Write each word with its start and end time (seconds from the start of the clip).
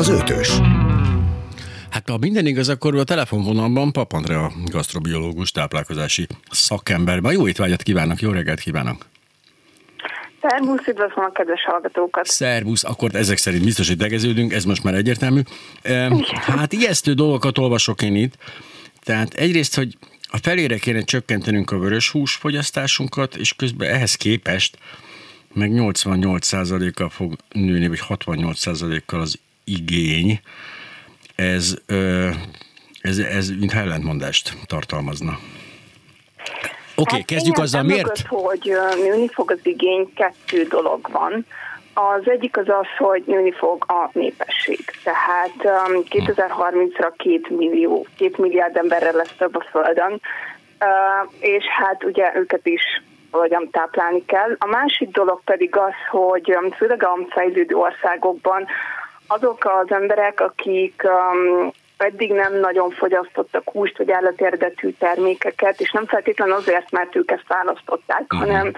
az 0.00 0.08
ötös. 0.08 0.60
Hát 1.90 2.08
ha 2.08 2.18
minden 2.18 2.46
igaz, 2.46 2.68
akkor 2.68 2.96
a 2.96 3.04
telefonvonalban 3.04 3.92
Pap 3.92 4.12
Andrea 4.12 4.52
gasztrobiológus, 4.64 5.50
táplálkozási 5.50 6.26
szakember. 6.50 7.20
Jó 7.22 7.48
étvágyat 7.48 7.82
kívánok, 7.82 8.20
jó 8.20 8.30
reggelt 8.30 8.60
kívánok! 8.60 9.06
Szervusz, 10.40 10.86
üdvözlöm 10.86 11.24
a 11.24 11.32
kedves 11.32 11.64
hallgatókat! 11.64 12.26
Szervusz, 12.26 12.84
akkor 12.84 13.14
ezek 13.14 13.36
szerint 13.36 13.64
biztos, 13.64 13.88
hogy 13.88 13.96
tegeződünk, 13.96 14.52
ez 14.52 14.64
most 14.64 14.82
már 14.82 14.94
egyértelmű. 14.94 15.40
Hát 16.32 16.72
ijesztő 16.72 17.12
dolgokat 17.12 17.58
olvasok 17.58 18.02
én 18.02 18.16
itt. 18.16 18.34
Tehát 19.02 19.34
egyrészt, 19.34 19.76
hogy 19.76 19.96
a 20.22 20.38
felére 20.42 20.76
kéne 20.76 21.00
csökkentenünk 21.00 21.70
a 21.70 21.78
vörös 21.78 22.10
húsfogyasztásunkat, 22.10 23.36
és 23.36 23.54
közben 23.54 23.90
ehhez 23.90 24.14
képest 24.14 24.78
meg 25.52 25.70
88%-kal 25.74 27.08
fog 27.08 27.36
nőni, 27.52 27.88
vagy 27.88 28.00
68%-kal 28.08 29.20
az 29.20 29.38
igény. 29.64 30.40
Ez, 31.36 31.74
ez, 33.00 33.18
ez 33.18 33.48
mint 33.48 33.72
ellentmondást 33.72 34.52
tartalmazna. 34.66 35.38
Oké, 37.00 37.02
okay, 37.02 37.18
hát 37.18 37.28
kezdjük 37.28 37.58
azzal, 37.58 37.82
miért? 37.82 38.02
Mögött, 38.02 38.26
hogy 38.26 38.76
nőni 39.02 39.28
fog 39.28 39.50
az 39.50 39.58
igény, 39.62 40.12
kettő 40.14 40.62
dolog 40.62 41.08
van. 41.12 41.46
Az 41.94 42.28
egyik 42.28 42.56
az 42.56 42.68
az, 42.68 42.86
hogy 42.98 43.22
nőni 43.26 43.52
fog 43.52 43.84
a 43.88 44.10
népesség. 44.12 44.84
Tehát 45.04 45.52
2030-ra 46.10 47.12
két 47.16 47.48
millió, 47.48 48.06
két 48.16 48.38
milliárd 48.38 48.76
emberre 48.76 49.12
lesz 49.12 49.34
több 49.38 49.56
a 49.56 49.66
Földön, 49.70 50.20
és 51.40 51.64
hát 51.64 52.04
ugye 52.04 52.32
őket 52.34 52.66
is 52.66 52.82
hogyan 53.30 53.68
táplálni 53.70 54.24
kell. 54.24 54.56
A 54.58 54.66
másik 54.66 55.10
dolog 55.10 55.40
pedig 55.44 55.76
az, 55.76 55.94
hogy 56.10 56.56
főleg 56.76 57.02
a 57.02 57.18
fejlődő 57.28 57.74
országokban 57.74 58.66
azok 59.30 59.64
az 59.64 59.92
emberek, 59.92 60.40
akik 60.40 61.02
um, 61.04 61.70
eddig 61.96 62.32
nem 62.32 62.60
nagyon 62.60 62.90
fogyasztottak 62.90 63.70
húst 63.70 63.98
vagy 63.98 64.10
állatérdetű 64.10 64.90
termékeket, 64.98 65.80
és 65.80 65.90
nem 65.90 66.06
feltétlenül 66.06 66.54
azért, 66.54 66.90
mert 66.90 67.16
ők 67.16 67.30
ezt 67.30 67.48
választották, 67.48 68.22
uh-huh. 68.32 68.40
hanem 68.40 68.72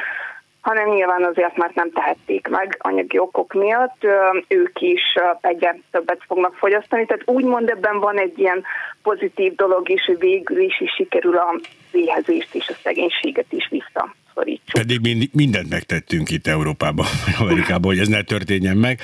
hanem 0.60 0.88
nyilván 0.88 1.24
azért, 1.24 1.56
mert 1.56 1.74
nem 1.74 1.90
tehették 1.92 2.48
meg 2.48 2.76
anyagi 2.78 3.18
okok 3.18 3.52
miatt, 3.52 4.06
ők 4.48 4.80
is 4.80 5.00
egyre 5.40 5.78
többet 5.90 6.22
fognak 6.26 6.54
fogyasztani. 6.54 7.06
Tehát 7.06 7.22
úgymond 7.26 7.68
ebben 7.68 8.00
van 8.00 8.18
egy 8.18 8.38
ilyen 8.38 8.64
pozitív 9.02 9.54
dolog 9.54 9.88
is, 9.88 10.04
hogy 10.04 10.18
végül 10.18 10.60
is, 10.60 10.80
is 10.80 10.90
sikerül 10.96 11.36
a 11.36 11.54
éhezést 11.92 12.54
és 12.54 12.68
a 12.68 12.74
szegénységet 12.82 13.52
is 13.52 13.68
visszaszorítsuk. 13.70 14.72
Pedig 14.72 15.28
mindent 15.32 15.70
megtettünk 15.70 16.30
itt 16.30 16.46
Európában, 16.46 17.06
Amerikában, 17.40 17.90
hogy 17.90 17.98
ez 17.98 18.08
ne 18.08 18.22
történjen 18.22 18.76
meg 18.76 19.00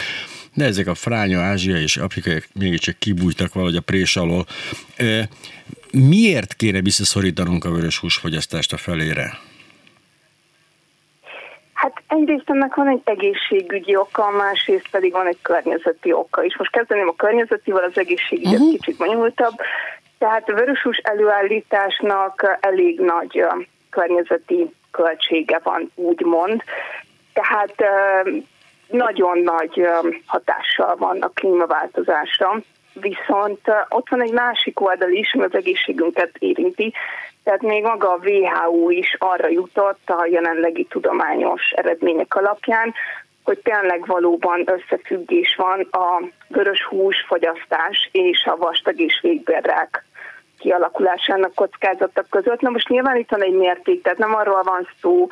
de 0.59 0.65
ezek 0.65 0.87
a 0.87 0.95
fránya, 0.95 1.41
ázsia 1.41 1.77
és 1.77 1.97
afrikaiak 1.97 2.45
mégiscsak 2.55 2.99
kibújtak 2.99 3.53
valahogy 3.53 3.77
a 3.77 3.81
prés 3.81 4.17
alól. 4.17 4.47
Miért 5.93 6.55
kéne 6.55 6.81
visszaszorítanunk 6.81 7.65
a 7.65 7.71
vörös 7.71 7.99
húsfogyasztást 7.99 8.73
a 8.73 8.77
felére? 8.77 9.39
Hát 11.73 12.03
egyrészt 12.09 12.51
ennek 12.51 12.75
van 12.75 12.89
egy 12.89 13.01
egészségügyi 13.05 13.97
oka, 13.97 14.31
másrészt 14.31 14.89
pedig 14.91 15.13
van 15.13 15.27
egy 15.27 15.39
környezeti 15.43 16.13
oka 16.13 16.45
is. 16.45 16.57
Most 16.57 16.71
kezdeném 16.71 17.09
a 17.09 17.17
környezetivel, 17.17 17.85
az 17.85 17.99
egészségügyi 17.99 18.55
uh-huh. 18.55 18.71
kicsit 18.71 18.97
bonyolultabb. 18.97 19.55
Tehát 20.19 20.49
a 20.49 20.55
vöröshús 20.55 20.97
előállításnak 20.97 22.59
elég 22.61 23.01
nagy 23.01 23.45
környezeti 23.91 24.71
költsége 24.91 25.61
van, 25.63 25.91
úgymond. 25.95 26.63
Tehát 27.33 27.75
nagyon 28.89 29.39
nagy 29.39 29.89
hatással 30.27 30.97
van 30.97 31.21
a 31.21 31.29
klímaváltozásra, 31.29 32.61
viszont 32.93 33.61
ott 33.89 34.09
van 34.09 34.23
egy 34.23 34.33
másik 34.33 34.81
oldal 34.81 35.11
is, 35.11 35.35
ami 35.35 35.45
az 35.45 35.55
egészségünket 35.55 36.31
érinti, 36.39 36.93
tehát 37.49 37.63
még 37.63 37.83
maga 37.83 38.13
a 38.13 38.21
WHO 38.25 38.91
is 38.91 39.17
arra 39.19 39.49
jutott 39.49 40.11
a 40.11 40.27
jelenlegi 40.31 40.85
tudományos 40.85 41.71
eredmények 41.71 42.35
alapján, 42.35 42.95
hogy 43.45 43.59
tényleg 43.59 44.07
valóban 44.07 44.65
összefüggés 44.67 45.55
van 45.57 45.81
a 45.91 46.23
vörös 46.49 46.85
hús 46.85 47.25
fogyasztás 47.27 48.09
és 48.13 48.45
a 48.45 48.57
vastag 48.57 49.01
és 49.01 49.21
végbérrák 49.23 50.05
kialakulásának 50.59 51.55
kockázatok 51.55 52.27
között. 52.31 52.61
Na 52.61 52.71
most 52.71 52.89
nyilván 52.89 53.17
itt 53.17 53.31
van 53.31 53.43
egy 53.43 53.55
mérték, 53.55 54.03
tehát 54.03 54.19
nem 54.19 54.35
arról 54.35 54.63
van 54.63 54.89
szó, 55.01 55.27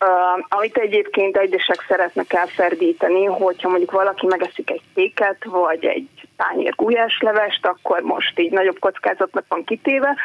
Uh, 0.00 0.44
amit 0.48 0.76
egyébként 0.76 1.36
egyesek 1.36 1.84
szeretnek 1.88 2.32
elferdíteni, 2.32 3.24
hogyha 3.24 3.68
mondjuk 3.68 3.90
valaki 3.90 4.26
megeszik 4.26 4.70
egy 4.70 4.82
széket, 4.94 5.44
vagy 5.44 5.84
egy 5.84 6.08
tányér 6.36 6.74
gulyáslevest, 6.76 7.66
akkor 7.66 8.00
most 8.00 8.38
így 8.38 8.52
nagyobb 8.52 8.78
kockázatnak 8.78 9.44
van 9.48 9.64
kitéve. 9.64 10.16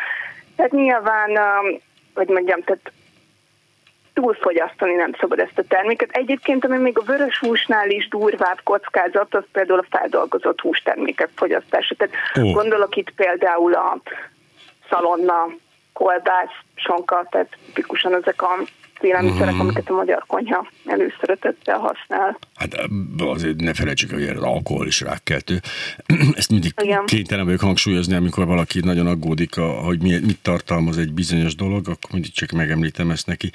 Tehát 0.55 0.71
nyilván, 0.71 1.29
uh, 1.31 1.79
vagy 2.13 2.27
mondjam, 2.27 2.61
tehát 2.61 2.91
túlfogyasztani 4.13 4.93
nem 4.93 5.13
szabad 5.19 5.39
ezt 5.39 5.57
a 5.57 5.63
terméket. 5.67 6.09
Egyébként, 6.11 6.65
ami 6.65 6.77
még 6.77 6.97
a 6.97 7.03
vörös 7.05 7.39
húsnál 7.39 7.89
is 7.89 8.07
durvább 8.07 8.59
kockázat, 8.63 9.35
az 9.35 9.43
például 9.51 9.79
a 9.79 9.97
feldolgozott 9.97 10.61
hústermékek 10.61 11.29
fogyasztása. 11.35 11.95
Tehát 11.95 12.13
oh. 12.35 12.53
gondolok 12.53 12.95
itt 12.95 13.11
például 13.15 13.73
a 13.73 13.97
szalonna, 14.89 15.47
kolbász, 15.93 16.55
sonka, 16.75 17.27
tehát 17.29 17.57
tipikusan 17.65 18.15
ezek 18.15 18.41
a 18.41 18.57
élelmiszerek, 19.03 19.53
mm. 19.53 19.59
amiket 19.59 19.89
a 19.89 19.93
magyar 19.93 20.23
konyha 20.27 20.67
előszeretettel 20.85 21.77
használ. 21.77 22.39
Hát 22.55 22.77
azért 23.17 23.61
ne 23.61 23.73
felejtsük, 23.73 24.11
hogy 24.11 24.23
az 24.23 24.43
alkohol 24.43 24.87
is 24.87 25.01
rákkeltő. 25.01 25.59
Ezt 26.39 26.49
mindig 26.49 26.73
Igen. 26.83 27.05
kénytelen 27.05 27.45
vagyok 27.45 27.59
hangsúlyozni, 27.59 28.15
amikor 28.15 28.45
valaki 28.45 28.79
nagyon 28.79 29.07
aggódik, 29.07 29.55
hogy 29.55 30.01
mit 30.01 30.39
tartalmaz 30.41 30.97
egy 30.97 31.13
bizonyos 31.13 31.55
dolog, 31.55 31.87
akkor 31.87 32.11
mindig 32.11 32.31
csak 32.31 32.51
megemlítem 32.51 33.11
ezt 33.11 33.27
neki. 33.27 33.51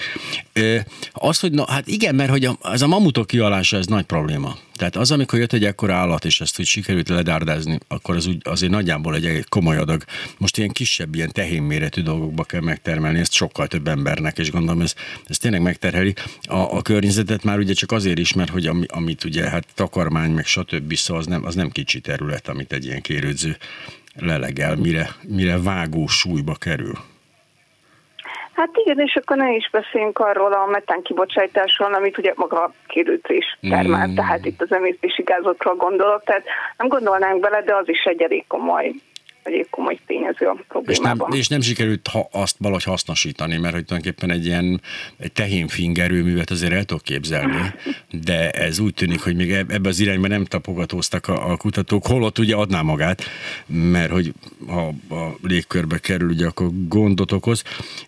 Az, 1.12 1.40
hogy 1.40 1.52
na, 1.52 1.64
hát 1.68 1.86
igen, 1.86 2.14
mert 2.14 2.30
hogy 2.30 2.48
ez 2.62 2.82
a 2.82 2.86
mamutok 2.86 3.26
kialása, 3.26 3.76
ez 3.76 3.86
nagy 3.86 4.04
probléma. 4.04 4.54
Tehát 4.76 4.96
az, 4.96 5.10
amikor 5.10 5.38
jött 5.38 5.52
egy 5.52 5.64
ekkora 5.64 5.94
állat, 5.94 6.24
és 6.24 6.40
ezt 6.40 6.60
úgy 6.60 6.66
sikerült 6.66 7.08
ledárdázni, 7.08 7.78
akkor 7.88 8.16
az 8.16 8.26
úgy 8.26 8.40
azért 8.44 8.72
nagyjából 8.72 9.14
egy 9.14 9.44
komoly 9.48 9.76
adag. 9.76 10.04
Most 10.38 10.58
ilyen 10.58 10.70
kisebb, 10.70 11.14
ilyen 11.14 11.32
tehén 11.32 11.62
méretű 11.62 12.02
dolgokba 12.02 12.44
kell 12.44 12.60
megtermelni, 12.60 13.18
ezt 13.18 13.32
sokkal 13.32 13.66
több 13.66 13.88
embernek, 13.88 14.38
és 14.38 14.50
gondolom 14.50 14.80
ez, 14.80 14.94
ez 15.26 15.38
tényleg 15.38 15.62
megterheli 15.62 16.14
a, 16.42 16.56
a 16.56 16.82
környezetet 16.82 17.44
már 17.44 17.58
ugye 17.58 17.72
csak 17.72 17.92
azért 17.92 18.18
is, 18.18 18.32
mert 18.32 18.50
hogy 18.50 18.66
ami, 18.66 18.86
amit 18.88 19.24
ugye 19.24 19.48
hát 19.48 19.66
takarmány, 19.74 20.30
meg 20.30 20.46
stb. 20.46 20.94
Szóval 20.94 21.22
az 21.22 21.28
nem, 21.28 21.44
az 21.44 21.54
nem 21.54 21.70
kicsi 21.70 22.00
terület, 22.00 22.48
amit 22.48 22.72
egy 22.72 22.84
ilyen 22.84 23.00
kérődző 23.00 23.56
lelegel, 24.14 24.76
mire, 24.76 25.16
mire 25.22 25.58
vágó 25.58 26.06
súlyba 26.06 26.54
kerül. 26.54 26.98
Hát 28.56 28.70
igen, 28.84 28.98
és 28.98 29.16
akkor 29.16 29.36
ne 29.36 29.54
is 29.54 29.70
beszéljünk 29.70 30.18
arról 30.18 30.52
a 30.52 30.66
metán 30.66 31.02
kibocsátásról, 31.02 31.94
amit 31.94 32.18
ugye 32.18 32.32
maga 32.36 32.62
a 32.62 32.72
kérődzés 32.86 33.58
termel, 33.60 34.06
mm. 34.06 34.14
tehát 34.14 34.44
itt 34.44 34.60
az 34.60 34.72
emésztési 34.72 35.22
gázokról 35.22 35.74
gondolok, 35.74 36.24
tehát 36.24 36.44
nem 36.76 36.88
gondolnánk 36.88 37.40
bele, 37.40 37.62
de 37.62 37.74
az 37.74 37.88
is 37.88 38.04
egy 38.04 38.22
elég 38.22 38.44
komoly 38.46 38.94
egy 39.46 39.70
komoly 39.70 39.98
tényező 40.38 40.60
a 40.60 40.64
problémában. 40.68 41.26
És 41.28 41.28
nem, 41.28 41.38
és 41.38 41.48
nem 41.48 41.60
sikerült 41.60 42.08
ha, 42.08 42.28
azt 42.32 42.56
valahogy 42.58 42.82
hasznosítani, 42.82 43.56
mert 43.56 43.74
hogy 43.74 43.84
tulajdonképpen 43.84 44.30
egy 44.30 44.46
ilyen 44.46 44.80
egy 45.18 45.32
tehénfing 45.32 45.98
erőművet 45.98 46.50
azért 46.50 46.72
el 46.72 46.84
tudok 46.84 47.02
képzelni, 47.02 47.74
de 48.10 48.50
ez 48.50 48.78
úgy 48.78 48.94
tűnik, 48.94 49.20
hogy 49.20 49.36
még 49.36 49.50
ebbe 49.50 49.88
az 49.88 50.00
irányba 50.00 50.28
nem 50.28 50.44
tapogatóztak 50.44 51.28
a, 51.28 51.50
a 51.50 51.56
kutatók, 51.56 52.06
holott 52.06 52.38
ugye 52.38 52.54
adná 52.54 52.82
magát, 52.82 53.22
mert 53.66 54.10
hogy 54.10 54.32
ha 54.66 54.86
a 55.10 55.36
légkörbe 55.42 55.98
kerül, 55.98 56.28
ugye 56.28 56.46
akkor 56.46 56.68
gondot 56.88 57.32
okoz. 57.32 57.62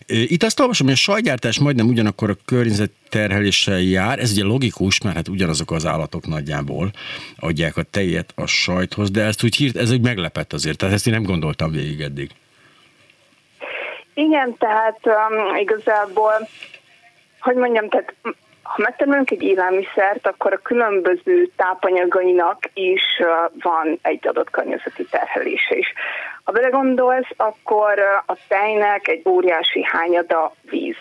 Itt 0.07 0.43
azt 0.43 0.59
olvasom, 0.59 0.87
hogy 0.87 0.95
a 0.95 0.99
sajgyártás 0.99 1.59
majdnem 1.59 1.87
ugyanakkor 1.87 2.29
a 2.29 2.37
környezet 2.45 2.91
terheléssel 3.09 3.79
jár, 3.79 4.19
ez 4.19 4.31
ugye 4.31 4.43
logikus, 4.43 5.01
mert 5.01 5.15
hát 5.15 5.27
ugyanazok 5.27 5.71
az 5.71 5.85
állatok 5.85 6.27
nagyjából 6.27 6.91
adják 7.39 7.77
a 7.77 7.83
tejet 7.83 8.33
a 8.35 8.45
sajthoz, 8.45 9.11
de 9.11 9.23
ezt 9.23 9.43
úgy 9.43 9.55
hírt, 9.55 9.75
ez 9.75 9.91
egy 9.91 10.01
meglepett 10.01 10.53
azért, 10.53 10.77
tehát 10.77 10.95
ezt 10.95 11.07
én 11.07 11.13
nem 11.13 11.23
gondoltam 11.23 11.71
végig 11.71 12.01
eddig. 12.01 12.29
Igen, 14.13 14.55
tehát 14.57 14.99
um, 15.03 15.55
igazából, 15.55 16.33
hogy 17.39 17.55
mondjam, 17.55 17.89
tehát 17.89 18.13
ha 18.61 18.81
megtermelünk 18.81 19.31
egy 19.31 19.41
élelmiszert, 19.41 20.27
akkor 20.27 20.53
a 20.53 20.57
különböző 20.57 21.51
tápanyagainak 21.55 22.69
is 22.73 23.03
uh, 23.19 23.61
van 23.61 23.99
egy 24.01 24.27
adott 24.27 24.49
környezeti 24.49 25.05
terhelése 25.09 25.77
is. 25.77 25.93
Ha 26.43 26.51
belegondolsz, 26.51 27.29
akkor 27.37 27.93
uh, 27.97 28.33
a 28.35 28.37
tejnek 28.47 29.07
egy 29.07 29.21
óriási 29.25 29.83
hányada 29.83 30.53
víz 30.61 30.97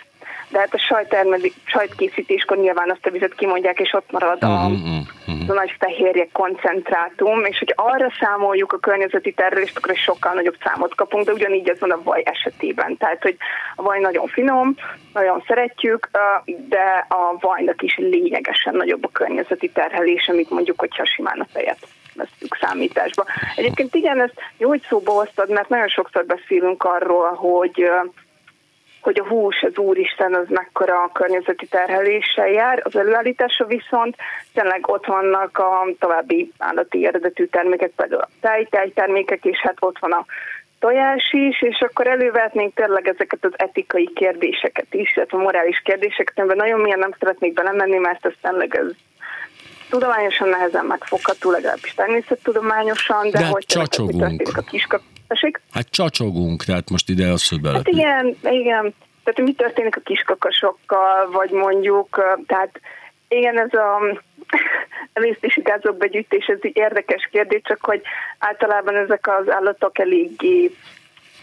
de 0.49 0.59
hát 0.59 0.75
a 0.75 0.79
sajt 0.79 1.17
sajtkészítéskor 1.65 2.57
nyilván 2.57 2.91
azt 2.91 3.07
a 3.07 3.11
vizet 3.11 3.35
kimondják, 3.35 3.81
és 3.81 3.93
ott 3.93 4.11
marad 4.11 4.43
a, 4.43 4.47
uh-huh. 4.47 5.49
a 5.49 5.53
nagy 5.53 5.75
fehérje 5.79 6.29
koncentrátum, 6.33 7.45
és 7.45 7.59
hogy 7.59 7.73
arra 7.77 8.13
számoljuk 8.21 8.73
a 8.73 8.79
környezeti 8.79 9.33
terülést, 9.33 9.77
akkor 9.77 9.91
egy 9.91 9.97
sokkal 9.97 10.33
nagyobb 10.33 10.57
számot 10.65 10.95
kapunk, 10.95 11.25
de 11.25 11.33
ugyanígy 11.33 11.69
ez 11.69 11.81
van 11.81 11.91
a 11.91 12.03
vaj 12.03 12.23
esetében. 12.25 12.97
Tehát, 12.97 13.23
hogy 13.23 13.37
a 13.77 13.83
vaj 13.83 13.99
nagyon 13.99 14.27
finom, 14.27 14.75
nagyon 15.13 15.45
szeretjük, 15.47 16.11
de 16.69 17.07
a 17.09 17.37
vajnak 17.41 17.83
is 17.83 17.97
lényegesen 17.97 18.75
nagyobb 18.75 19.05
a 19.05 19.11
környezeti 19.13 19.69
terhelés, 19.69 20.29
amit 20.29 20.51
mondjuk, 20.51 20.81
hogyha 20.81 21.05
simán 21.05 21.41
a 21.41 21.47
tejet 21.53 21.79
vesztük 22.15 22.59
számításba. 22.61 23.25
Egyébként 23.57 23.95
igen, 23.95 24.21
ezt 24.21 24.41
jó, 24.57 24.69
hogy 24.69 24.83
szóba 24.89 25.13
hoztad, 25.13 25.51
mert 25.51 25.69
nagyon 25.69 25.89
sokszor 25.89 26.25
beszélünk 26.27 26.85
arról, 26.85 27.29
hogy 27.35 27.91
hogy 29.01 29.21
a 29.21 29.27
hús, 29.27 29.63
az 29.63 29.79
úristen, 29.79 30.35
az 30.35 30.47
mekkora 30.49 31.03
a 31.03 31.13
környezeti 31.13 31.67
terheléssel 31.67 32.49
jár, 32.49 32.81
az 32.85 32.97
előállítása 32.97 33.65
viszont 33.65 34.17
tényleg 34.55 34.89
ott 34.89 35.07
vannak 35.07 35.59
a 35.59 35.87
további 35.99 36.53
állati 36.59 37.07
eredetű 37.07 37.45
termékek, 37.45 37.91
például 37.97 38.21
a 38.21 38.29
tej, 38.41 38.93
termékek, 38.95 39.45
és 39.45 39.59
hát 39.59 39.77
ott 39.81 39.99
van 39.99 40.13
a 40.13 40.25
tojás 40.79 41.33
is, 41.33 41.63
és 41.63 41.81
akkor 41.81 42.07
elővetnénk 42.07 42.75
tényleg 42.75 43.09
ezeket 43.09 43.45
az 43.45 43.53
etikai 43.57 44.11
kérdéseket 44.15 44.95
is, 44.95 45.17
illetve 45.17 45.39
a 45.39 45.41
morális 45.41 45.81
kérdéseket, 45.85 46.39
amiben 46.39 46.57
nagyon 46.57 46.81
milyen 46.81 46.99
nem 46.99 47.15
szeretnék 47.19 47.53
belemenni, 47.53 47.99
mert 47.99 48.27
ez 48.27 48.33
tényleg 48.43 48.77
ez 48.77 48.87
tudományosan 49.91 50.49
nehezen 50.49 50.85
megfogható, 50.85 51.51
legalábbis 51.51 51.95
természettudományosan, 51.95 53.31
de, 53.31 53.39
de 53.39 53.47
hogy 53.47 53.67
csacsogunk. 53.67 54.57
a 54.57 54.61
kiskap... 54.61 55.01
Hát 55.73 55.91
csacsogunk, 55.91 56.65
tehát 56.65 56.91
most 56.91 57.09
ide 57.09 57.27
az, 57.27 57.49
hogy 57.49 57.61
bele. 57.61 57.77
Hát 57.77 57.89
igen, 57.89 58.37
igen. 58.43 58.95
Tehát 59.25 59.51
mi 59.51 59.53
történik 59.53 59.97
a 59.97 60.01
kiskakasokkal, 60.01 61.31
vagy 61.31 61.51
mondjuk, 61.51 62.39
tehát 62.47 62.81
igen, 63.29 63.59
ez 63.59 63.73
a 63.73 64.01
emésztési 65.13 65.61
gázok 65.61 65.97
begyűjtés, 65.97 66.47
ez 66.47 66.59
egy 66.61 66.77
érdekes 66.77 67.29
kérdés, 67.31 67.61
csak 67.65 67.85
hogy 67.85 68.03
általában 68.39 68.97
ezek 68.97 69.29
az 69.29 69.51
állatok 69.51 69.99
eléggé, 69.99 70.71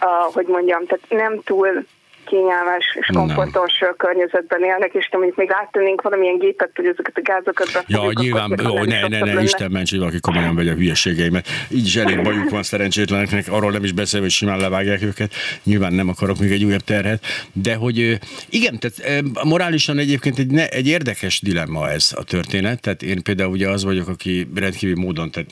uh, 0.02 0.34
hogy 0.34 0.46
mondjam, 0.48 0.86
tehát 0.86 1.06
nem 1.10 1.42
túl 1.44 1.86
kényelmes 2.26 2.98
és 3.00 3.08
komfortos 3.14 3.80
nem. 3.80 3.94
környezetben 3.98 4.64
élnek, 4.64 4.94
és 4.94 5.10
mondjuk 5.12 5.36
még 5.36 5.52
áttennénk 5.52 6.02
valamilyen 6.02 6.38
gépet, 6.38 6.72
hogy 6.76 6.86
ezeket 6.86 7.18
a 7.18 7.22
gázokat 7.22 7.72
befogjuk. 7.74 8.14
Ja, 8.14 8.22
nyilván, 8.22 8.68
ó, 8.68 8.84
ne, 8.84 9.08
ne, 9.08 9.18
ne, 9.18 9.34
ne, 9.34 9.42
Isten 9.42 9.72
ments, 9.72 9.90
hogy 9.90 10.00
valaki 10.00 10.20
komolyan 10.20 10.56
vegye 10.56 10.72
a 10.72 10.76
hülyeségeimet. 10.76 11.48
Így 11.70 11.86
is 11.86 11.96
elég 11.96 12.22
bajuk 12.22 12.50
van 12.50 12.64
szerencsétleneknek, 12.64 13.52
arról 13.52 13.72
nem 13.72 13.84
is 13.84 13.92
beszél, 13.92 14.22
hogy 14.22 14.30
simán 14.30 14.60
levágják 14.60 15.02
őket. 15.02 15.34
Nyilván 15.64 15.94
nem 15.94 16.10
akarok 16.10 16.40
még 16.40 16.52
egy 16.52 16.64
újabb 16.64 16.82
terhet, 16.84 17.26
de 17.54 17.76
hogy 17.76 18.20
igen, 18.50 18.80
tehát 18.80 19.24
morálisan 19.44 19.98
egyébként 19.98 20.40
egy, 20.40 20.52
ne, 20.52 20.68
egy 20.68 20.88
érdekes 20.88 21.42
dilemma 21.42 21.90
ez 21.90 22.12
a 22.16 22.24
történet. 22.24 22.82
Tehát 22.82 23.04
én 23.04 23.24
például 23.24 23.52
ugye 23.52 23.70
az 23.70 23.84
vagyok, 23.84 24.08
aki 24.08 24.48
rendkívül 24.56 25.04
módon, 25.04 25.32
tehát 25.32 25.50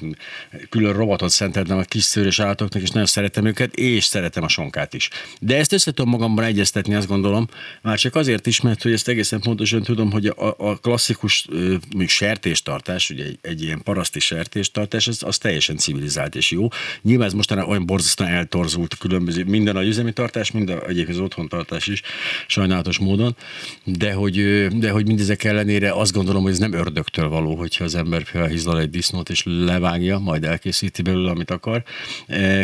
külön 0.70 0.94
robotot 0.94 1.30
szenteltem 1.30 1.78
a 1.78 1.82
kis 1.82 2.04
szőrös 2.04 2.40
állatoknak, 2.40 2.82
és 2.82 2.90
nagyon 2.90 3.08
szeretem 3.08 3.46
őket, 3.46 3.76
és 3.76 4.04
szeretem 4.04 4.44
a 4.44 4.48
sonkát 4.48 4.94
is. 4.94 5.10
De 5.40 5.58
ezt 5.58 5.74
össze 5.74 5.92
tudom 5.92 6.12
magamban 6.12 6.44
egy 6.44 6.60
egyeztetni, 6.64 6.96
azt 6.96 7.08
gondolom. 7.08 7.48
Már 7.82 7.98
csak 7.98 8.16
azért 8.16 8.48
is, 8.48 8.62
mert 8.62 8.82
hogy 8.82 8.92
ezt 8.92 9.08
egészen 9.08 9.40
pontosan 9.40 9.84
tudom, 9.84 10.12
hogy 10.12 10.26
a, 10.26 10.56
a 10.58 10.76
klasszikus 10.76 11.48
még 11.96 12.10
sertéstartás, 12.10 13.10
ugye 13.10 13.24
egy, 13.24 13.38
egy 13.42 13.64
ilyen 13.64 13.82
paraszti 13.84 14.20
sertéstartás, 14.20 15.08
az, 15.08 15.24
az 15.24 15.38
teljesen 15.38 15.78
civilizált 15.78 16.36
és 16.36 16.52
jó. 16.52 16.68
Nyilván 17.02 17.28
ez 17.28 17.34
mostanában 17.34 17.70
olyan 17.72 17.86
borzasztóan 17.86 18.30
eltorzult 18.30 18.98
különböző, 18.98 19.44
minden 19.44 19.76
a 19.76 19.82
üzemi 19.82 20.14
tartás, 20.14 20.52
mind 20.52 20.70
a, 20.70 20.88
egyébként 20.88 21.18
az 21.18 21.24
otthontartás 21.24 21.88
is, 21.88 22.02
sajnálatos 22.48 22.98
módon, 22.98 23.36
de 23.84 24.14
hogy, 24.14 24.68
de 24.68 24.92
hogy 24.92 25.08
mindezek 25.08 25.44
ellenére 25.44 25.92
azt 25.92 26.14
gondolom, 26.14 26.42
hogy 26.44 26.52
ez 26.52 26.58
nem 26.58 26.74
ördögtől 26.74 27.30
való, 27.30 27.56
hogyha 27.56 27.84
az 27.84 27.96
ember 27.96 28.24
felhízlal 28.26 28.80
egy 28.80 28.90
disznót 28.90 29.30
és 29.30 29.44
levágja, 29.46 30.20
majd 30.20 30.44
elkészíti 30.44 31.02
belőle, 31.02 31.32
amit 31.32 31.52
akar. 31.52 31.84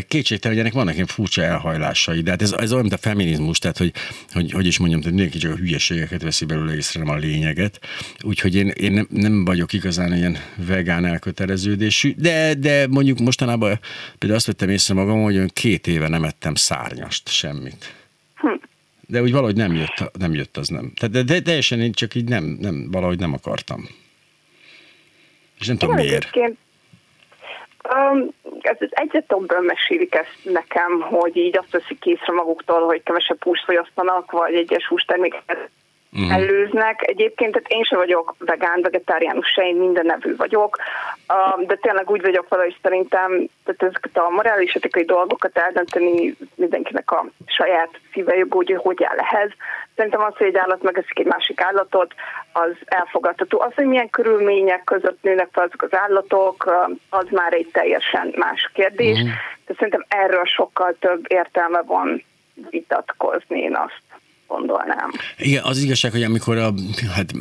Kétségtelen, 0.07 0.57
hogy 0.57 0.65
ennek 0.65 0.73
vannak 0.73 0.93
ilyen 0.93 1.05
furcsa 1.05 1.43
elhajlásai, 1.43 2.21
de 2.21 2.29
hát 2.29 2.41
ez, 2.41 2.51
ez 2.51 2.71
olyan, 2.71 2.81
mint 2.81 2.93
a 2.93 2.97
feminizmus, 2.97 3.59
tehát 3.59 3.77
hogy 3.77 3.88
hogy, 3.91 4.41
hogy, 4.41 4.51
hogy 4.51 4.65
is 4.65 4.77
mondjam, 4.77 5.01
hogy 5.01 5.11
mindenki 5.11 5.37
csak 5.37 5.51
a 5.51 5.55
hülyeségeket 5.55 6.21
veszi 6.21 6.45
belőle 6.45 6.75
észre, 6.75 7.03
nem 7.03 7.15
a 7.15 7.17
lényeget. 7.17 7.79
Úgyhogy 8.21 8.55
én, 8.55 8.67
én 8.67 8.91
nem, 8.91 9.07
nem 9.09 9.45
vagyok 9.45 9.73
igazán 9.73 10.13
ilyen 10.13 10.37
vegán 10.55 11.05
elköteleződésű, 11.05 12.13
de, 12.17 12.53
de 12.53 12.87
mondjuk 12.87 13.19
mostanában 13.19 13.79
például 14.17 14.39
azt 14.39 14.47
vettem 14.47 14.69
észre 14.69 14.93
magam, 14.93 15.21
hogy 15.21 15.53
két 15.53 15.87
éve 15.87 16.07
nem 16.07 16.23
ettem 16.23 16.55
szárnyast, 16.55 17.29
semmit. 17.29 17.93
Hm. 18.35 18.47
De 19.07 19.21
úgy 19.21 19.31
valahogy 19.31 19.55
nem 19.55 19.73
jött, 19.73 20.11
nem 20.17 20.33
jött 20.33 20.57
az 20.57 20.67
nem. 20.67 20.91
Tehát 20.95 21.15
de, 21.15 21.23
de 21.23 21.41
teljesen 21.41 21.79
én 21.81 21.91
csak 21.91 22.15
így 22.15 22.27
nem, 22.29 22.43
nem, 22.43 22.91
valahogy 22.91 23.19
nem 23.19 23.33
akartam. 23.33 23.87
És 25.59 25.67
nem 25.67 25.77
tudom 25.77 25.95
miért. 25.95 26.11
Egyébként 26.11 26.57
Um, 27.95 28.29
ez 28.61 28.77
az 28.79 28.89
egyetemben 28.91 29.63
mesélik 29.63 30.15
ezt 30.15 30.39
nekem, 30.43 31.01
hogy 31.01 31.37
így 31.37 31.57
azt 31.57 31.71
veszik 31.71 32.05
észre 32.05 32.33
maguktól, 32.33 32.85
hogy 32.85 33.03
kevesebb 33.03 33.43
húst 33.43 33.63
fogyasztanak, 33.65 34.31
vagy 34.31 34.53
egyes 34.53 34.87
hústermékeket 34.87 35.69
uh-huh. 36.11 36.33
előznek. 36.33 37.07
Egyébként 37.07 37.51
tehát 37.51 37.69
én 37.69 37.83
sem 37.83 37.97
vagyok 37.97 38.35
vegán, 38.39 38.81
vegetáriánus 38.81 39.47
se, 39.47 39.67
én 39.67 39.75
minden 39.75 40.05
nevű 40.05 40.35
vagyok, 40.35 40.77
de 41.67 41.75
tényleg 41.75 42.09
úgy 42.09 42.21
vagyok 42.21 42.47
vele, 42.49 42.63
hogy 42.63 42.77
szerintem 42.81 43.47
tehát 43.63 43.83
ezeket 43.83 44.17
a 44.17 44.29
morális 44.29 44.73
etikai 44.73 45.03
dolgokat 45.03 45.57
eldönteni 45.57 46.35
mindenkinek 46.55 47.11
a 47.11 47.25
saját 47.45 47.89
szíve 48.13 48.35
jogó, 48.35 48.57
hogy 48.57 48.75
hogy 48.75 49.03
áll 49.03 49.17
ehhez. 49.17 49.51
Szerintem 49.95 50.21
az, 50.21 50.33
hogy 50.37 50.47
egy 50.47 50.57
állat 50.57 50.81
megeszik 50.81 51.19
egy 51.19 51.25
másik 51.25 51.61
állatot, 51.61 52.13
az 52.53 52.71
elfogadható. 52.85 53.59
Az, 53.61 53.73
hogy 53.75 53.85
milyen 53.85 54.09
körülmények 54.09 54.83
között 54.83 55.17
nőnek 55.21 55.47
fel 55.51 55.63
azok 55.63 55.81
az 55.81 55.93
állatok, 55.93 56.87
az 57.09 57.25
már 57.29 57.53
egy 57.53 57.69
teljesen 57.71 58.33
más 58.35 58.69
kérdés. 58.73 59.17
Uh-huh. 59.17 59.29
De 59.65 59.73
szerintem 59.73 60.05
erről 60.07 60.45
sokkal 60.45 60.95
több 60.99 61.25
értelme 61.27 61.81
van 61.81 62.23
vitatkozni, 62.69 63.59
én 63.59 63.75
azt 63.75 64.08
gondolnám. 64.49 65.11
Igen, 65.37 65.63
az 65.63 65.77
igazság, 65.77 66.11
hogy 66.11 66.23
amikor 66.23 66.57
a, 66.57 66.73
hát 67.15 67.33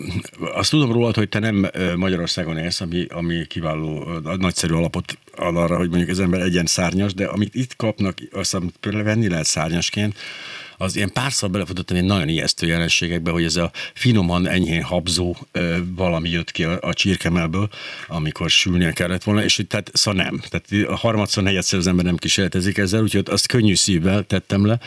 azt 0.54 0.70
tudom 0.70 0.92
rólad, 0.92 1.14
hogy 1.14 1.28
te 1.28 1.38
nem 1.38 1.70
Magyarországon 1.96 2.56
élsz, 2.58 2.80
ami, 2.80 3.06
ami 3.08 3.46
kiváló, 3.46 4.18
nagyszerű 4.38 4.74
alapot 4.74 5.18
ad 5.36 5.56
arra, 5.56 5.76
hogy 5.76 5.88
mondjuk 5.88 6.10
az 6.10 6.20
ember 6.20 6.40
egyen 6.40 6.66
szárnyas, 6.66 7.14
de 7.14 7.26
amit 7.26 7.54
itt 7.54 7.76
kapnak, 7.76 8.14
azt 8.32 8.56
például 8.80 9.04
venni 9.04 9.28
lehet 9.28 9.44
szárnyasként, 9.46 10.14
az 10.78 10.96
ilyen 10.96 11.12
párszor 11.12 11.50
belefutottam 11.50 11.96
egy 11.96 12.04
nagyon 12.04 12.28
ijesztő 12.28 12.66
jelenségekbe, 12.66 13.30
hogy 13.30 13.44
ez 13.44 13.56
a 13.56 13.70
finoman 13.94 14.48
enyhén 14.48 14.82
habzó 14.82 15.36
ö, 15.52 15.76
valami 15.96 16.28
jött 16.28 16.50
ki 16.50 16.64
a, 16.64 16.78
a 16.80 16.94
csirkemelből, 16.94 17.68
amikor 18.06 18.50
sülnie 18.50 18.92
kellett 18.92 19.22
volna, 19.22 19.44
és 19.44 19.64
tehát 19.68 19.90
szóval 19.92 20.22
nem. 20.22 20.40
Tehát 20.48 20.88
a 20.88 20.96
harmadszor, 20.96 21.42
negyedszer 21.42 21.78
az 21.78 21.86
ember 21.86 22.04
nem 22.04 22.16
kísérletezik 22.16 22.78
ezzel, 22.78 23.02
úgyhogy 23.02 23.26
azt 23.30 23.46
könnyű 23.46 23.74
szívvel 23.74 24.22
tettem 24.22 24.66
le. 24.66 24.78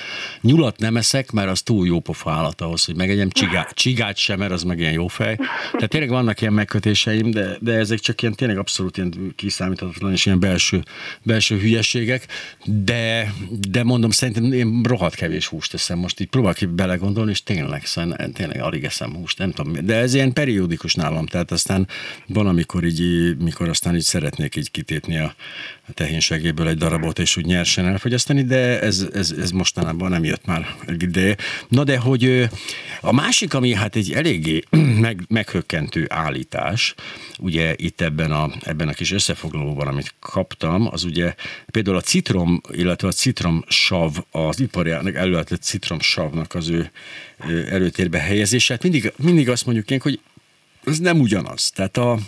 Nyulat 0.42 0.78
nem 0.78 0.98
eszek, 0.98 1.32
mert 1.32 1.50
az 1.50 1.62
túl 1.62 1.88
jó 1.88 2.00
pofa 2.00 2.32
állat 2.32 2.62
ahhoz, 2.62 2.86
hogy 2.86 2.96
megegyem 2.96 3.30
csigát, 3.30 3.74
csigát 3.74 4.18
sem, 4.18 4.40
mert 4.40 4.52
az 4.52 4.64
meg 4.64 4.80
ilyen 4.80 4.94
jó 4.94 5.08
fej. 5.08 5.36
Tehát 5.72 5.90
tényleg 5.90 6.10
vannak 6.10 6.42
ilyen 6.42 6.54
megkötéseim, 6.54 7.32
de, 7.32 7.58
de 7.60 7.74
ezek 7.74 8.00
csak 8.00 8.22
ilyen 8.22 8.36
tényleg 8.36 8.58
abszolút 8.58 8.98
ilyen 8.98 9.34
kiszámíthatatlan 9.36 10.12
és 10.12 10.26
ilyen 10.26 10.40
belső, 10.40 10.84
belső 11.24 11.60
hülyeségek, 11.60 12.28
de, 12.66 13.34
de 13.70 13.84
mondom, 13.84 14.10
szerintem 14.10 14.52
én 14.52 14.82
rohadt 14.84 15.16
kevés 15.16 15.48
húst 15.48 15.74
eszem. 15.82 15.98
Most 15.98 16.20
így 16.20 16.28
próbálok 16.28 16.70
belegondolni, 16.70 17.32
és 17.32 17.44
tényleg, 17.44 17.86
szóval 17.86 18.32
tényleg 18.34 18.62
alig 18.62 18.84
eszem 18.84 19.16
húst, 19.16 19.38
nem 19.38 19.52
tudom. 19.52 19.86
De 19.86 19.96
ez 19.96 20.14
ilyen 20.14 20.34
periódikus 20.34 20.96
nálam, 20.96 21.26
tehát 21.26 21.52
aztán 21.52 21.88
van, 22.28 22.48
amikor 22.48 22.84
így, 22.84 23.38
mikor 23.38 23.70
aztán 23.70 23.96
így 23.96 24.02
szeretnék 24.02 24.56
így 24.56 24.72
kitépni 24.72 25.18
a, 25.18 25.36
tehénségéből 25.94 26.68
egy 26.68 26.78
darabot, 26.78 27.20
és 27.20 27.38
úgy 27.38 27.46
nyersen 27.46 27.86
elfogyasztani, 27.86 28.44
de 28.44 28.82
ez, 28.82 29.08
ez, 29.14 29.32
ez 29.32 29.52
mostanában 29.52 30.10
nem 30.10 30.24
jött 30.24 30.46
már 30.46 30.76
egy 30.88 31.04
ideje. 31.04 31.36
Na 31.68 31.84
de, 31.84 31.98
hogy 31.98 32.50
a 33.02 33.14
másik, 33.14 33.54
ami 33.54 33.74
hát 33.74 33.96
egy 33.96 34.12
eléggé 34.12 34.64
meg, 35.06 35.24
meghökkentő 35.28 36.06
állítás, 36.10 36.94
ugye 37.40 37.74
itt 37.78 38.02
ebben 38.02 38.32
a, 38.32 38.50
ebben 38.62 38.88
a 38.88 38.94
kis 38.94 39.12
összefoglalóban, 39.12 39.88
amit 39.88 40.14
kaptam, 40.20 40.88
az 40.92 41.04
ugye 41.04 41.36
például 41.72 41.98
a 41.98 42.02
citrom, 42.02 42.62
illetve 42.72 43.08
a 43.08 43.12
citromsav, 43.12 44.18
az 44.32 44.60
ipariának 44.60 45.16
előállított 45.16 45.62
citromsavnak 45.62 46.56
az 46.56 46.70
ő 46.70 46.92
előtérbe 47.70 48.20
helyezése. 48.20 48.74
Hát 48.74 48.84
mindig, 48.84 49.14
mindig 49.18 49.50
azt 49.50 49.66
mondjuk 49.66 49.92
én, 49.92 50.00
hogy 50.02 50.20
ez 50.86 51.00
nem 51.00 51.20
ugyanaz. 51.20 51.70
Tehát 51.70 51.98
a, 51.98 52.20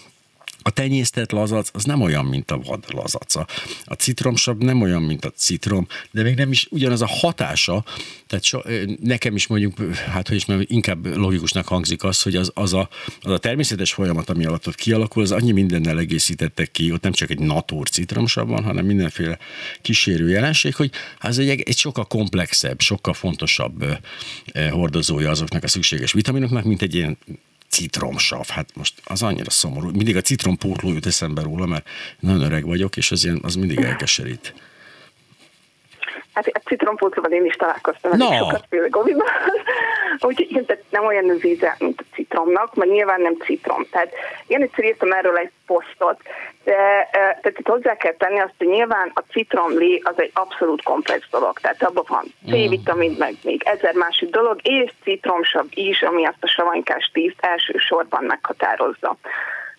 a 0.64 0.70
tenyésztett 0.70 1.32
lazac 1.32 1.70
az 1.74 1.84
nem 1.84 2.02
olyan, 2.02 2.26
mint 2.26 2.52
a 2.52 2.58
vad 2.58 2.86
lazac. 2.88 3.36
A 3.84 3.94
citromsav 3.98 4.58
nem 4.58 4.82
olyan, 4.82 5.02
mint 5.02 5.26
a 5.26 5.30
citrom, 5.30 5.88
de 6.12 6.24
még 6.24 6.36
nem 6.36 6.52
is 6.52 6.68
ugyanaz 6.70 7.02
a 7.02 7.08
hatása. 7.08 7.84
Tehát 8.28 8.44
so, 8.44 8.60
nekem 9.02 9.36
is 9.36 9.48
mondjuk, 9.48 9.74
hát 9.94 10.28
hogy 10.28 10.38
is 10.38 10.46
mondjam, 10.46 10.70
inkább 10.72 11.18
logikusnak 11.18 11.68
hangzik 11.68 12.04
az, 12.04 12.22
hogy 12.22 12.36
az, 12.36 12.52
az, 12.54 12.74
a, 12.74 12.90
az 13.22 13.32
a 13.32 13.38
természetes 13.38 13.94
folyamat, 13.94 14.30
ami 14.30 14.46
alatt 14.46 14.68
ott 14.68 14.76
kialakul, 14.76 15.24
az 15.24 15.32
annyi 15.32 15.52
mindennel 15.52 16.00
egészítettek 16.00 16.72
ki, 16.72 16.92
ott 16.92 17.04
nem 17.04 17.12
csak 17.12 17.30
egy 17.30 17.40
natúr 17.40 17.90
citromsav 17.90 18.48
van, 18.48 18.64
hanem 18.64 18.86
mindenféle 18.86 19.38
kísérő 19.82 20.30
jelenség, 20.30 20.76
hogy 20.76 20.92
az 21.20 21.40
egy, 21.40 21.62
egy 21.62 21.78
sokkal 21.78 22.06
komplexebb, 22.06 22.82
sokkal 22.82 23.14
fontosabb 23.14 23.86
hordozója 24.72 25.30
azoknak 25.30 25.64
a 25.64 25.68
szükséges 25.68 26.12
vitaminoknak, 26.12 26.64
mint 26.64 26.82
egy 26.82 26.96
ilyen 26.96 27.18
citromsav. 27.74 28.48
Hát 28.48 28.70
most 28.76 28.94
az 29.06 29.22
annyira 29.24 29.50
szomorú. 29.50 29.90
Mindig 29.90 30.16
a 30.16 30.22
citrompótló 30.22 30.90
jut 30.90 31.06
eszembe 31.06 31.42
róla, 31.42 31.66
mert 31.66 31.88
nagyon 32.20 32.42
öreg 32.42 32.66
vagyok, 32.66 32.98
és 32.98 33.12
az, 33.12 33.24
ilyen, 33.24 33.40
az 33.44 33.56
mindig 33.56 33.80
elkeserít. 33.80 34.54
Hát 36.34 36.48
a 36.48 36.60
citrompócával 36.66 37.32
én 37.32 37.46
is 37.46 37.56
találkoztam 37.56 38.18
no. 38.18 38.38
sokat 38.38 38.66
főleg 38.70 38.90
Goviban. 38.90 39.28
Úgyhogy 40.28 40.66
tehát 40.66 40.84
nem 40.90 41.06
olyan 41.06 41.30
az 41.30 41.46
íze, 41.46 41.76
mint 41.80 42.00
a 42.00 42.16
citromnak, 42.16 42.76
mert 42.76 42.92
nyilván 42.92 43.22
nem 43.22 43.38
citrom. 43.46 43.88
Tehát 43.92 44.12
én 44.48 44.62
egyszer 44.62 44.86
írtam 44.86 45.12
erről 45.12 45.38
egy 45.38 45.52
posztot, 45.66 46.22
de 46.64 47.10
tehát 47.12 47.60
itt 47.60 47.68
hozzá 47.68 47.96
kell 47.96 48.14
tenni 48.14 48.40
azt, 48.40 48.54
hogy 48.58 48.68
nyilván 48.68 49.12
a 49.14 49.20
citromlé 49.32 50.02
az 50.04 50.14
egy 50.16 50.32
abszolút 50.34 50.84
komplex 50.84 51.30
dolog. 51.30 51.60
Tehát 51.60 51.84
abban 51.84 52.04
van 52.08 52.26
C-vitamin, 52.46 53.16
meg 53.20 53.34
még 53.44 53.62
ezer 53.66 53.94
másik 53.94 54.30
dolog, 54.30 54.60
és 54.62 54.92
citromsav 55.04 55.66
is, 55.70 56.02
ami 56.02 56.26
azt 56.26 56.44
a 56.44 56.48
savanykás 56.48 57.10
tízt 57.14 57.38
elsősorban 57.40 58.24
meghatározza. 58.24 59.16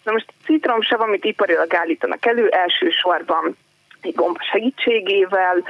Na 0.03 0.13
most 0.13 0.27
a 0.29 0.45
citromsav, 0.45 1.01
amit 1.01 1.25
iparilag 1.25 1.75
állítanak 1.75 2.27
elő, 2.27 2.49
elsősorban 2.49 3.57
egy 4.03 4.15
gomba 4.15 4.41
segítségével, 4.53 5.63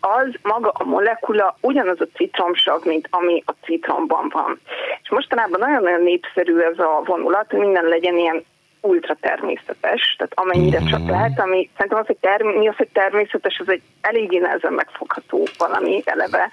az 0.00 0.28
maga 0.42 0.68
a 0.68 0.84
molekula 0.84 1.56
ugyanaz 1.60 2.00
a 2.00 2.06
citromsav, 2.14 2.84
mint 2.84 3.08
ami 3.10 3.42
a 3.46 3.52
citromban 3.62 4.28
van. 4.32 4.60
És 5.02 5.10
mostanában 5.10 5.60
nagyon-nagyon 5.60 6.02
népszerű 6.02 6.58
ez 6.58 6.78
a 6.78 7.02
vonulat, 7.04 7.50
hogy 7.50 7.58
minden 7.58 7.84
legyen 7.84 8.16
ilyen 8.16 8.44
ultra 8.84 9.16
természetes, 9.20 10.14
tehát 10.18 10.32
amennyire 10.34 10.80
mm-hmm. 10.80 10.88
csak 10.88 11.08
lehet, 11.08 11.38
ami 11.40 11.70
szerintem 11.76 12.00
az, 12.00 12.06
hogy 12.06 12.16
term- 12.20 12.56
mi 12.58 12.68
az, 12.68 12.76
hogy 12.76 12.88
természetes, 12.92 13.58
az 13.58 13.68
egy 13.68 13.82
eléggé 14.00 14.38
nehezen 14.38 14.72
megfogható 14.72 15.48
valami 15.58 16.02
eleve, 16.04 16.50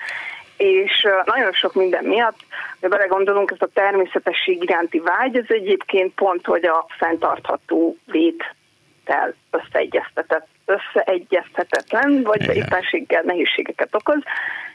és 0.57 1.07
nagyon 1.25 1.51
sok 1.51 1.73
minden 1.73 2.03
miatt, 2.03 2.39
ha 2.81 2.87
belegondolunk, 2.87 3.51
ez 3.51 3.61
a 3.61 3.69
természetesség 3.73 4.63
iránti 4.63 4.99
vágy, 4.99 5.37
ez 5.37 5.45
egyébként 5.47 6.13
pont, 6.13 6.45
hogy 6.45 6.65
a 6.65 6.85
fenntartható 6.97 7.97
léttel 8.05 9.33
összeegyeztetett 9.51 10.47
összeegyeztetetlen, 10.65 12.21
vagy 12.23 12.41
Igen. 12.41 12.55
éppenséggel 12.55 13.21
nehézségeket 13.25 13.95
okoz. 13.95 14.23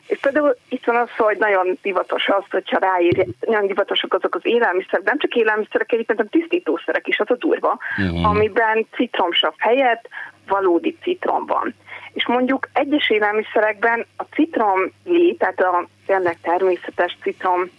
És 0.06 0.18
például 0.20 0.56
itt 0.68 0.84
van 0.84 0.96
az, 0.96 1.08
hogy 1.16 1.36
nagyon 1.38 1.78
divatos 1.82 2.28
az, 2.28 2.44
hogyha 2.50 2.78
ráír, 2.78 3.26
nagyon 3.40 3.66
divatosak 3.66 4.14
azok 4.14 4.34
az 4.34 4.40
élelmiszerek, 4.44 5.04
nem 5.04 5.18
csak 5.18 5.34
élelmiszerek, 5.34 5.92
egyébként 5.92 6.20
a 6.20 6.24
tisztítószerek 6.30 7.08
is, 7.08 7.18
az 7.18 7.30
a 7.30 7.36
durva, 7.36 7.78
uh-huh. 7.98 8.26
amiben 8.26 8.86
citromsav 8.92 9.52
helyett 9.58 10.08
valódi 10.46 10.96
citrom 11.02 11.46
van. 11.46 11.74
És 12.12 12.26
mondjuk 12.26 12.68
egyes 12.72 13.10
élelmiszerekben 13.10 14.06
a 14.16 14.22
citrom 14.22 14.92
lé, 15.04 15.32
tehát 15.32 15.60
a 15.60 15.86
tényleg 16.06 16.38
természetes 16.42 17.16
citrom 17.22 17.70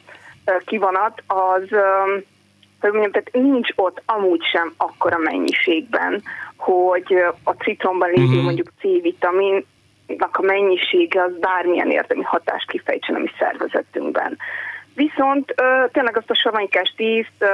kivonat, 0.65 1.23
az 1.27 1.63
hogy 2.79 2.91
mondjam, 2.91 3.11
tehát 3.11 3.31
nincs 3.31 3.69
ott 3.75 4.01
amúgy 4.05 4.43
sem 4.43 4.73
akkora 4.77 5.17
mennyiségben, 5.17 6.23
hogy 6.57 7.23
a 7.43 7.51
citromban 7.51 8.09
lévő 8.09 8.23
uh-huh. 8.23 8.43
mondjuk 8.43 8.71
C-vitamin 8.79 9.65
a 10.31 10.41
mennyisége 10.41 11.23
az 11.23 11.31
bármilyen 11.39 11.91
érdemi 11.91 12.23
hatást 12.23 12.69
kifejtsen 12.69 13.15
a 13.15 13.19
mi 13.19 13.29
szervezetünkben. 13.39 14.37
Viszont 14.93 15.53
tényleg 15.91 16.17
azt 16.17 16.29
a 16.29 16.35
savanykás 16.35 16.93
tízt 16.95 17.45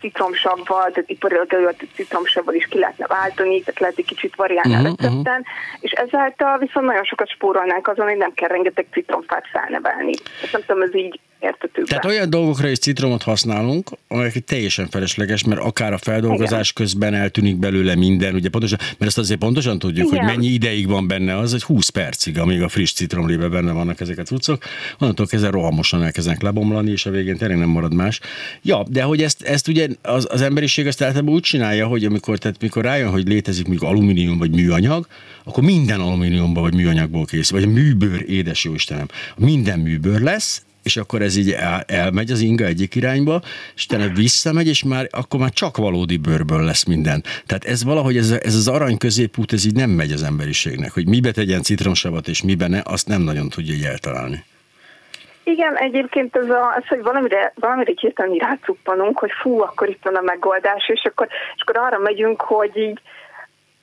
citromsavval, 0.00 0.90
tehát 0.90 1.10
iparilag 1.10 1.54
előtt 1.54 1.82
citromsavval 1.94 2.54
is 2.54 2.66
ki 2.66 2.78
lehetne 2.78 3.06
váltani, 3.06 3.60
tehát 3.60 3.80
lehet 3.80 3.98
egy 3.98 4.04
kicsit 4.04 4.36
variálni 4.36 4.74
uh-huh, 4.74 4.86
a 4.86 4.88
recepten, 4.88 5.40
uh-huh. 5.40 5.78
és 5.80 5.90
ezáltal 5.90 6.58
viszont 6.58 6.86
nagyon 6.86 7.04
sokat 7.04 7.28
spórolnánk 7.28 7.88
azon, 7.88 8.06
hogy 8.06 8.16
nem 8.16 8.32
kell 8.34 8.48
rengeteg 8.48 8.86
citromfát 8.92 9.46
felnevelni. 9.52 10.12
Ezt 10.42 10.52
nem 10.52 10.62
tudom, 10.66 10.82
ez 10.82 10.94
így 10.94 11.20
értetőbb. 11.42 11.86
Tehát 11.86 12.04
olyan 12.04 12.30
dolgokra 12.30 12.68
is 12.68 12.78
citromot 12.78 13.22
használunk, 13.22 13.90
amelyek 14.08 14.44
teljesen 14.44 14.88
felesleges, 14.88 15.44
mert 15.44 15.60
akár 15.60 15.92
a 15.92 15.98
feldolgozás 15.98 16.70
Igen. 16.70 16.86
közben 16.86 17.14
eltűnik 17.14 17.56
belőle 17.56 17.94
minden, 17.94 18.34
ugye 18.34 18.48
pontosan, 18.48 18.78
mert 18.80 19.02
ezt 19.02 19.18
azért 19.18 19.40
pontosan 19.40 19.78
tudjuk, 19.78 20.06
Igen. 20.06 20.18
hogy 20.18 20.34
mennyi 20.34 20.46
ideig 20.46 20.88
van 20.88 21.06
benne 21.06 21.38
az, 21.38 21.50
hogy 21.50 21.62
20 21.62 21.88
percig, 21.88 22.38
amíg 22.38 22.62
a 22.62 22.68
friss 22.68 22.92
citromlébe 22.92 23.48
benne 23.48 23.72
vannak 23.72 24.00
ezek 24.00 24.18
a 24.18 24.22
cuccok, 24.22 24.62
onnantól 24.98 25.26
kezdve 25.26 25.50
rohamosan 25.50 26.02
elkezdenek 26.02 26.42
lebomlani, 26.42 26.90
és 26.90 27.06
a 27.06 27.10
végén 27.10 27.36
tényleg 27.36 27.58
nem 27.58 27.68
marad 27.68 27.94
más. 27.94 28.20
Ja, 28.62 28.84
de 28.88 29.02
hogy 29.02 29.22
ezt, 29.22 29.42
ezt 29.42 29.68
ugye 29.68 29.88
az, 30.02 30.26
az 30.30 30.40
emberiség 30.40 30.86
azt 30.86 31.02
általában 31.02 31.34
úgy 31.34 31.42
csinálja, 31.42 31.86
hogy 31.86 32.04
amikor, 32.04 32.38
tehát 32.38 32.60
mikor 32.60 32.84
rájön, 32.84 33.10
hogy 33.10 33.28
létezik 33.28 33.66
mondjuk 33.66 33.90
alumínium 33.90 34.38
vagy 34.38 34.50
műanyag, 34.50 35.06
akkor 35.44 35.62
minden 35.62 36.00
alumíniumban 36.00 36.62
vagy 36.62 36.74
műanyagból 36.74 37.24
készül, 37.24 37.60
vagy 37.60 37.68
a 37.68 37.72
műbőr, 37.72 38.24
édes 38.28 38.64
jó 38.64 38.74
Istenem, 38.74 39.08
minden 39.36 39.78
műbőr 39.78 40.20
lesz, 40.20 40.62
és 40.82 40.96
akkor 40.96 41.22
ez 41.22 41.36
így 41.36 41.50
el, 41.50 41.84
elmegy 41.86 42.30
az 42.30 42.40
inga 42.40 42.64
egyik 42.64 42.94
irányba, 42.94 43.40
és 43.74 43.84
utána 43.84 44.12
visszamegy, 44.14 44.68
és 44.68 44.84
már 44.84 45.06
akkor 45.10 45.40
már 45.40 45.50
csak 45.50 45.76
valódi 45.76 46.16
bőrből 46.16 46.64
lesz 46.64 46.84
minden. 46.84 47.22
Tehát 47.46 47.64
ez 47.64 47.84
valahogy, 47.84 48.16
ez, 48.16 48.30
ez 48.30 48.54
az 48.54 48.68
arany 48.68 48.98
középút, 48.98 49.52
ez 49.52 49.66
így 49.66 49.74
nem 49.74 49.90
megy 49.90 50.12
az 50.12 50.22
emberiségnek, 50.22 50.92
hogy 50.92 51.08
mibe 51.08 51.30
tegyen 51.30 51.62
citromsavat, 51.62 52.28
és 52.28 52.42
mibe 52.42 52.68
ne, 52.68 52.80
azt 52.84 53.08
nem 53.08 53.22
nagyon 53.22 53.48
tudja 53.48 53.74
így 53.74 53.84
eltalálni. 53.84 54.44
Igen, 55.44 55.76
egyébként 55.76 56.36
ez, 56.36 56.48
a, 56.48 56.74
ez 56.76 56.86
hogy 56.86 57.02
valamire, 57.02 57.52
valamire 57.54 57.92
hirtelen 57.96 58.36
rácuppanunk, 58.36 59.18
hogy 59.18 59.30
fú, 59.40 59.60
akkor 59.60 59.88
itt 59.88 60.02
van 60.02 60.14
a 60.14 60.20
megoldás, 60.20 60.88
és 60.88 61.04
akkor, 61.04 61.28
és 61.56 61.62
akkor 61.62 61.76
arra 61.76 61.98
megyünk, 61.98 62.40
hogy 62.40 62.76
így 62.76 63.00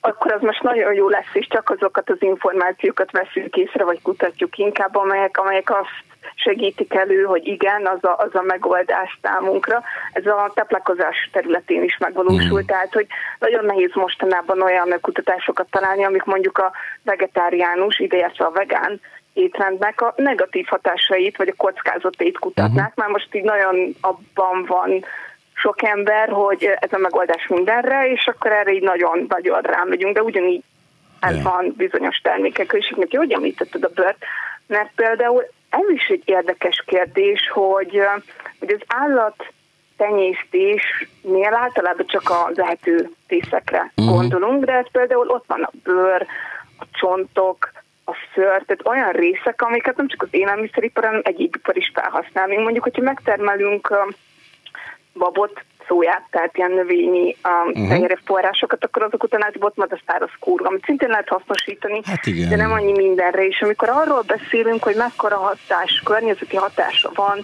akkor 0.00 0.32
az 0.32 0.40
most 0.40 0.62
nagyon 0.62 0.94
jó 0.94 1.08
lesz, 1.08 1.30
és 1.32 1.46
csak 1.50 1.70
azokat 1.70 2.10
az 2.10 2.22
információkat 2.22 3.10
veszünk 3.10 3.56
észre, 3.56 3.84
vagy 3.84 4.02
kutatjuk 4.02 4.58
inkább, 4.58 4.96
amelyek, 4.96 5.38
amelyek 5.38 5.70
azt 5.70 6.08
segítik 6.34 6.94
elő, 6.94 7.22
hogy 7.22 7.46
igen, 7.46 7.86
az 7.86 8.04
a, 8.04 8.16
az 8.18 8.34
a 8.34 8.42
megoldás 8.42 9.18
számunkra. 9.22 9.82
Ez 10.12 10.26
a 10.26 10.50
teplakozás 10.54 11.28
területén 11.32 11.82
is 11.82 11.98
megvalósult, 11.98 12.62
mm. 12.62 12.66
tehát 12.66 12.92
hogy 12.92 13.06
nagyon 13.38 13.64
nehéz 13.64 13.90
mostanában 13.94 14.62
olyan 14.62 14.98
kutatásokat 15.00 15.66
találni, 15.70 16.04
amik 16.04 16.24
mondjuk 16.24 16.58
a 16.58 16.72
vegetáriánus, 17.02 17.98
ideértve 17.98 18.44
a 18.44 18.50
vegán 18.50 19.00
étrendnek 19.32 20.00
a 20.00 20.14
negatív 20.16 20.66
hatásait, 20.66 21.36
vagy 21.36 21.48
a 21.48 21.54
kockázatait 21.56 22.38
kutatnák. 22.38 22.88
Uh-huh. 22.88 23.04
Már 23.04 23.08
most 23.08 23.34
így 23.34 23.44
nagyon 23.44 23.94
abban 24.00 24.64
van 24.64 25.04
sok 25.60 25.82
ember, 25.82 26.28
hogy 26.28 26.70
ez 26.80 26.92
a 26.92 26.98
megoldás 26.98 27.46
mindenre, 27.46 28.10
és 28.10 28.26
akkor 28.26 28.52
erre 28.52 28.72
így 28.72 28.82
nagyon-nagyon 28.82 29.60
rámegyünk, 29.60 30.14
de 30.14 30.22
ugyanígy 30.22 30.62
ez 31.20 31.32
yeah. 31.32 31.44
van 31.44 31.74
bizonyos 31.76 32.16
termékek, 32.16 32.72
és 32.72 32.92
neki, 32.96 33.16
hogy 33.16 33.32
említetted 33.32 33.84
a 33.84 33.90
bört, 33.94 34.24
mert 34.66 34.90
például 34.94 35.44
ez 35.70 35.88
is 35.88 36.06
egy 36.06 36.22
érdekes 36.24 36.84
kérdés, 36.86 37.50
hogy, 37.52 38.02
hogy 38.58 38.72
az 38.72 38.82
állat 38.86 39.52
tenyésztésnél 39.96 41.54
általában 41.54 42.06
csak 42.06 42.30
a 42.30 42.50
lehető 42.54 43.10
részekre 43.28 43.92
uh-huh. 43.96 44.14
gondolunk, 44.14 44.64
de 44.64 44.72
ez 44.72 44.90
például 44.92 45.28
ott 45.28 45.44
van 45.46 45.62
a 45.62 45.70
bőr, 45.82 46.26
a 46.78 46.84
csontok, 46.92 47.70
a 48.04 48.12
szőr, 48.34 48.62
tehát 48.66 48.86
olyan 48.86 49.10
részek, 49.10 49.62
amiket 49.62 49.96
nem 49.96 50.08
csak 50.08 50.22
az 50.22 50.28
élelmiszeripar, 50.30 51.04
hanem 51.04 51.20
egyéb 51.24 51.54
ipar 51.54 51.76
is 51.76 51.90
felhasznál. 51.94 52.46
Még 52.46 52.58
mondjuk, 52.58 52.84
hogyha 52.84 53.02
megtermelünk 53.02 53.90
babot, 55.20 55.64
szóját, 55.88 56.24
tehát 56.30 56.56
ilyen 56.56 56.70
növényi 56.70 57.36
um, 57.44 57.82
uh-huh. 57.82 58.18
forrásokat, 58.24 58.84
akkor 58.84 59.02
azok 59.02 59.22
után 59.22 59.44
át 59.44 59.54
ott 59.60 59.76
majd 59.76 59.92
a 59.92 60.00
száraz 60.06 60.30
kúrga, 60.40 60.68
amit 60.68 60.84
szintén 60.84 61.08
lehet 61.08 61.28
hasznosítani, 61.28 62.00
hát 62.04 62.26
igen. 62.26 62.48
de 62.48 62.56
nem 62.56 62.72
annyi 62.72 62.92
mindenre. 62.92 63.46
És 63.46 63.60
amikor 63.62 63.88
arról 63.88 64.22
beszélünk, 64.26 64.82
hogy 64.82 64.96
mekkora 64.96 65.36
hatás, 65.36 66.02
környezeti 66.04 66.56
hatása 66.56 67.10
van 67.14 67.38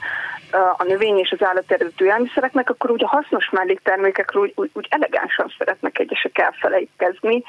a 0.76 0.84
növény 0.84 1.18
és 1.18 1.30
az 1.38 1.46
állat 1.46 1.72
eredetű 1.72 2.04
élelmiszereknek, 2.04 2.70
akkor 2.70 2.90
úgy 2.90 3.04
a 3.04 3.08
hasznos 3.08 3.50
melléktermékekről 3.50 4.42
úgy, 4.42 4.52
úgy, 4.54 4.70
úgy 4.72 4.86
elegánsan 4.90 5.52
szeretnek 5.58 5.98
egyesek 5.98 6.38
elfelejtkezni, 6.38 7.42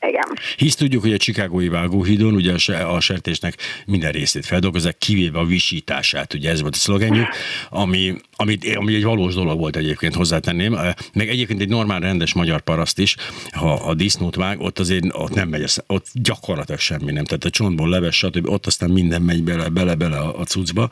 igen. 0.00 0.38
Hisz 0.56 0.74
tudjuk, 0.74 1.02
hogy 1.02 1.12
a 1.12 1.16
Csikágói 1.16 1.68
vágóhídon 1.68 2.34
ugye 2.34 2.54
a 2.84 3.00
sertésnek 3.00 3.56
minden 3.86 4.12
részét 4.12 4.46
feldolgozzák, 4.46 4.98
kivéve 4.98 5.38
a 5.38 5.44
visítását, 5.44 6.34
ugye 6.34 6.50
ez 6.50 6.60
volt 6.60 6.74
a 6.74 6.78
szlogenjük, 6.78 7.26
ami, 7.70 8.14
ami, 8.36 8.58
ami 8.74 8.94
egy 8.94 9.04
valós 9.04 9.34
dolog 9.34 9.58
volt 9.58 9.76
egyébként 9.76 10.14
hozzátenném, 10.14 10.78
meg 11.12 11.28
egyébként 11.28 11.60
egy 11.60 11.68
normál 11.68 12.00
rendes 12.00 12.32
magyar 12.32 12.60
paraszt 12.60 12.98
is, 12.98 13.16
ha 13.50 13.72
a 13.72 13.94
disznót 13.94 14.34
vág, 14.34 14.60
ott 14.60 14.78
azért 14.78 15.04
ott 15.12 15.34
nem 15.34 15.48
megy, 15.48 15.64
ott 15.86 16.06
gyakorlatilag 16.12 16.80
semmi 16.80 17.12
nem, 17.12 17.24
tehát 17.24 17.44
a 17.44 17.50
csontból 17.50 17.88
leves, 17.88 18.16
stb. 18.16 18.48
ott 18.48 18.66
aztán 18.66 18.90
minden 18.90 19.22
megy 19.22 19.42
bele, 19.42 19.68
bele, 19.68 19.94
bele 19.94 20.18
a, 20.18 20.40
a 20.40 20.44
cuccba. 20.44 20.88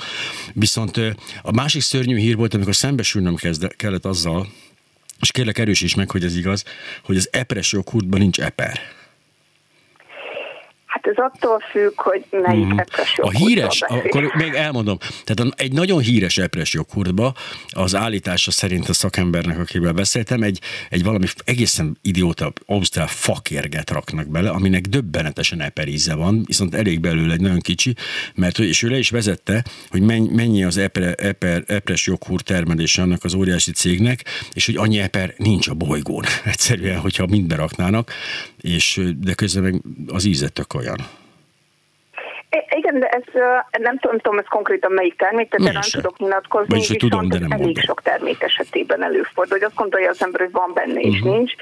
Viszont 0.52 0.96
a 1.42 1.52
másik 1.52 1.82
szörnyű 1.82 2.16
hír 2.16 2.36
volt, 2.36 2.54
amikor 2.54 2.74
szembesülnöm 2.74 3.34
kezde, 3.34 3.68
kellett 3.68 4.04
azzal, 4.04 4.46
és 5.20 5.30
kérlek 5.30 5.58
erősíts 5.58 5.96
meg, 5.96 6.10
hogy 6.10 6.24
ez 6.24 6.36
igaz, 6.36 6.64
hogy 7.02 7.16
az 7.16 7.28
epres 7.32 7.72
joghurtban 7.72 8.20
nincs 8.20 8.40
eper. 8.40 8.80
Hát 11.06 11.14
ez 11.16 11.24
attól 11.24 11.62
függ, 11.70 11.92
hogy 12.00 12.24
melyik 12.30 12.66
mm. 12.66 12.78
A 13.16 13.30
híres, 13.30 13.80
akkor 13.80 14.32
még 14.34 14.54
elmondom, 14.54 14.98
tehát 15.24 15.54
egy 15.56 15.72
nagyon 15.72 15.98
híres 15.98 16.38
epres 16.38 16.72
joghurtba 16.72 17.34
az 17.68 17.94
állítása 17.94 18.50
szerint 18.50 18.88
a 18.88 18.92
szakembernek, 18.92 19.58
akivel 19.58 19.92
beszéltem, 19.92 20.42
egy, 20.42 20.60
egy 20.90 21.04
valami 21.04 21.26
egészen 21.44 21.98
idióta 22.02 22.52
ausztrál 22.66 23.06
fakérget 23.06 23.90
raknak 23.90 24.28
bele, 24.28 24.50
aminek 24.50 24.86
döbbenetesen 24.86 25.60
eperíze 25.60 26.14
van, 26.14 26.42
viszont 26.46 26.74
elég 26.74 27.00
belőle 27.00 27.32
egy 27.32 27.40
nagyon 27.40 27.60
kicsi, 27.60 27.94
mert 28.34 28.58
és 28.58 28.82
ő 28.82 28.88
le 28.88 28.98
is 28.98 29.10
vezette, 29.10 29.64
hogy 29.90 30.02
mennyi 30.30 30.64
az 30.64 30.76
eper, 30.76 31.14
eper, 31.18 31.64
epres 31.66 32.06
joghurt 32.06 32.44
termelése 32.44 33.02
annak 33.02 33.24
az 33.24 33.34
óriási 33.34 33.72
cégnek, 33.72 34.24
és 34.52 34.66
hogy 34.66 34.76
annyi 34.76 34.98
eper 34.98 35.34
nincs 35.36 35.68
a 35.68 35.74
bolygón. 35.74 36.24
Egyszerűen, 36.44 36.98
hogyha 36.98 37.26
mind 37.26 37.46
beraknának, 37.46 38.12
és 38.66 39.00
de 39.24 39.34
közben 39.34 39.62
meg 39.62 39.74
az 40.08 40.24
íze 40.24 40.48
tök 40.48 40.74
olyan. 40.74 40.98
igen, 42.76 42.98
de 42.98 43.06
ez 43.06 43.22
nem 43.80 43.98
tudom, 43.98 44.18
tudom, 44.18 44.38
ez 44.38 44.46
konkrétan 44.48 44.92
melyik 44.92 45.16
termék, 45.16 45.50
tehát 45.50 45.72
nem 45.72 45.82
tudok 45.90 46.18
nyilatkozni, 46.18 46.74
Vagyis, 46.74 46.88
hogy 46.88 46.96
tudom, 46.96 47.28
de 47.28 47.38
nem 47.38 47.50
elég 47.50 47.64
mondom. 47.64 47.82
sok 47.82 48.02
termék 48.02 48.42
esetében 48.42 49.02
előfordul, 49.02 49.58
hogy 49.58 49.66
azt 49.66 49.74
gondolja 49.74 50.10
az 50.10 50.22
ember, 50.22 50.40
hogy 50.40 50.52
van 50.52 50.70
benne 50.74 51.00
és 51.00 51.18
uh-huh. 51.18 51.34
nincs. 51.34 51.52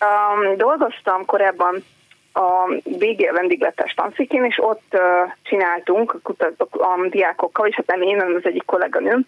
Um, 0.00 0.56
dolgoztam 0.56 1.24
korábban 1.24 1.84
a 2.32 2.74
BG 2.84 3.32
vendégletes 3.32 3.94
tanszékén, 3.94 4.44
és 4.44 4.58
ott 4.58 4.92
uh, 4.92 5.00
csináltunk 5.42 6.20
a, 6.22 6.44
a 6.62 7.08
diákokkal, 7.08 7.66
és 7.66 7.74
hát 7.74 7.86
nem 7.86 8.02
én, 8.02 8.18
hanem 8.18 8.34
az 8.34 8.46
egyik 8.46 8.64
kolléganőm, 8.64 9.26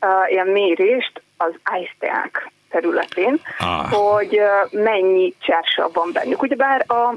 uh, 0.00 0.30
ilyen 0.32 0.46
mérést 0.46 1.22
az 1.36 1.52
ice 1.80 2.30
területén, 2.74 3.40
ah. 3.58 3.92
hogy 3.92 4.40
mennyi 4.70 5.34
csersav 5.40 5.92
van 5.92 6.10
bennük. 6.12 6.42
Ugyebár 6.42 6.84
a 6.88 7.14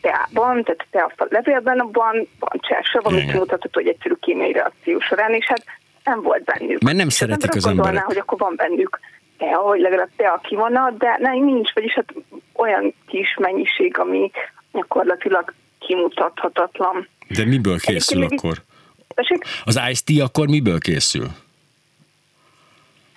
teában, 0.00 0.64
tehát 0.90 1.12
a 1.16 1.26
levélben 1.28 1.78
abban 1.78 2.28
van 2.38 2.60
csersav, 2.68 3.06
amit 3.06 3.32
mutatható, 3.32 3.80
hogy 3.80 3.88
egyszerű 3.88 4.14
kémiai 4.20 4.52
reakció 4.52 5.00
során, 5.00 5.32
és 5.34 5.46
hát 5.46 5.62
nem 6.04 6.22
volt 6.22 6.44
bennük. 6.44 6.82
Mert 6.82 6.96
nem 6.96 7.06
és 7.06 7.12
szeretik 7.12 7.54
az 7.54 7.66
emberek. 7.66 8.04
hogy 8.04 8.18
akkor 8.18 8.38
van 8.38 8.54
bennük 8.56 9.00
tea, 9.38 9.58
hogy 9.58 9.80
legalább 9.80 10.08
tea 10.16 10.40
kivona, 10.42 10.90
de 10.98 11.16
nem, 11.18 11.44
nincs, 11.44 11.72
vagyis 11.74 11.92
hát 11.92 12.14
olyan 12.52 12.94
kis 13.06 13.36
mennyiség, 13.40 13.98
ami 13.98 14.30
gyakorlatilag 14.72 15.54
kimutathatatlan. 15.78 17.08
De 17.28 17.44
miből 17.44 17.78
készül 17.78 18.16
Egyébként 18.18 18.40
akkor? 18.40 18.62
Tessék? 19.14 19.44
Az 19.64 19.80
Ice 19.90 20.02
Tea 20.04 20.24
akkor 20.24 20.46
miből 20.48 20.78
készül? 20.78 21.26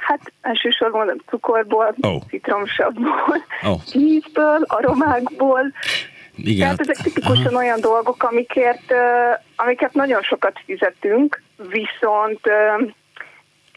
Hát 0.10 0.34
elsősorban 0.42 1.10
a 1.10 1.14
cukorból, 1.26 1.96
oh. 2.02 2.22
citromsavból, 2.28 3.44
oh. 3.64 3.82
vízből, 3.94 4.64
aromákból. 4.68 5.74
Igen. 6.36 6.60
Tehát 6.60 6.80
ezek 6.80 6.96
tipikusan 6.96 7.46
Aha. 7.46 7.58
olyan 7.58 7.82
dolgok, 7.82 8.24
amikért, 8.24 8.94
amiket 9.56 9.94
nagyon 9.94 10.22
sokat 10.22 10.60
fizetünk, 10.66 11.42
viszont 11.58 12.40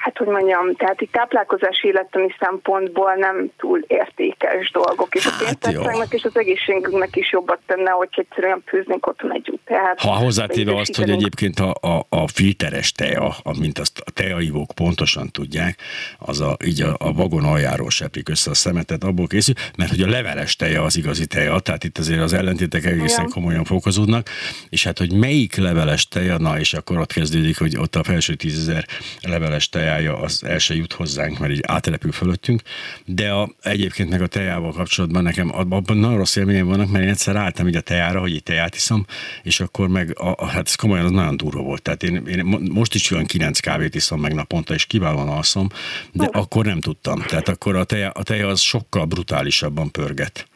hát 0.02 0.18
hogy 0.18 0.26
mondjam, 0.26 0.75
tehát 0.75 1.00
itt 1.00 1.12
táplálkozási 1.12 1.87
élettani 1.88 2.35
szempontból 2.40 3.14
nem 3.14 3.50
túl 3.56 3.85
értékes 3.87 4.71
dolgok, 4.71 5.14
és 5.14 5.28
hát 5.28 5.40
a 5.40 5.44
pénztárcánknak 5.44 6.12
és 6.12 6.25
az 6.25 6.37
egészségünknek 6.37 7.16
is 7.16 7.32
jobbat 7.32 7.59
tenne, 7.66 7.90
hogy 7.90 8.09
egyszerűen 8.11 8.62
főznénk 8.66 9.06
otthon 9.06 9.32
egy 9.32 9.59
teát. 9.64 10.00
Ha 10.00 10.11
hozzátéve 10.11 10.76
azt, 10.76 10.97
hogy 10.97 11.11
egyébként 11.11 11.59
a, 11.61 11.75
a, 11.80 12.06
a 12.09 12.28
filteres 12.28 12.92
tea, 12.92 13.35
mint 13.61 13.78
azt 13.78 14.02
a 14.04 14.11
teaivók 14.11 14.71
pontosan 14.75 15.30
tudják, 15.30 15.78
az 16.18 16.40
a, 16.40 16.56
így 16.64 16.82
a, 16.82 16.97
a 16.99 17.12
vagon 17.12 17.44
aljáról 17.44 17.90
seprik 17.90 18.28
össze 18.28 18.50
a 18.50 18.54
szemetet, 18.54 19.04
abból 19.04 19.26
készül, 19.26 19.54
mert 19.76 19.90
hogy 19.90 20.02
a 20.02 20.09
leveles 20.09 20.56
teja 20.56 20.82
az 20.82 20.97
igazi 20.97 21.26
teja, 21.26 21.59
tehát 21.59 21.85
itt 21.85 21.99
azért 21.99 22.21
az 22.21 22.32
ellentétek 22.32 22.85
egészen 22.85 23.25
ja. 23.25 23.35
komolyan 23.35 23.64
fokozódnak, 23.64 24.28
és 24.68 24.85
hát, 24.85 24.99
hogy 24.99 25.12
melyik 25.12 25.56
leveles 25.56 26.09
teja, 26.09 26.38
na 26.38 26.59
és 26.59 26.75
akkor 26.75 26.99
ott 26.99 27.12
kezdődik, 27.12 27.59
hogy 27.59 27.76
ott 27.76 27.97
a 27.97 28.02
felső 28.02 28.35
tízezer 28.35 28.85
leveles 29.21 29.68
teja 29.68 29.92
tejája 29.93 30.19
az 30.19 30.45
el 30.45 30.59
se 30.59 30.75
jut 30.75 30.93
hozzánk, 30.93 31.39
mert 31.39 31.53
így 31.53 31.61
átelepül 31.67 32.13
fölöttünk, 32.13 32.63
de 33.05 33.31
a, 33.31 33.51
egyébként 33.63 34.11
meg 34.11 34.23
a 34.23 34.27
tejával 34.27 34.73
kapcsolatban 34.73 35.23
nekem 35.23 35.55
abban 35.55 35.97
nagyon 35.97 36.17
rossz 36.17 36.37
élményem 36.37 36.67
vannak, 36.67 36.91
mert 36.91 37.05
én 37.05 37.11
egyszer 37.11 37.37
álltam 37.37 37.69
így 37.69 37.77
a 37.77 37.81
tejára, 37.81 38.21
hogy 38.21 38.33
így 38.33 38.43
teját 38.43 38.75
iszom, 38.75 39.07
és 39.43 39.61
akkor 39.61 39.89
meg, 39.89 40.19
a, 40.19 40.35
a, 40.37 40.47
hát 40.47 40.67
ez 40.67 40.75
komolyan 40.75 41.05
az 41.05 41.11
nagyon 41.11 41.37
durva 41.37 41.63
volt. 41.63 41.83
Tehát 41.83 42.03
én, 42.03 42.27
én 42.27 42.45
most 42.71 42.95
is 42.95 43.11
olyan 43.11 43.25
kilenc 43.25 43.59
kávét 43.59 43.95
iszom 43.95 44.21
meg 44.21 44.35
naponta, 44.35 44.75
és 44.75 44.87
kiválóan 44.87 45.29
alszom, 45.29 45.69
de 46.13 46.29
akkor 46.33 46.65
nem 46.65 46.81
tudtam. 46.81 47.23
Tehát 47.23 47.49
akkor 47.49 47.77
a 47.77 47.85
teja, 47.85 48.11
a 48.11 48.23
teja 48.23 48.49
az 48.49 48.61
sokkal 48.61 49.05
brutálisabban 49.05 49.91
pörget. 49.91 50.47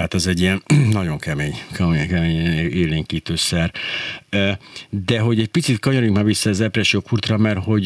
Tehát 0.00 0.14
ez 0.14 0.26
egy 0.26 0.40
ilyen 0.40 0.62
nagyon 0.98 1.18
kemény, 1.18 1.54
kemény, 1.72 2.08
kemény 2.08 2.36
élénkítőszer. 2.56 3.72
De 4.90 5.18
hogy 5.18 5.40
egy 5.40 5.48
picit 5.48 5.78
kanyarodjunk 5.78 6.16
már 6.16 6.26
vissza 6.26 6.50
az 6.50 6.58
depresszió 6.58 7.00
kurtra, 7.00 7.36
mert 7.36 7.64
hogy 7.64 7.84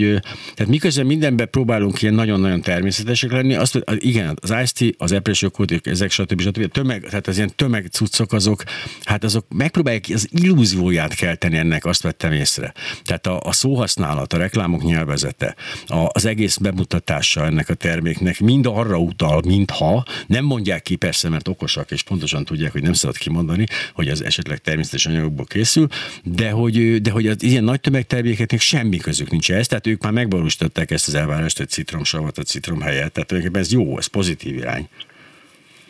tehát 0.54 0.72
miközben 0.72 1.06
mindenben 1.06 1.50
próbálunk 1.50 2.02
ilyen 2.02 2.14
nagyon-nagyon 2.14 2.60
természetesek 2.60 3.30
lenni, 3.32 3.54
azt, 3.54 3.84
igen, 3.98 4.38
az 4.40 4.54
IST, 4.62 4.94
az 4.98 5.10
depresszió 5.10 5.48
kurt, 5.48 5.86
ezek 5.86 6.10
stb. 6.10 6.40
stb. 6.40 6.72
Tömeg, 6.72 7.02
tehát 7.02 7.26
az 7.26 7.36
ilyen 7.36 7.52
tömegcuccok 7.56 8.32
azok, 8.32 8.62
hát 9.04 9.24
azok 9.24 9.46
megpróbálják 9.54 10.04
az 10.12 10.28
illúzióját 10.30 11.14
kelteni 11.14 11.56
ennek, 11.56 11.84
azt 11.84 12.02
vettem 12.02 12.32
észre. 12.32 12.72
Tehát 13.04 13.26
a, 13.26 13.40
a 13.40 13.52
szóhasználat, 13.52 14.32
a 14.32 14.36
reklámok 14.36 14.82
nyelvezete, 14.82 15.54
a, 15.86 16.08
az 16.12 16.24
egész 16.24 16.56
bemutatása 16.56 17.44
ennek 17.44 17.68
a 17.68 17.74
terméknek 17.74 18.40
mind 18.40 18.66
arra 18.66 18.98
utal, 18.98 19.42
mintha 19.46 20.04
nem 20.26 20.44
mondják 20.44 20.82
ki 20.82 20.96
persze, 20.96 21.28
mert 21.28 21.48
okosak 21.48 21.90
és 21.90 22.02
pontosan 22.04 22.44
tudják, 22.44 22.72
hogy 22.72 22.82
nem 22.82 22.92
szabad 22.92 23.16
kimondani, 23.16 23.66
hogy 23.94 24.08
az 24.08 24.24
esetleg 24.24 24.58
természetes 24.58 25.06
anyagokból 25.06 25.44
készül, 25.44 25.86
de 26.22 26.50
hogy, 26.50 27.00
de 27.02 27.10
hogy 27.10 27.26
az 27.26 27.42
ilyen 27.42 27.64
nagy 27.64 27.80
tömegtermékeknek 27.80 28.60
semmi 28.60 28.96
közük 28.96 29.30
nincs 29.30 29.52
ez, 29.52 29.66
tehát 29.66 29.86
ők 29.86 30.02
már 30.02 30.12
megvalósították 30.12 30.90
ezt 30.90 31.08
az 31.08 31.14
elvárást, 31.14 31.58
hogy 31.58 31.68
citromsavat 31.68 32.38
a 32.38 32.42
citrom 32.42 32.80
helyett, 32.80 33.12
tehát 33.12 33.56
ez 33.56 33.72
jó, 33.72 33.98
ez 33.98 34.06
pozitív 34.06 34.56
irány. 34.56 34.88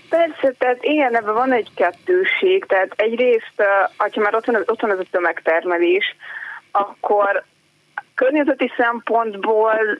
Persze, 0.09 0.55
tehát 0.59 0.79
igen, 0.81 1.17
ebben 1.17 1.35
van 1.35 1.53
egy 1.53 1.69
kettőség, 1.75 2.65
tehát 2.65 2.93
egyrészt, 2.97 3.55
ha 3.97 4.21
már 4.21 4.35
ott 4.35 4.45
van, 4.47 4.63
ott 4.67 4.81
van 4.81 4.91
ez 4.91 4.99
a 4.99 5.05
tömegtermelés, 5.11 6.17
akkor 6.71 7.45
környezeti 8.15 8.71
szempontból 8.77 9.99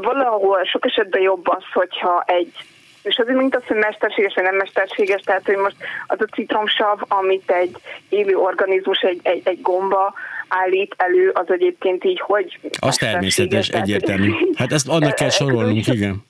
valahol 0.00 0.64
sok 0.64 0.86
esetben 0.86 1.20
jobb 1.20 1.48
az, 1.48 1.64
hogyha 1.72 2.24
egy 2.26 2.52
és 3.06 3.18
azért 3.18 3.36
mint 3.36 3.56
az, 3.56 3.62
hogy 3.66 3.76
mesterséges 3.76 4.34
vagy 4.34 4.44
nem 4.44 4.54
mesterséges, 4.54 5.20
tehát 5.20 5.46
hogy 5.46 5.56
most 5.56 5.76
az 6.06 6.20
a 6.20 6.24
citromsav, 6.24 6.98
amit 7.08 7.50
egy 7.50 7.76
élő 8.08 8.36
organizmus, 8.36 9.00
egy, 9.00 9.20
egy, 9.22 9.40
egy 9.44 9.60
gomba 9.60 10.14
állít 10.48 10.94
elő, 10.96 11.30
az 11.30 11.44
egyébként 11.48 12.04
így, 12.04 12.20
hogy 12.20 12.58
Az 12.78 12.96
természetes, 12.96 13.68
egyértelmű. 13.68 14.32
Hát 14.56 14.72
ezt 14.72 14.88
annak 14.88 15.14
kell 15.14 15.30
sorolnunk, 15.40 15.86
igen. 15.86 16.24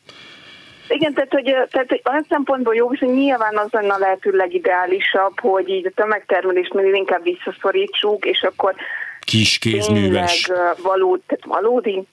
Igen, 0.88 1.14
tehát 1.14 1.32
hogy, 1.32 1.44
tehát, 1.44 1.88
hogy 1.88 2.02
olyan 2.10 2.26
szempontból 2.28 2.74
jó, 2.74 2.88
viszont 2.88 3.14
nyilván 3.14 3.56
az 3.56 3.68
lenne 3.70 3.92
a 3.92 3.98
lehető 3.98 4.30
legideálisabb, 4.30 5.40
hogy 5.40 5.68
így 5.68 5.86
a 5.86 5.90
tömegtermelést 5.94 6.74
minél 6.74 6.94
inkább 6.94 7.22
visszaszorítsuk, 7.22 8.24
és 8.24 8.42
akkor 8.42 8.74
kis 9.20 9.58
kézműves. 9.58 10.50
Valód, 10.82 11.20
tehát 11.26 11.44
valódi 11.44 12.06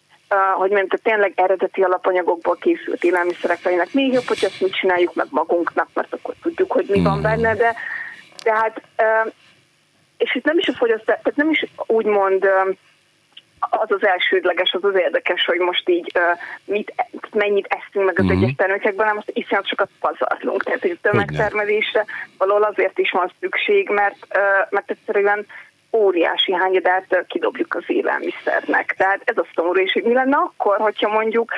hogy 0.56 0.70
mondjam, 0.70 0.88
tehát 0.88 1.04
tényleg 1.04 1.34
eredeti 1.36 1.82
alapanyagokból 1.82 2.56
készült 2.56 3.04
élelmiszerek 3.04 3.64
lennének. 3.64 3.94
Még 3.94 4.14
jobb, 4.14 4.28
hogy 4.28 4.44
ezt 4.44 4.62
mi 4.62 4.70
csináljuk 4.70 5.14
meg 5.14 5.28
magunknak, 5.30 5.88
mert 5.94 6.14
akkor 6.14 6.34
tudjuk, 6.42 6.72
hogy 6.72 6.86
mi 6.90 7.02
van 7.02 7.14
hmm. 7.14 7.22
benne, 7.22 7.56
de, 7.56 7.76
de 8.44 8.54
hát, 8.54 8.82
és 10.18 10.36
itt 10.36 10.46
nem 10.46 10.58
is 10.58 10.68
a 10.68 10.74
fogyasztás, 10.74 11.20
tehát 11.22 11.36
nem 11.36 11.50
is 11.50 11.66
úgymond 11.86 12.48
az 13.70 13.92
az 13.92 14.06
elsődleges, 14.06 14.72
az 14.72 14.84
az 14.84 14.96
érdekes, 14.96 15.46
hogy 15.46 15.60
most 15.60 15.90
így 15.90 16.12
mit, 16.66 16.94
mennyit 17.32 17.68
eszünk 17.70 18.06
meg 18.06 18.20
az 18.20 18.26
uh-huh. 18.26 18.42
egyes 18.42 18.56
termékekben, 18.58 19.08
hanem 19.08 19.24
azt 19.26 19.38
iszonyat 19.38 19.68
sokat 19.68 19.90
pazarlunk. 20.00 20.64
Tehát, 20.64 20.82
hogy 20.82 20.98
a 21.02 21.10
tömegtermelésre 21.10 22.06
valahol 22.38 22.64
azért 22.64 22.98
is 22.98 23.12
van 23.12 23.32
szükség, 23.40 23.90
mert, 23.90 24.28
mert 24.70 24.92
egyszerűen 24.92 25.46
óriási 25.98 26.54
hányadát 26.54 27.26
kidobjuk 27.28 27.76
az 27.76 27.84
élelmiszernek. 27.88 28.96
Tehát 28.98 29.22
ez 29.24 29.38
a 29.38 29.46
szomorú, 29.56 29.80
és 29.80 29.92
hogy 29.92 30.04
mi 30.04 30.14
lenne 30.14 30.36
akkor, 30.36 30.78
hogyha 30.78 31.10
mondjuk 31.10 31.52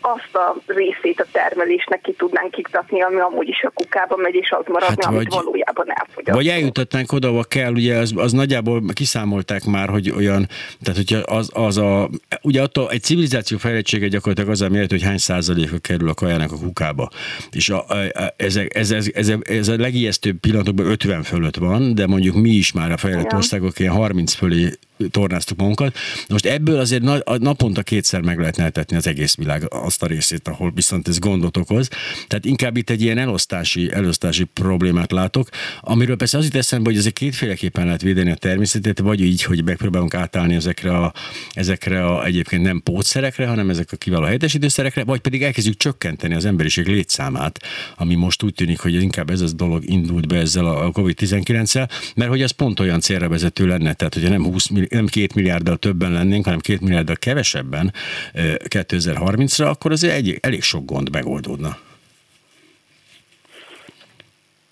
azt 0.00 0.34
a 0.36 0.54
részét 0.66 1.20
a 1.20 1.26
termelésnek 1.32 2.00
ki 2.00 2.12
tudnánk 2.12 2.56
iktatni, 2.56 3.02
ami 3.02 3.20
amúgy 3.20 3.48
is 3.48 3.62
a 3.62 3.70
kukába 3.70 4.16
megy, 4.16 4.34
és 4.34 4.50
az 4.50 4.64
maradna, 4.66 5.04
hát 5.04 5.14
amit 5.14 5.32
vagy, 5.32 5.42
valójában 5.42 5.86
elfogyasztunk. 5.88 6.36
Vagy 6.36 6.48
eljutatnánk 6.48 7.12
oda, 7.12 7.28
ahol 7.28 7.44
kell, 7.44 7.72
ugye 7.72 7.96
az, 7.96 8.12
az 8.16 8.32
nagyjából 8.32 8.82
kiszámolták 8.92 9.64
már, 9.64 9.88
hogy 9.88 10.10
olyan, 10.10 10.46
tehát 10.82 10.96
hogyha 10.96 11.36
az, 11.36 11.50
az 11.52 11.78
a, 11.78 12.08
ugye 12.42 12.62
attól 12.62 12.90
egy 12.90 13.02
civilizáció 13.02 13.58
fejlettsége 13.58 14.08
gyakorlatilag 14.08 14.50
az 14.50 14.60
a 14.60 14.68
méret, 14.68 14.90
hogy 14.90 15.02
hány 15.02 15.18
százaléka 15.18 15.78
kerül 15.80 16.08
a 16.08 16.14
kajának 16.14 16.52
a 16.52 16.58
kukába. 16.58 17.08
És 17.50 17.68
a, 17.68 17.84
a, 17.88 17.96
ez, 18.36 18.56
ez, 18.68 18.90
ez, 18.90 19.08
ez, 19.14 19.32
ez 19.42 19.68
a 19.68 19.76
legijesztőbb 19.76 20.36
pillanatokban 20.36 20.86
50 20.86 21.22
fölött 21.22 21.56
van, 21.56 21.94
de 21.94 22.06
mondjuk 22.06 22.34
mi 22.34 22.50
is 22.50 22.72
már 22.72 22.92
a 22.92 22.96
fejlett 22.96 23.32
országok 23.32 23.63
országok 23.64 23.78
ilyen 23.78 23.92
30 23.92 24.34
fölé 24.34 24.72
tornáztuk 25.10 25.58
magunkat. 25.58 25.96
Most 26.28 26.46
ebből 26.46 26.78
azért 26.78 27.02
naponta 27.38 27.82
kétszer 27.82 28.20
meg 28.20 28.38
lehetne 28.38 28.64
etetni 28.64 28.96
az 28.96 29.06
egész 29.06 29.34
világ 29.34 29.66
azt 29.68 30.02
a 30.02 30.06
részét, 30.06 30.48
ahol 30.48 30.72
viszont 30.74 31.08
ez 31.08 31.18
gondot 31.18 31.56
okoz. 31.56 31.88
Tehát 32.26 32.44
inkább 32.44 32.76
itt 32.76 32.90
egy 32.90 33.02
ilyen 33.02 33.18
elosztási, 33.18 33.92
elosztási 33.92 34.44
problémát 34.44 35.12
látok, 35.12 35.48
amiről 35.80 36.16
persze 36.16 36.38
az 36.38 36.44
itt 36.44 36.54
eszembe, 36.54 36.88
hogy 36.88 36.98
azért 36.98 37.14
kétféleképpen 37.14 37.84
lehet 37.84 38.02
védeni 38.02 38.30
a 38.30 38.34
természetet, 38.34 38.98
vagy 38.98 39.20
így, 39.20 39.42
hogy 39.42 39.64
megpróbálunk 39.64 40.14
átállni 40.14 40.54
ezekre 40.54 40.96
a, 40.96 41.12
ezekre 41.52 42.06
a 42.06 42.24
egyébként 42.24 42.62
nem 42.62 42.80
pótszerekre, 42.82 43.46
hanem 43.46 43.70
ezek 43.70 43.92
a 43.92 43.96
kiváló 43.96 44.24
helyettesítőszerekre, 44.24 45.04
vagy 45.04 45.20
pedig 45.20 45.42
elkezdjük 45.42 45.76
csökkenteni 45.76 46.34
az 46.34 46.44
emberiség 46.44 46.86
létszámát, 46.86 47.60
ami 47.96 48.14
most 48.14 48.42
úgy 48.42 48.54
tűnik, 48.54 48.80
hogy 48.80 48.94
inkább 48.94 49.30
ez 49.30 49.40
az 49.40 49.54
dolog 49.54 49.90
indult 49.90 50.28
be 50.28 50.36
ezzel 50.36 50.66
a 50.66 50.90
COVID-19-el, 50.90 51.88
mert 52.14 52.30
hogy 52.30 52.42
az 52.42 52.50
pont 52.50 52.80
olyan 52.80 53.00
célra 53.00 53.28
vezető 53.28 53.66
lenne, 53.66 53.92
tehát 53.92 54.14
hogyha 54.14 54.28
nem 54.28 54.44
20 54.44 54.68
nem 54.88 55.06
két 55.06 55.34
milliárddal 55.34 55.76
többen 55.76 56.12
lennénk, 56.12 56.44
hanem 56.44 56.58
két 56.58 56.80
milliárddal 56.80 57.16
kevesebben 57.16 57.92
2030-ra, 58.34 59.70
akkor 59.70 59.92
azért 59.92 60.14
egy, 60.14 60.38
elég 60.40 60.62
sok 60.62 60.84
gond 60.84 61.12
megoldódna. 61.12 61.76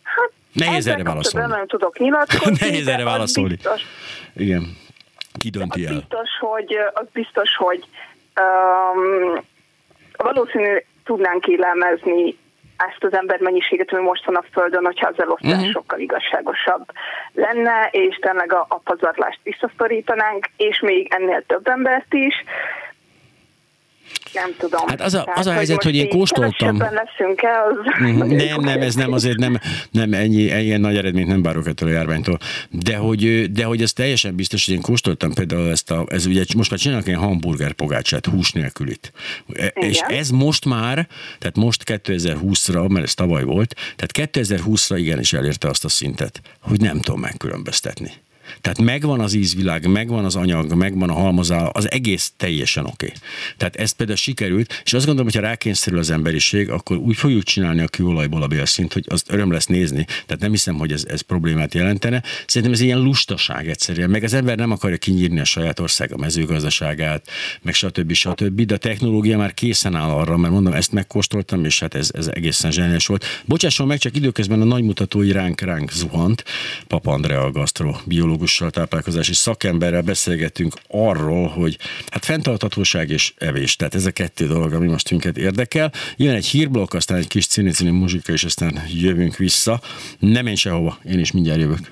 Hát, 0.02 0.32
Nehéz 0.52 0.86
erre 0.86 1.02
válaszolni. 1.02 1.46
Nem 1.46 1.66
tudok 1.66 1.98
nyilatkozni. 1.98 2.56
Nehéz 2.68 2.86
erre 2.86 3.04
válaszolni. 3.04 3.58
Igen. 4.36 4.76
Ki 5.38 5.50
dönti 5.50 5.86
el? 5.86 5.94
Biztos, 5.94 6.28
hogy, 6.40 6.76
az 6.94 7.06
biztos, 7.12 7.56
hogy 7.56 7.84
um, 8.40 9.44
valószínű 10.16 10.76
tudnánk 11.04 11.46
élelmezni 11.46 12.36
ezt 12.88 13.04
az 13.04 13.12
ember 13.12 13.40
mennyiséget, 13.40 13.92
ami 13.92 14.02
most 14.02 14.24
van 14.24 14.34
a 14.34 14.44
Földön, 14.52 14.84
hogyha 14.84 15.08
az 15.08 15.22
elosztás 15.22 15.52
uh-huh. 15.52 15.70
sokkal 15.70 15.98
igazságosabb 15.98 16.84
lenne, 17.32 17.88
és 17.90 18.16
tényleg 18.16 18.52
a, 18.52 18.66
a 18.68 18.78
pazarlást 18.78 19.40
visszaszorítanánk, 19.42 20.46
és 20.56 20.80
még 20.80 21.12
ennél 21.14 21.42
több 21.46 21.66
embert 21.68 22.14
is 22.14 22.34
nem 24.34 24.54
tudom. 24.58 24.88
Hát 24.88 25.00
az 25.00 25.14
a, 25.14 25.22
Tehát, 25.24 25.38
az 25.38 25.46
a 25.46 25.52
helyzet, 25.52 25.82
hogy, 25.82 25.84
hogy 25.84 25.94
én 25.94 26.08
kóstoltam. 26.08 26.78
leszünk 26.78 27.42
el, 27.42 27.64
az 27.70 27.76
mhm. 27.98 28.34
nem, 28.36 28.60
nem, 28.60 28.80
ez 28.80 28.94
nem 28.94 29.12
azért 29.12 29.38
nem, 29.38 29.58
nem 29.90 30.12
ennyi, 30.12 30.42
ilyen 30.42 30.80
nagy 30.80 30.96
eredményt 30.96 31.28
nem 31.28 31.42
várok 31.42 31.66
ettől 31.66 31.88
a 31.88 31.92
járványtól. 31.92 32.38
De 32.70 32.96
hogy, 32.96 33.52
de 33.52 33.64
hogy 33.64 33.82
ez 33.82 33.92
teljesen 33.92 34.34
biztos, 34.34 34.66
hogy 34.66 34.74
én 34.74 34.80
kóstoltam 34.80 35.32
például 35.32 35.70
ezt 35.70 35.90
a, 35.90 36.04
ez 36.08 36.26
ugye 36.26 36.44
most 36.56 36.70
már 36.70 36.78
csinálnak 36.78 37.06
ilyen 37.06 37.18
hamburger 37.18 37.72
pogácsát, 37.72 38.26
hús 38.26 38.52
nélkülit. 38.52 39.12
E, 39.52 39.72
Igen. 39.74 39.90
És 39.90 40.00
ez 40.08 40.30
most 40.30 40.64
már, 40.64 41.06
tehát 41.38 41.56
most 41.56 41.82
2020-ra, 41.86 42.88
mert 42.88 43.04
ez 43.04 43.14
tavaly 43.14 43.44
volt, 43.44 43.74
tehát 43.96 44.32
2020-ra 44.36 44.94
igenis 44.96 45.32
elérte 45.32 45.68
azt 45.68 45.84
a 45.84 45.88
szintet, 45.88 46.40
hogy 46.60 46.80
nem 46.80 47.00
tudom 47.00 47.20
megkülönböztetni. 47.20 48.10
Tehát 48.60 48.80
megvan 48.80 49.20
az 49.20 49.34
ízvilág, 49.34 49.86
megvan 49.86 50.24
az 50.24 50.36
anyag, 50.36 50.74
megvan 50.74 51.10
a 51.10 51.12
halmazá, 51.12 51.66
az 51.66 51.90
egész 51.90 52.32
teljesen 52.36 52.84
oké. 52.84 53.06
Okay. 53.06 53.18
Tehát 53.56 53.76
ezt 53.76 53.94
például 53.96 54.18
sikerült, 54.18 54.82
és 54.84 54.92
azt 54.92 55.06
gondolom, 55.06 55.30
hogy 55.32 55.40
ha 55.40 55.48
rákényszerül 55.48 55.98
az 55.98 56.10
emberiség, 56.10 56.70
akkor 56.70 56.96
úgy 56.96 57.16
fogjuk 57.16 57.42
csinálni 57.42 57.80
a 57.80 57.88
kőolajból 57.88 58.42
a 58.42 58.46
bélszint, 58.46 58.92
hogy 58.92 59.04
az 59.08 59.22
öröm 59.28 59.52
lesz 59.52 59.66
nézni. 59.66 60.04
Tehát 60.04 60.40
nem 60.40 60.50
hiszem, 60.50 60.74
hogy 60.74 60.92
ez, 60.92 61.04
ez 61.08 61.20
problémát 61.20 61.74
jelentene. 61.74 62.22
Szerintem 62.46 62.72
ez 62.72 62.80
ilyen 62.80 62.98
lustaság 62.98 63.68
egyszerűen. 63.68 64.10
Meg 64.10 64.22
az 64.22 64.34
ember 64.34 64.56
nem 64.56 64.70
akarja 64.70 64.96
kinyírni 64.96 65.40
a 65.40 65.44
saját 65.44 65.80
ország 65.80 66.12
a 66.12 66.16
mezőgazdaságát, 66.16 67.28
meg 67.62 67.74
stb. 67.74 68.12
stb. 68.12 68.60
De 68.60 68.74
a 68.74 68.78
technológia 68.78 69.38
már 69.38 69.54
készen 69.54 69.94
áll 69.94 70.10
arra, 70.10 70.36
mert 70.36 70.52
mondom, 70.52 70.72
ezt 70.72 70.92
megkóstoltam, 70.92 71.64
és 71.64 71.80
hát 71.80 71.94
ez, 71.94 72.10
ez 72.14 72.26
egészen 72.26 72.70
zseniális 72.70 73.06
volt. 73.06 73.24
Bocsásson 73.44 73.86
meg, 73.86 73.98
csak 73.98 74.16
időközben 74.16 74.60
a 74.60 74.64
nagymutatói 74.64 75.32
ránk 75.32 75.60
ránk 75.60 75.90
zuhant. 75.92 76.44
Papa 76.86 77.12
Andrea, 77.12 77.42
a 77.44 77.50
gasztrobiológus 77.50 78.41
pszichológussal, 78.42 78.70
táplálkozási 78.70 79.32
szakemberrel 79.32 80.02
beszélgetünk 80.02 80.74
arról, 80.88 81.48
hogy 81.48 81.78
hát 82.10 82.24
fenntarthatóság 82.24 83.10
és 83.10 83.32
evés. 83.38 83.76
Tehát 83.76 83.94
ez 83.94 84.06
a 84.06 84.10
kettő 84.10 84.46
dolog, 84.46 84.72
ami 84.72 84.86
most 84.86 85.10
minket 85.10 85.36
érdekel. 85.36 85.92
Jön 86.16 86.34
egy 86.34 86.46
hírblokk, 86.46 86.94
aztán 86.94 87.18
egy 87.18 87.26
kis 87.26 87.46
cini 87.46 87.90
muzsika, 87.90 88.32
és 88.32 88.44
aztán 88.44 88.82
jövünk 88.88 89.36
vissza. 89.36 89.80
Nem 90.18 90.46
én 90.46 90.54
sehova, 90.54 90.98
én 91.04 91.18
is 91.18 91.32
mindjárt 91.32 91.60
jövök. 91.60 91.90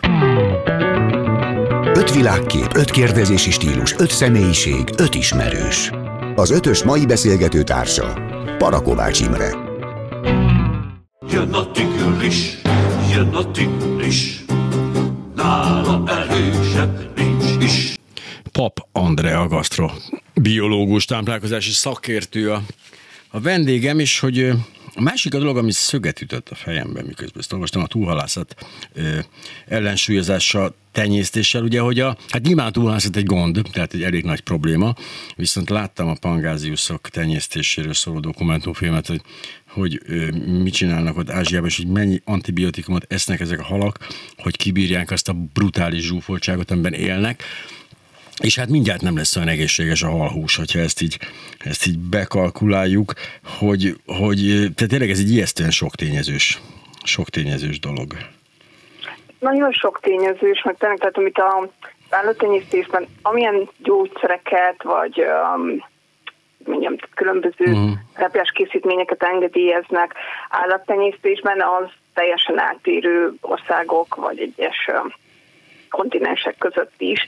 Öt 1.95 2.15
világkép, 2.15 2.77
öt 2.77 2.91
kérdezési 2.91 3.51
stílus, 3.51 3.95
öt 3.99 4.11
személyiség, 4.11 4.85
öt 4.97 5.15
ismerős. 5.15 5.91
Az 6.35 6.51
ötös 6.51 6.83
mai 6.83 7.07
beszélgető 7.07 7.63
társa 7.63 8.19
Parakovács 8.59 9.21
Imre. 9.21 9.69
Jön 11.31 11.53
a 11.53 11.71
tigris, 11.71 12.61
jön 13.15 13.29
a 13.29 13.51
tigris, 13.51 14.45
nála 15.43 16.03
erősebb 16.07 17.17
nincs 17.17 17.65
is. 17.65 17.99
Pap 18.53 18.87
Andrea 18.93 19.49
Gastro, 19.49 19.91
biológus, 20.35 21.05
táplálkozási 21.05 21.71
szakértő 21.71 22.51
a, 22.53 22.63
a 23.31 23.41
vendégem, 23.41 23.99
és 23.99 24.19
hogy 24.19 24.53
a 24.95 25.01
másik 25.01 25.35
a 25.35 25.39
dolog, 25.39 25.57
ami 25.57 25.73
szöget 25.73 26.21
ütött 26.21 26.49
a 26.49 26.55
fejemben, 26.55 27.05
miközben 27.05 27.39
ezt 27.39 27.53
olvastam, 27.53 27.83
a 27.83 27.87
túlhalászat 27.87 28.55
ö, 28.93 29.19
ellensúlyozása 29.67 30.75
tenyésztéssel, 30.93 31.63
ugye, 31.63 31.81
hogy 31.81 32.01
a, 32.01 32.17
hát 32.29 32.43
nyilván 32.43 32.73
túlhalászat 32.73 33.17
egy 33.17 33.25
gond, 33.25 33.61
tehát 33.73 33.95
egy 33.95 34.03
elég 34.03 34.25
nagy 34.25 34.41
probléma, 34.41 34.95
viszont 35.37 35.71
láttam 35.71 36.09
a 36.09 36.17
pangáziuszok 36.21 37.09
tenyésztéséről 37.09 37.95
szóló 37.95 38.21
dokumentumfilmet, 38.21 39.07
hogy 39.07 39.21
hogy 39.71 40.01
mit 40.63 40.75
csinálnak 40.75 41.17
ott 41.17 41.31
Ázsiában, 41.31 41.69
és 41.69 41.77
hogy 41.77 41.87
mennyi 41.87 42.21
antibiotikumot 42.25 43.05
esznek 43.09 43.41
ezek 43.41 43.59
a 43.59 43.65
halak, 43.65 43.99
hogy 44.37 44.57
kibírják 44.57 45.11
azt 45.11 45.29
a 45.29 45.33
brutális 45.53 46.05
zsúfoltságot, 46.05 46.71
amiben 46.71 46.93
élnek. 46.93 47.43
És 48.41 48.59
hát 48.59 48.69
mindjárt 48.69 49.01
nem 49.01 49.17
lesz 49.17 49.37
olyan 49.37 49.49
egészséges 49.49 50.03
a 50.03 50.09
halhús, 50.09 50.57
hogyha 50.57 50.79
ezt 50.79 51.01
így, 51.01 51.19
ezt 51.65 51.87
így 51.87 51.99
bekalkuláljuk, 51.99 53.13
hogy, 53.59 53.95
hogy 54.07 54.37
tehát 54.75 54.89
tényleg 54.89 55.11
ez 55.11 55.19
egy 55.19 55.31
ijesztően 55.31 55.71
sok 55.71 55.95
tényezős, 55.95 56.61
sok 57.05 57.29
tényezős 57.29 57.79
dolog. 57.79 58.17
Nagyon 59.39 59.73
sok 59.73 60.01
tényezős, 60.03 60.63
meg 60.63 60.77
tényleg, 60.79 60.99
tehát 60.99 61.17
amit 61.17 61.39
a 61.39 61.69
állattenyésztésben, 62.11 63.07
amilyen 63.23 63.69
gyógyszereket, 63.79 64.83
vagy 64.83 65.25
um, 65.57 65.85
mondjam, 66.65 66.97
különböző 67.15 67.65
uh-huh. 67.67 67.91
repülés 68.15 68.51
készítményeket 68.51 69.23
engedélyeznek 69.23 70.15
állattenyésztésben, 70.49 71.61
az 71.61 71.91
teljesen 72.15 72.61
eltérő 72.61 73.33
országok, 73.41 74.15
vagy 74.15 74.39
egyes 74.39 74.91
kontinensek 75.91 76.59
között 76.59 76.95
is. 76.99 77.27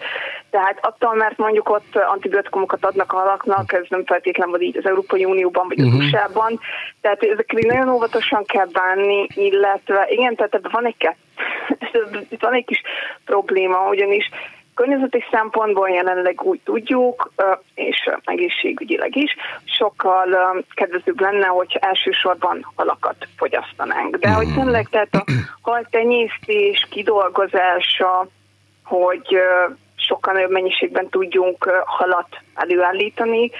Tehát 0.50 0.78
attól, 0.80 1.14
mert 1.14 1.36
mondjuk 1.36 1.68
ott 1.68 1.96
antibiotikumokat 1.96 2.84
adnak 2.84 3.12
a 3.12 3.16
halaknak, 3.16 3.72
ez 3.72 3.84
nem 3.88 4.04
feltétlenül 4.04 4.60
így 4.60 4.76
az 4.76 4.86
Európai 4.86 5.24
Unióban 5.24 5.68
vagy 5.68 5.80
az 5.80 5.86
uh-huh. 5.86 6.02
USA-ban, 6.02 6.60
tehát 7.00 7.22
ezekkel 7.22 7.60
nagyon 7.62 7.88
óvatosan 7.88 8.44
kell 8.44 8.68
bánni, 8.72 9.26
illetve 9.34 10.06
igen, 10.08 10.34
tehát 10.34 10.54
ebben 10.54 10.70
van 10.74 10.86
egy, 10.86 11.08
van 12.40 12.54
egy 12.54 12.64
kis 12.64 12.82
probléma, 13.24 13.88
ugyanis 13.88 14.30
Környezeti 14.74 15.24
szempontból 15.30 15.88
jelenleg 15.88 16.42
úgy 16.42 16.60
tudjuk, 16.64 17.32
és 17.74 18.10
egészségügyileg 18.24 19.16
is, 19.16 19.36
sokkal 19.64 20.64
kedvezőbb 20.74 21.20
lenne, 21.20 21.46
hogyha 21.46 21.78
elsősorban 21.78 22.66
halakat 22.74 23.16
fogyasztanánk. 23.36 24.16
De 24.16 24.32
hogy 24.32 24.54
tényleg, 24.54 24.88
tehát 24.88 25.14
a 25.14 25.24
haltenyésztés, 25.60 26.86
kidolgozása, 26.90 28.26
hogy 28.92 29.38
sokkal 29.96 30.32
nagyobb 30.32 30.50
mennyiségben 30.50 31.08
tudjunk 31.08 31.64
halat 31.84 32.28
előállítani, 32.54 33.50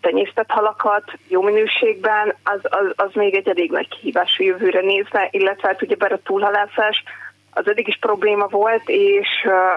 tenyésztett 0.00 0.50
halakat 0.50 1.12
jó 1.28 1.42
minőségben, 1.42 2.34
az, 2.44 2.60
az, 2.62 2.92
az 2.96 3.10
még 3.14 3.34
egy 3.34 3.48
elég 3.48 3.70
nagy 3.70 3.88
kihívás 3.88 4.36
a 4.38 4.42
jövőre 4.42 4.80
nézve, 4.80 5.28
illetve 5.30 5.68
hát 5.68 5.82
ugyebár 5.82 6.12
a 6.12 6.20
túlhalászás 6.24 7.02
az 7.50 7.68
eddig 7.68 7.88
is 7.88 7.98
probléma 8.00 8.46
volt, 8.46 8.82
és, 8.86 9.28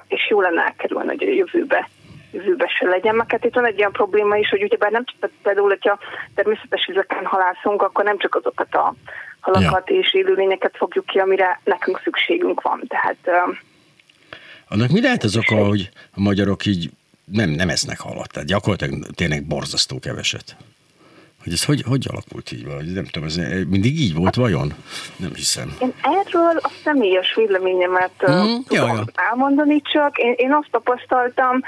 és 0.08 0.30
jó 0.30 0.42
lenne 0.42 0.62
elkerülni, 0.62 1.08
hogy 1.08 1.28
a 1.28 1.32
jövőbe 1.32 1.90
jövőbe 2.32 2.68
se 2.68 2.88
legyen. 2.88 3.16
Meg 3.16 3.32
hát 3.32 3.46
itt 3.46 3.54
van 3.54 3.66
egy 3.66 3.80
olyan 3.80 3.92
probléma 3.92 4.36
is, 4.36 4.50
hogy 4.50 4.64
ugyebár 4.64 4.92
nem 4.92 5.04
csak 5.06 5.32
például, 5.44 5.68
hogyha 5.68 6.00
természetes 6.36 6.86
vizeken 6.86 7.26
halászunk, 7.26 7.82
akkor 7.82 8.04
nem 8.04 8.18
csak 8.18 8.36
azokat 8.36 8.76
a 8.76 8.94
halakat 9.40 9.90
ja. 9.90 9.96
és 9.96 10.14
élőlényeket 10.14 10.78
fogjuk 10.78 11.06
ki, 11.06 11.20
amire 11.20 11.60
nekünk 11.64 12.02
szükségünk 12.04 12.62
van. 12.62 12.84
Tehát 12.88 13.52
annak 14.72 14.90
mi 14.90 15.02
lehet 15.02 15.24
az 15.24 15.38
oka, 15.38 15.56
hogy 15.56 15.90
a 16.16 16.20
magyarok 16.20 16.66
így 16.66 16.90
nem, 17.26 17.50
nem 17.50 17.70
esznek 17.70 18.00
halat? 18.00 18.32
Tehát 18.32 18.48
gyakorlatilag 18.48 19.06
tényleg 19.16 19.44
borzasztó 19.44 20.00
keveset. 20.00 20.56
Hogy 21.44 21.54
ez 21.54 21.66
hogy, 21.66 21.84
hogy 21.88 22.06
alakult 22.10 22.52
így? 22.52 22.66
Vagy 22.66 22.94
nem 22.94 23.06
tudom, 23.06 23.28
ez 23.28 23.36
mindig 23.68 24.00
így 24.00 24.14
volt 24.14 24.36
vajon? 24.36 24.74
Nem 25.16 25.34
hiszem. 25.34 25.76
Én 25.80 25.94
erről 26.02 26.58
a 26.58 26.72
személyes 26.84 27.36
véleményemet 27.36 28.12
mm, 28.32 28.58
tudom 28.68 28.68
ja, 28.70 28.86
ja. 28.86 29.04
elmondani 29.30 29.82
csak. 29.82 30.18
Én, 30.18 30.34
én 30.38 30.54
azt 30.54 30.72
tapasztaltam, 30.72 31.62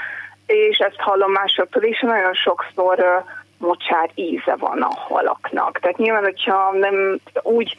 és 0.46 0.78
ezt 0.78 0.96
hallom 0.98 1.32
másoktól 1.32 1.82
is, 1.82 2.00
nagyon 2.00 2.34
sokszor 2.34 3.24
mocsár 3.58 4.10
íze 4.14 4.56
van 4.58 4.82
a 4.82 4.94
halaknak. 4.94 5.78
Tehát 5.80 5.96
nyilván, 5.96 6.22
hogyha 6.22 6.72
nem 6.80 7.20
úgy 7.42 7.76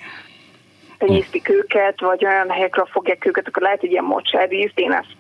tenyésztik 0.98 1.50
őket, 1.50 2.00
vagy 2.00 2.26
olyan 2.26 2.50
helyekről 2.50 2.86
fogják 2.86 3.26
őket, 3.26 3.48
akkor 3.48 3.62
lehet, 3.62 3.80
hogy 3.80 3.92
ilyen 3.92 4.04
mocsár 4.04 4.52
én 4.52 4.92
ezt 4.92 5.16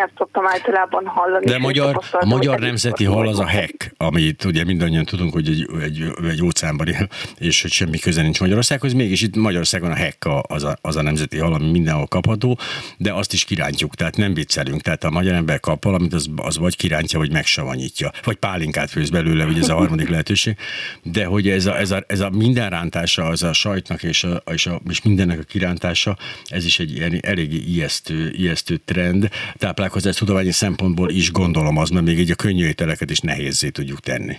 ezt 0.00 0.12
szoktam 0.16 0.46
általában 0.46 1.06
hallani. 1.06 1.44
De 1.44 1.58
magyar, 1.58 1.98
a 2.10 2.26
magyar 2.26 2.58
nemzeti 2.58 3.04
hal 3.04 3.28
az 3.28 3.38
a 3.38 3.46
hek, 3.46 3.94
amit 3.96 4.44
ugye 4.44 4.64
mindannyian 4.64 5.04
tudunk, 5.04 5.32
hogy 5.32 5.48
egy, 5.48 5.68
egy, 5.82 6.04
egy 6.30 6.42
óceánban 6.42 6.88
él, 6.88 7.08
és 7.38 7.62
hogy 7.62 7.70
semmi 7.70 7.98
köze 7.98 8.22
nincs 8.22 8.40
Magyarországhoz, 8.40 8.92
mégis 8.92 9.22
itt 9.22 9.36
Magyarországon 9.36 9.90
a 9.90 9.94
hek 9.94 10.28
az 10.42 10.64
a, 10.64 10.76
az 10.80 10.96
a 10.96 11.02
nemzeti 11.02 11.38
hal, 11.38 11.54
ami 11.54 11.70
mindenhol 11.70 12.06
kapható, 12.06 12.58
de 12.96 13.12
azt 13.12 13.32
is 13.32 13.44
kirántjuk, 13.44 13.94
tehát 13.94 14.16
nem 14.16 14.34
viccelünk. 14.34 14.80
Tehát 14.80 15.04
a 15.04 15.10
magyar 15.10 15.34
ember 15.34 15.60
kap 15.60 15.84
valamit, 15.84 16.12
az, 16.12 16.30
az 16.36 16.58
vagy 16.58 16.76
kirántja, 16.76 17.18
vagy 17.18 17.32
megsavanyítja, 17.32 18.10
vagy 18.24 18.36
pálinkát 18.36 18.90
főz 18.90 19.10
belőle, 19.10 19.44
ugye 19.44 19.60
ez 19.60 19.68
a 19.68 19.74
harmadik 19.74 20.08
lehetőség. 20.14 20.56
De 21.02 21.24
hogy 21.24 21.48
ez 21.48 21.66
a, 21.66 21.78
ez 21.78 21.90
a, 21.90 22.04
ez 22.06 22.20
a 22.20 22.30
minden 22.30 22.70
rántása, 22.70 23.24
az 23.24 23.42
a 23.42 23.52
sajtnak 23.52 24.02
és, 24.02 24.24
a, 24.24 24.42
és, 24.52 24.66
a, 24.66 24.80
és 24.88 25.02
mindennek 25.02 25.38
a 25.38 25.42
kirántása, 25.42 26.16
ez 26.44 26.64
is 26.64 26.78
egy 26.78 26.92
ilyen 26.92 27.18
eléggé 27.22 27.56
ijesztő, 27.56 28.30
ijesztő 28.30 28.76
trend. 28.76 29.28
Táplál 29.56 29.88
táplálkozás 29.90 30.16
tudományi 30.16 30.50
szempontból 30.50 31.10
is 31.10 31.32
gondolom 31.32 31.76
az, 31.78 31.90
mert 31.90 32.06
még 32.06 32.18
így 32.18 32.30
a 32.30 32.34
könnyű 32.34 32.66
ételeket 32.66 33.10
is 33.10 33.18
nehézé 33.18 33.68
tudjuk 33.68 34.00
tenni. 34.00 34.36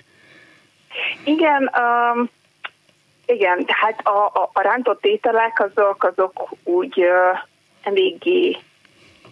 Igen, 1.24 1.72
um, 1.80 2.30
igen, 3.26 3.66
tehát 3.66 4.00
a, 4.04 4.26
a, 4.26 4.50
a 4.54 4.62
rántott 4.62 5.06
ételek 5.06 5.70
azok, 5.70 6.04
azok 6.04 6.50
úgy 6.64 6.98
uh, 6.98 7.40
eléggé 7.84 8.58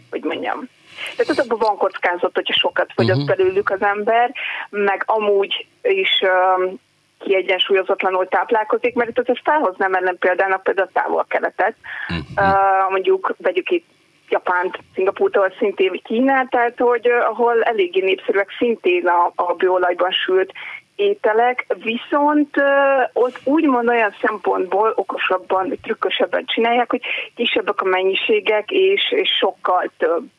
hogy 0.09 0.23
mondjam. 0.23 0.67
Tehát 1.15 1.31
azokban 1.31 1.57
van 1.57 1.77
kockázat, 1.77 2.31
hogyha 2.33 2.53
sokat 2.53 2.91
fogyaszt 2.95 3.21
uh-huh. 3.21 3.35
belőlük 3.35 3.69
az 3.69 3.81
ember, 3.81 4.31
meg 4.69 5.03
amúgy 5.05 5.67
is 5.81 6.21
um, 6.21 6.79
kiegyensúlyozatlanul 7.19 8.27
táplálkozik, 8.27 8.95
mert 8.95 9.09
itt 9.09 9.19
azért 9.19 9.41
felhoznám 9.43 9.93
ellen 9.93 10.17
például 10.19 10.57
például 10.57 10.87
a 10.93 10.99
távol-keletet. 10.99 11.75
Uh-huh. 12.09 12.25
Uh, 12.37 12.91
mondjuk 12.91 13.35
vegyük 13.37 13.69
itt 13.69 13.85
Japánt, 14.29 14.79
Szingapúrtól 14.93 15.53
szintén 15.59 16.01
Kínát, 16.03 16.49
tehát 16.49 16.79
hogy 16.79 17.07
uh, 17.07 17.29
ahol 17.29 17.63
eléggé 17.63 18.01
népszerűek 18.01 18.55
szintén 18.57 19.07
a, 19.07 19.31
a 19.35 19.53
bőolajban 19.53 20.11
sült 20.11 20.51
ételek, 20.99 21.65
viszont 21.83 22.49
ott 23.13 23.39
úgymond 23.43 23.87
olyan 23.87 24.15
szempontból 24.21 24.93
okosabban, 24.95 25.77
trükkösebben 25.81 26.45
csinálják, 26.45 26.89
hogy 26.89 27.01
kisebbek 27.35 27.81
a 27.81 27.85
mennyiségek, 27.85 28.71
és, 28.71 29.11
és 29.11 29.29
sokkal 29.39 29.91
több 29.97 30.29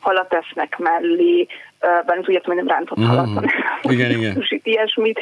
halat 0.00 0.34
esznek 0.34 0.78
mellé, 0.78 1.46
bár 1.80 2.18
tudjátok, 2.22 2.46
hogy 2.46 2.56
nem 2.56 2.68
rántott 2.68 3.00
mm. 3.00 3.04
halat, 3.04 3.28
hanem 3.34 3.50
igen, 3.94 4.10
igen. 4.10 4.44
ilyesmit, 4.62 5.20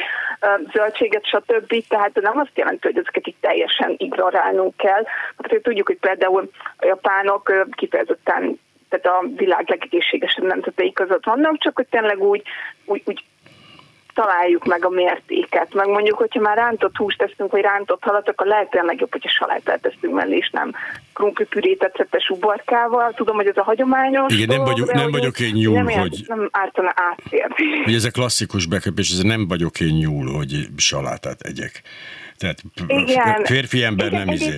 zöldséget, 0.73 1.25
stb. 1.25 1.83
Tehát 1.87 2.21
nem 2.21 2.37
azt 2.37 2.57
jelenti, 2.57 2.87
hogy 2.87 2.97
ezeket 2.97 3.27
itt 3.27 3.41
teljesen 3.41 3.95
ignorálnunk 3.97 4.77
kell. 4.77 5.03
Mert 5.37 5.63
tudjuk, 5.63 5.87
hogy 5.87 5.99
például 5.99 6.49
a 6.77 6.85
japánok 6.85 7.67
kifejezetten 7.71 8.59
tehát 8.89 9.05
a 9.05 9.27
világ 9.35 9.69
legegészségesebb 9.69 10.45
nemzetei 10.45 10.93
között 10.93 11.25
vannak, 11.25 11.57
csak 11.57 11.75
hogy 11.75 11.87
tényleg 11.89 12.19
úgy, 12.19 12.41
úgy, 12.85 13.01
úgy 13.05 13.23
találjuk 14.21 14.65
meg 14.65 14.85
a 14.85 14.89
mértéket. 14.89 15.73
Meg 15.73 15.87
mondjuk, 15.87 16.17
hogyha 16.17 16.39
már 16.39 16.57
rántott 16.57 16.95
húst 16.95 17.17
teszünk, 17.17 17.51
vagy 17.51 17.61
rántott 17.61 18.03
halat, 18.03 18.29
akkor 18.29 18.47
lehet 18.47 18.69
tényleg 18.69 18.99
jobb, 18.99 19.11
hogyha 19.11 19.29
salátát 19.29 19.81
teszünk 19.81 20.13
mellé, 20.13 20.35
és 20.35 20.49
nem 20.49 20.71
krumplipürét 21.13 21.83
ecetes 21.83 22.29
uborkával. 22.29 23.13
Tudom, 23.15 23.35
hogy 23.35 23.47
ez 23.47 23.57
a 23.57 23.63
hagyományos. 23.63 24.33
Igen, 24.33 24.47
nem 24.47 24.65
vagyok, 24.65 24.93
nem 24.93 25.11
vagyok 25.11 25.39
én 25.39 25.53
nyúl, 25.53 25.73
nem 25.73 25.99
hogy... 25.99 26.23
Nem 26.27 26.49
ártana 26.51 26.93
átérni. 26.95 27.83
Hogy 27.83 27.93
ez 27.93 28.03
a 28.03 28.11
klasszikus 28.11 28.65
beköpés, 28.65 29.09
ez 29.11 29.21
nem 29.21 29.47
vagyok 29.47 29.79
én 29.79 29.93
nyúl, 29.93 30.31
hogy 30.31 30.67
salátát 30.77 31.41
egyek. 31.41 31.81
Tehát 32.37 32.57
igen, 32.87 33.43
férfi 33.43 33.83
ember 33.83 34.07
igen, 34.07 34.19
nem 34.25 34.33
izé. 34.33 34.55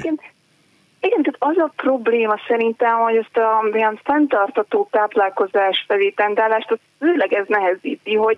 Igen, 0.99 1.21
tehát 1.23 1.35
az 1.39 1.57
a 1.57 1.71
probléma 1.75 2.39
szerintem, 2.47 2.97
hogy 2.97 3.15
ezt 3.15 3.37
a 3.37 3.69
ilyen 3.73 3.99
fenntartató 4.03 4.87
táplálkozás 4.91 5.85
felé 5.87 6.09
tendálást, 6.09 6.71
az 6.71 6.77
főleg 6.99 7.33
ez 7.33 7.45
nehezíti, 7.47 8.15
hogy 8.15 8.37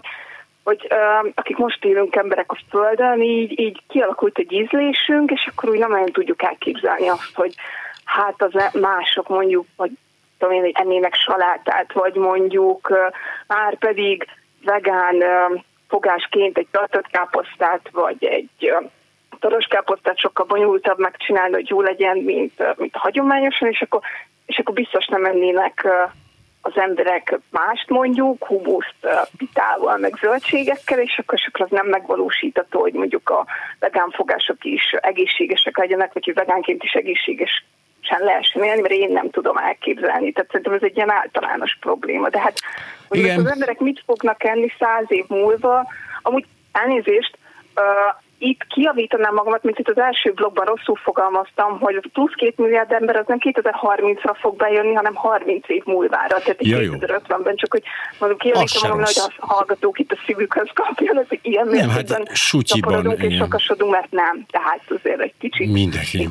hogy 0.63 0.87
uh, 0.89 1.31
akik 1.35 1.57
most 1.57 1.85
élünk 1.85 2.15
emberek 2.15 2.51
a 2.51 2.57
Földön, 2.69 3.21
így, 3.21 3.59
így 3.59 3.81
kialakult 3.87 4.37
egy 4.37 4.51
ízlésünk, 4.51 5.31
és 5.31 5.49
akkor 5.51 5.69
úgy 5.69 5.79
nem 5.79 5.91
nagyon 5.91 6.11
tudjuk 6.11 6.43
elképzelni 6.43 7.07
azt, 7.07 7.33
hogy 7.33 7.55
hát 8.05 8.41
az 8.41 8.71
mások 8.73 9.27
mondjuk, 9.27 9.65
vagy 9.75 9.91
tudom 10.37 10.53
én, 10.53 10.61
hogy 10.61 10.73
ennének 10.75 11.15
salátát, 11.15 11.93
vagy 11.93 12.15
mondjuk 12.15 12.89
uh, 12.89 12.97
már 13.47 13.77
pedig 13.77 14.27
vegán 14.63 15.15
uh, 15.15 15.61
fogásként 15.87 16.57
egy 16.57 16.67
tartott 16.71 17.07
káposztát, 17.07 17.89
vagy 17.91 18.23
egy 18.25 18.49
uh, 18.59 18.89
toros 19.39 19.65
káposztát 19.65 20.17
sokkal 20.17 20.45
bonyolultabb 20.45 20.99
megcsinálni, 20.99 21.53
hogy 21.53 21.69
jó 21.69 21.81
legyen, 21.81 22.17
mint, 22.17 22.77
mint 22.77 22.95
hagyományosan, 22.95 23.67
és 23.67 23.81
akkor, 23.81 24.01
és 24.45 24.57
akkor 24.57 24.73
biztos 24.73 25.05
nem 25.05 25.25
ennének 25.25 25.87
az 26.65 26.71
emberek 26.75 27.39
mást 27.49 27.89
mondjuk, 27.89 28.45
humuszt 28.45 28.95
pitával, 29.37 29.97
meg 29.97 30.15
zöldségekkel, 30.21 30.99
és 30.99 31.17
akkor, 31.17 31.39
akkor 31.47 31.65
az 31.65 31.71
nem 31.71 31.87
megvalósítható, 31.87 32.79
hogy 32.79 32.93
mondjuk 32.93 33.29
a 33.29 33.45
vegánfogások 33.79 34.63
is 34.63 34.91
egészségesek 35.01 35.77
legyenek, 35.77 36.13
vagy 36.13 36.25
hogy 36.25 36.33
vegánként 36.33 36.83
is 36.83 36.91
egészséges 36.91 37.65
sem 38.01 38.23
lehessen 38.23 38.63
élni, 38.63 38.81
mert 38.81 38.93
én 38.93 39.11
nem 39.11 39.29
tudom 39.29 39.57
elképzelni. 39.57 40.31
Tehát 40.31 40.49
szerintem 40.49 40.73
ez 40.73 40.83
egy 40.83 40.95
ilyen 40.95 41.11
általános 41.11 41.77
probléma. 41.79 42.29
De 42.29 42.39
hát, 42.39 42.59
hogy 43.07 43.29
az 43.29 43.45
emberek 43.45 43.79
mit 43.79 44.03
fognak 44.05 44.43
enni 44.43 44.71
száz 44.79 45.05
év 45.07 45.25
múlva, 45.27 45.87
amúgy 46.21 46.45
elnézést, 46.71 47.37
itt 48.43 48.63
kiavítanám 48.67 49.33
magamat, 49.33 49.63
mint 49.63 49.79
itt 49.79 49.89
az 49.89 49.97
első 49.97 50.31
blogban 50.31 50.65
rosszul 50.65 50.95
fogalmaztam, 50.95 51.79
hogy 51.79 51.95
a 51.95 52.07
plusz 52.13 52.33
két 52.35 52.57
milliárd 52.57 52.91
ember 52.91 53.15
az 53.15 53.25
nem 53.27 53.37
2030-ra 53.41 54.35
fog 54.39 54.55
bejönni, 54.55 54.93
hanem 54.93 55.13
30 55.13 55.69
év 55.69 55.83
múlvára, 55.85 56.37
tehát 56.37 56.65
ja, 56.65 56.77
2050-ben, 56.79 57.55
csak 57.55 57.71
hogy 57.71 57.83
mondom, 58.19 58.37
kiavítom 58.37 58.89
magam, 58.89 58.97
hogy 58.97 59.21
a 59.37 59.45
hallgatók 59.45 59.99
itt 59.99 60.11
a 60.11 60.17
szívükhöz 60.25 60.69
kapjanak, 60.73 61.27
hogy 61.27 61.39
ilyen 61.41 61.67
nem, 61.67 61.89
hát 61.89 62.29
sutyiban, 62.33 63.11
és 63.11 63.35
sokasodunk, 63.35 63.91
mert 63.91 64.11
nem, 64.11 64.45
tehát 64.49 64.81
azért 64.87 65.19
egy 65.19 65.33
kicsit 65.39 65.71
Mindenki 65.71 66.27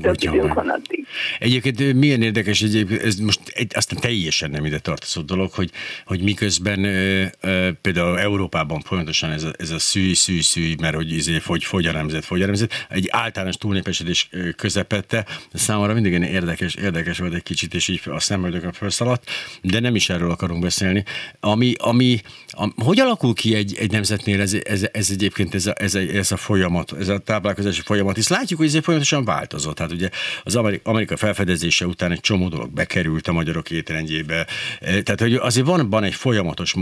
van 0.54 0.68
addig. 0.68 1.06
Egyébként 1.38 1.94
milyen 1.94 2.22
érdekes, 2.22 2.62
egyébként, 2.62 3.02
ez 3.02 3.16
most 3.18 3.40
egy, 3.46 3.72
aztán 3.74 4.00
teljesen 4.00 4.50
nem 4.50 4.64
ide 4.64 4.78
tartozó 4.78 5.20
dolog, 5.20 5.50
hogy, 5.54 5.70
hogy 6.06 6.22
miközben 6.22 6.84
ö, 6.84 7.24
ö, 7.40 7.68
például 7.82 8.18
Európában 8.18 8.80
folyamatosan 8.80 9.30
ez 9.30 9.42
a, 9.42 9.50
ez 9.58 9.70
a 9.70 9.78
szűj, 9.78 10.12
szűj, 10.12 10.40
szűj, 10.40 10.74
mert 10.80 10.94
hogy, 10.94 11.12
izé, 11.12 11.38
fogy 11.38 11.64
fogy 11.64 11.86
a 12.28 12.46
nemzet, 12.46 12.86
egy 12.88 13.08
általános 13.10 13.56
túlnépesedés 13.56 14.28
közepette, 14.56 15.26
számomra 15.52 15.92
mindig 15.92 16.12
érdekes, 16.12 16.74
érdekes 16.74 17.18
volt 17.18 17.34
egy 17.34 17.42
kicsit, 17.42 17.74
és 17.74 17.88
így 17.88 18.00
a 18.04 18.20
szemöldökön 18.20 18.72
felszaladt, 18.72 19.30
de 19.62 19.80
nem 19.80 19.94
is 19.94 20.08
erről 20.08 20.30
akarunk 20.30 20.62
beszélni. 20.62 21.04
Ami, 21.40 21.74
ami, 21.78 22.20
a, 22.46 22.68
hogy 22.84 23.00
alakul 23.00 23.34
ki 23.34 23.54
egy, 23.54 23.76
egy 23.78 23.90
nemzetnél 23.90 24.40
ez, 24.40 24.56
ez, 24.64 24.86
ez 24.92 25.10
egyébként 25.10 25.54
ez 25.54 25.66
a, 25.66 25.72
ez, 25.76 25.94
a, 25.94 25.98
ez 25.98 26.32
a 26.32 26.36
folyamat, 26.36 26.92
ez 26.98 27.08
a 27.08 27.18
táplálkozási 27.18 27.80
folyamat, 27.80 28.16
hisz 28.16 28.28
látjuk, 28.28 28.58
hogy 28.58 28.68
ez 28.68 28.82
folyamatosan 28.82 29.24
változott. 29.24 29.78
Hát 29.78 29.92
ugye 29.92 30.08
az 30.42 30.56
Amerika, 30.56 30.90
Amerika 30.90 31.16
felfedezése 31.16 31.86
után 31.86 32.12
egy 32.12 32.20
csomó 32.20 32.48
dolog 32.48 32.70
bekerült 32.72 33.28
a 33.28 33.32
magyarok 33.32 33.70
étrendjébe, 33.70 34.46
tehát 34.80 35.20
hogy 35.20 35.34
azért 35.34 35.66
van, 35.66 35.90
van 35.90 36.04
egy 36.04 36.14
folyamatos 36.14 36.74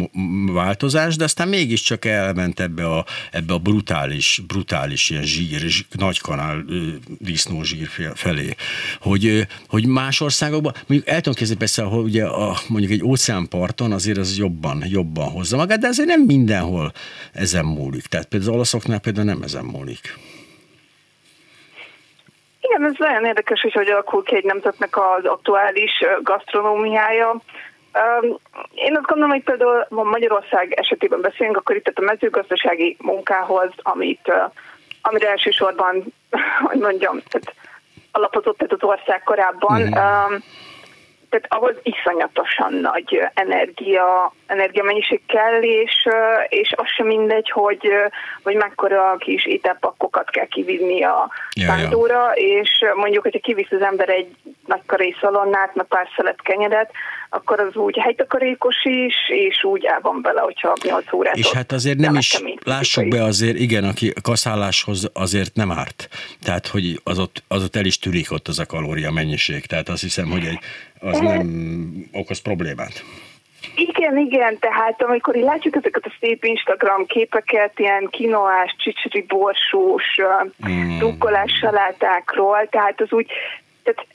változás, 0.46 1.16
de 1.16 1.24
aztán 1.24 1.48
mégiscsak 1.48 2.04
elment 2.04 2.60
ebbe 2.60 2.86
a, 2.86 3.06
ebbe 3.30 3.52
a 3.52 3.58
brutális, 3.58 4.42
brutális 4.46 5.09
ilyen 5.10 5.22
zsír, 5.22 5.62
nagy 5.98 6.20
kanál 6.20 6.64
disznó 7.18 7.62
zsír 7.62 7.88
felé. 8.14 8.54
Hogy, 9.00 9.46
hogy 9.68 9.86
más 9.86 10.20
országokban, 10.20 10.72
mondjuk 10.86 11.10
el 11.10 11.20
tudom 11.20 11.34
kezdeni 11.34 11.58
persze, 11.58 11.82
hogy 11.82 12.02
ugye 12.02 12.24
a, 12.24 12.56
mondjuk 12.68 12.92
egy 12.92 13.04
óceánparton 13.04 13.92
azért 13.92 14.18
az 14.18 14.38
jobban, 14.38 14.82
jobban 14.86 15.30
hozza 15.30 15.56
magát, 15.56 15.78
de 15.78 15.88
azért 15.88 16.08
nem 16.08 16.20
mindenhol 16.20 16.92
ezen 17.32 17.64
múlik. 17.64 18.06
Tehát 18.06 18.26
például 18.26 18.50
az 18.50 18.56
olaszoknál 18.56 18.98
például 18.98 19.26
nem 19.26 19.42
ezen 19.42 19.64
múlik. 19.64 20.14
Igen, 22.60 22.84
ez 22.84 22.94
nagyon 22.98 23.24
érdekes, 23.24 23.60
hogy 23.60 23.72
hogy 23.72 23.88
alakul 23.88 24.22
ki 24.22 24.34
egy 24.36 24.44
nemzetnek 24.44 24.96
az 24.96 25.24
aktuális 25.24 25.90
gasztronómiája. 26.22 27.40
Én 28.74 28.96
azt 28.96 29.06
gondolom, 29.06 29.30
hogy 29.30 29.42
például 29.42 29.86
Magyarország 29.88 30.72
esetében 30.72 31.20
beszélünk, 31.20 31.56
akkor 31.56 31.76
itt 31.76 31.92
a 31.94 32.00
mezőgazdasági 32.00 32.96
munkához, 33.00 33.70
amit 33.76 34.32
amire 35.02 35.30
elsősorban, 35.30 36.04
hogy 36.68 36.78
mondjam, 36.78 37.20
tehát 37.28 37.54
alapozott 38.12 38.58
tehát 38.58 38.72
az 38.72 38.82
ország 38.82 39.22
korábban, 39.22 39.80
mm. 39.80 39.92
um, 39.92 40.42
tehát 41.30 41.46
ahhoz 41.48 41.74
iszonyatosan 41.82 42.72
nagy 42.74 43.22
energia, 43.34 44.32
energiamennyiség 44.46 45.20
kell, 45.26 45.62
és, 45.62 46.08
és 46.48 46.72
az 46.76 46.86
sem 46.86 47.06
mindegy, 47.06 47.50
hogy, 47.50 47.92
hogy 48.42 48.54
mekkora 48.54 49.16
kis 49.16 49.46
ételpakkokat 49.46 50.30
kell 50.30 50.46
kivinni 50.46 51.02
a 51.02 51.30
szándóra, 51.66 52.14
ja, 52.14 52.32
ja. 52.34 52.60
és 52.60 52.84
mondjuk, 52.94 53.22
hogyha 53.22 53.38
kivisz 53.38 53.70
az 53.70 53.82
ember 53.82 54.08
egy 54.08 54.36
nagy 54.66 54.82
karészalonnát, 54.86 55.74
meg 55.74 55.86
pár 55.86 56.08
szelet 56.16 56.42
kenyeret, 56.42 56.90
akkor 57.32 57.60
az 57.60 57.76
úgy 57.76 57.98
helytakarékos 57.98 58.84
is, 58.84 59.14
és 59.28 59.64
úgy 59.64 59.84
el 59.84 60.00
van 60.02 60.22
bele, 60.22 60.40
hogyha 60.40 60.72
8 60.82 61.12
órát 61.12 61.36
És 61.36 61.52
hát 61.52 61.72
azért 61.72 61.98
nem 61.98 62.14
is, 62.14 62.42
lássuk 62.64 63.08
be 63.08 63.24
azért, 63.24 63.58
igen, 63.58 63.84
aki 63.84 64.12
kaszáláshoz 64.22 65.10
azért 65.12 65.54
nem 65.54 65.70
árt. 65.70 66.08
Tehát, 66.42 66.66
hogy 66.66 67.00
az 67.04 67.18
ott, 67.18 67.42
az 67.48 67.64
ott 67.64 67.76
el 67.76 67.84
is 67.84 67.98
tűnik 67.98 68.32
ott 68.32 68.48
az 68.48 68.58
a 68.58 68.66
kalória 68.66 69.10
mennyiség. 69.10 69.66
Tehát 69.66 69.88
azt 69.88 70.02
hiszem, 70.02 70.30
hogy 70.30 70.44
egy, 70.44 70.58
az 71.00 71.18
nem 71.18 72.08
okoz 72.12 72.38
problémát. 72.38 73.04
Igen, 73.74 74.18
igen, 74.18 74.58
tehát 74.58 75.02
amikor 75.02 75.36
így 75.36 75.42
látjuk 75.42 75.76
ezeket 75.76 76.06
a 76.06 76.12
szép 76.20 76.44
Instagram 76.44 77.06
képeket, 77.06 77.78
ilyen 77.78 78.08
kinoás, 78.10 78.76
csicseri 78.78 79.24
borsós, 79.28 80.04
mm. 80.68 80.98
drukkolás 80.98 81.52
salátákról, 81.60 82.68
tehát 82.70 83.00
az 83.00 83.12
úgy, 83.12 83.26
tehát 83.82 84.06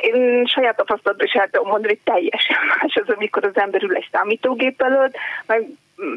én 0.00 0.46
saját 0.46 0.76
tapasztalatban 0.76 1.26
is 1.26 1.32
el 1.32 1.48
tudom 1.50 1.68
mondani, 1.68 1.88
hogy 1.92 2.14
teljesen 2.14 2.58
más 2.80 2.94
az, 2.94 3.14
amikor 3.14 3.44
az 3.44 3.56
ember 3.56 3.82
ül 3.82 3.96
egy 3.96 4.08
számítógép 4.12 4.82
előtt, 4.82 5.16
meg 5.46 5.66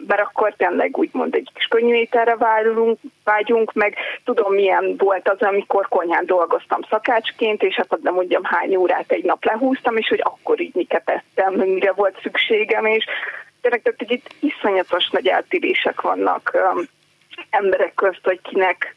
mert 0.08 0.22
akkor 0.22 0.54
tényleg 0.58 0.98
úgymond 0.98 1.36
egy 1.36 1.50
kis 1.54 1.66
könnyű 1.66 1.94
ételre 1.94 2.36
vágyunk, 2.36 3.00
vágyunk, 3.24 3.74
meg 3.74 3.96
tudom 4.24 4.54
milyen 4.54 4.96
volt 4.98 5.30
az, 5.30 5.42
amikor 5.42 5.88
konyhán 5.88 6.26
dolgoztam 6.26 6.82
szakácsként, 6.90 7.64
és 7.64 7.78
akkor 7.78 8.00
nem 8.02 8.14
mondjam 8.14 8.44
hány 8.44 8.76
órát 8.76 9.12
egy 9.12 9.24
nap 9.24 9.46
lehúztam, 9.46 9.98
és 9.98 10.08
hogy 10.08 10.22
akkor 10.24 10.62
így 10.62 10.76
miket 10.76 11.10
ettem, 11.10 11.54
mire 11.54 11.92
volt 11.92 12.20
szükségem, 12.22 12.86
és 12.86 13.06
tényleg 13.62 13.82
tehát, 13.82 14.00
hogy 14.00 14.12
itt 14.12 14.30
iszonyatos 14.40 15.10
nagy 15.10 15.28
eltérések 15.28 16.02
vannak 16.02 16.52
um, 16.54 16.84
emberek 17.50 17.94
közt, 17.94 18.22
hogy 18.24 18.42
kinek 18.42 18.96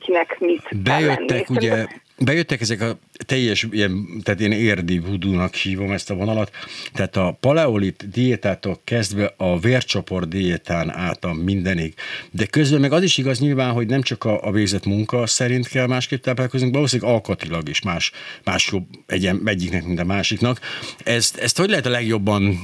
kinek 0.00 0.38
mit 0.38 0.82
Bejöttek 0.82 1.50
ugye 1.50 1.86
bejöttek 2.18 2.60
ezek 2.60 2.80
a 2.80 2.98
teljes, 3.26 3.66
ilyen, 3.70 4.06
tehát 4.22 4.40
én 4.40 4.52
érdi 4.52 4.98
vudúnak 4.98 5.54
hívom 5.54 5.92
ezt 5.92 6.10
a 6.10 6.14
vonalat, 6.14 6.50
tehát 6.92 7.16
a 7.16 7.36
paleolit 7.40 8.08
diétától 8.10 8.80
kezdve 8.84 9.34
a 9.36 9.58
vércsoport 9.58 10.28
diétán 10.28 10.90
át 10.90 11.24
a 11.24 11.32
mindenig. 11.32 11.94
De 12.30 12.46
közben 12.46 12.80
meg 12.80 12.92
az 12.92 13.02
is 13.02 13.18
igaz 13.18 13.38
nyilván, 13.38 13.72
hogy 13.72 13.86
nem 13.86 14.02
csak 14.02 14.24
a, 14.24 14.46
a 14.46 14.50
végzett 14.50 14.84
munka 14.84 15.26
szerint 15.26 15.68
kell 15.68 15.86
másképp 15.86 16.22
táplálkozni, 16.22 16.70
valószínűleg 16.70 17.12
alkatilag 17.12 17.68
is 17.68 17.82
más, 17.82 18.12
más 18.44 18.68
jobb 18.72 18.86
egy, 19.06 19.30
egyiknek, 19.44 19.84
mint 19.84 20.00
a 20.00 20.04
másiknak. 20.04 20.60
Ezt, 21.04 21.36
ezt 21.36 21.58
hogy 21.58 21.68
lehet 21.68 21.86
a 21.86 21.90
legjobban, 21.90 22.60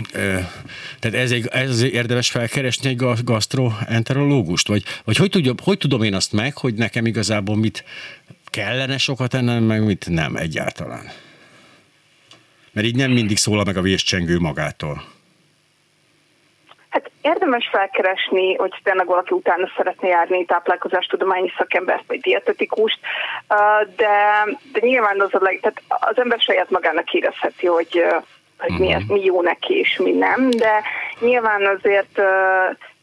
tehát 0.98 1.16
ez, 1.16 1.30
egy, 1.30 1.46
ez 1.52 1.82
érdemes 1.82 2.30
felkeresni 2.30 2.88
egy 2.88 3.02
gastroenterológust? 3.24 4.68
Vagy, 4.68 4.84
vagy 5.04 5.16
hogy, 5.16 5.30
tudja, 5.30 5.54
hogy 5.62 5.78
tudom 5.78 6.02
én 6.02 6.14
azt 6.14 6.32
meg, 6.32 6.56
hogy 6.56 6.74
nekem 6.74 7.06
igazából 7.06 7.56
mit, 7.56 7.84
kellene 8.54 8.98
sokat 8.98 9.34
ennem, 9.34 9.62
meg 9.62 9.84
mit 9.84 10.08
nem 10.08 10.36
egyáltalán. 10.36 11.06
Mert 12.72 12.86
így 12.86 12.96
nem 12.96 13.10
mindig 13.10 13.36
szól 13.36 13.64
meg 13.64 13.76
a 13.76 13.80
véscsengő 13.80 14.38
magától. 14.38 15.02
Hát 16.88 17.10
érdemes 17.20 17.68
felkeresni, 17.72 18.54
hogy 18.54 18.72
tényleg 18.82 19.06
valaki 19.06 19.34
utána 19.34 19.70
szeretne 19.76 20.08
járni 20.08 20.44
táplálkozástudományi 20.44 21.52
szakembert 21.56 22.04
vagy 22.06 22.20
dietetikust, 22.20 22.98
de, 23.96 24.44
de 24.72 24.80
nyilván 24.80 25.20
az, 25.20 25.34
a 25.34 25.38
leg, 25.40 25.60
tehát 25.60 25.82
az 25.88 26.18
ember 26.18 26.40
saját 26.40 26.70
magának 26.70 27.12
érezheti, 27.12 27.66
hogy, 27.66 28.04
hogy 28.58 28.78
mi, 28.78 28.92
ez, 28.92 29.02
mi 29.06 29.24
jó 29.24 29.42
neki 29.42 29.78
és 29.78 29.96
mi 29.96 30.10
nem, 30.10 30.50
de 30.50 30.82
nyilván 31.20 31.66
azért, 31.66 32.12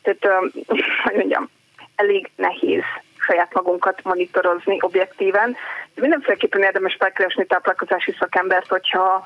tehát, 0.02 0.52
hogy 1.04 1.16
mondjam, 1.16 1.50
elég 1.96 2.30
nehéz 2.36 2.84
saját 3.26 3.54
magunkat 3.54 4.04
monitorozni 4.04 4.78
objektíven. 4.82 5.56
De 5.96 6.02
mindenféleképpen 6.02 6.62
érdemes 6.62 6.96
felkeresni 7.00 7.46
táplálkozási 7.46 8.16
szakembert, 8.20 8.68
hogyha 8.68 9.24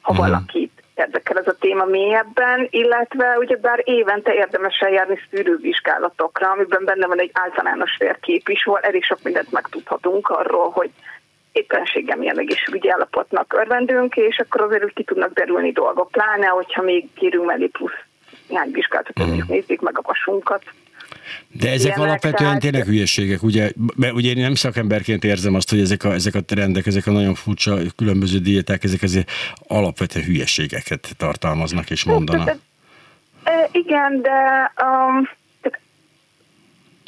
ha 0.00 0.12
uh-huh. 0.12 0.26
valakit 0.26 0.82
érdekel 0.94 1.38
ez 1.38 1.46
a 1.46 1.56
téma 1.60 1.84
mélyebben, 1.84 2.66
illetve 2.70 3.36
ugyebár 3.38 3.80
évente 3.84 4.34
érdemes 4.34 4.78
eljárni 4.78 5.18
szűrővizsgálatokra, 5.30 6.50
amiben 6.50 6.84
benne 6.84 7.06
van 7.06 7.20
egy 7.20 7.30
általános 7.32 7.96
vérkép 7.98 8.48
is, 8.48 8.66
ahol 8.66 8.80
elég 8.80 9.04
sok 9.04 9.22
mindent 9.22 9.52
megtudhatunk 9.52 10.28
arról, 10.28 10.70
hogy 10.70 10.90
éppenséggel 11.52 12.16
milyen 12.16 12.38
egészségügyi 12.38 12.90
állapotnak 12.90 13.54
örvendünk, 13.58 14.16
és 14.16 14.38
akkor 14.38 14.60
azért 14.60 14.84
úgy 14.84 14.94
ki 14.94 15.04
tudnak 15.04 15.32
derülni 15.32 15.72
dolgok, 15.72 16.10
pláne, 16.10 16.46
hogyha 16.46 16.82
még 16.82 17.08
kérünk 17.14 17.46
mellé 17.46 17.66
plusz 17.66 18.00
néhány 18.48 18.70
vizsgálatot, 18.70 19.18
uh-huh. 19.18 19.48
nézzük 19.48 19.80
meg 19.80 19.98
a 19.98 20.02
vasunkat. 20.02 20.62
De 21.48 21.68
ezek 21.70 21.80
ilyenek, 21.80 22.04
alapvetően 22.04 22.44
tehát... 22.44 22.60
tényleg 22.60 22.84
hülyeségek, 22.84 23.42
ugye? 23.42 23.70
Mert 23.96 24.12
ugye 24.12 24.30
én 24.30 24.42
nem 24.42 24.54
szakemberként 24.54 25.24
érzem 25.24 25.54
azt, 25.54 25.70
hogy 25.70 25.80
ezek 25.80 26.04
a, 26.04 26.12
ezek 26.12 26.34
a 26.34 26.40
trendek, 26.40 26.86
ezek 26.86 27.06
a 27.06 27.10
nagyon 27.10 27.34
furcsa 27.34 27.78
különböző 27.96 28.38
diéták, 28.38 28.84
ezek 28.84 29.02
azért 29.02 29.30
alapvetően 29.66 30.24
hülyeségeket 30.24 31.08
tartalmaznak 31.16 31.90
és 31.90 32.04
mondanak. 32.04 32.56
Igen, 33.72 34.22
de 34.22 34.72
um, 34.82 35.28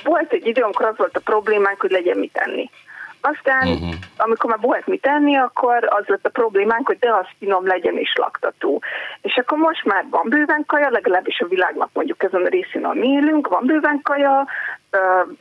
volt 0.04 0.32
egy 0.32 0.46
idő, 0.46 0.62
amikor 0.62 0.86
az 0.86 0.96
volt 0.96 1.16
a 1.16 1.20
problémánk, 1.20 1.80
hogy 1.80 1.90
legyen 1.90 2.18
mit 2.18 2.32
tenni. 2.32 2.70
Aztán, 3.20 3.68
uh-huh. 3.68 3.92
amikor 4.16 4.50
már 4.50 4.60
volt 4.60 4.86
mit 4.86 5.00
tenni, 5.00 5.36
akkor 5.36 5.86
az 5.88 6.06
lett 6.06 6.26
a 6.26 6.30
problémánk, 6.30 6.86
hogy 6.86 6.98
de 6.98 7.14
az 7.14 7.26
finom 7.38 7.66
legyen 7.66 7.96
és 7.96 8.12
laktató. 8.16 8.82
És 9.22 9.36
akkor 9.36 9.58
most 9.58 9.84
már 9.84 10.04
van 10.10 10.28
bőven 10.28 10.64
kaja, 10.66 10.90
legalábbis 10.90 11.40
a 11.40 11.46
világnak 11.46 11.90
mondjuk 11.92 12.22
ezen 12.22 12.44
a 12.44 12.48
részén, 12.48 12.84
ahol 12.84 12.94
mi 12.94 13.08
élünk, 13.08 13.48
van 13.48 13.66
bőven 13.66 14.00
kaja, 14.02 14.46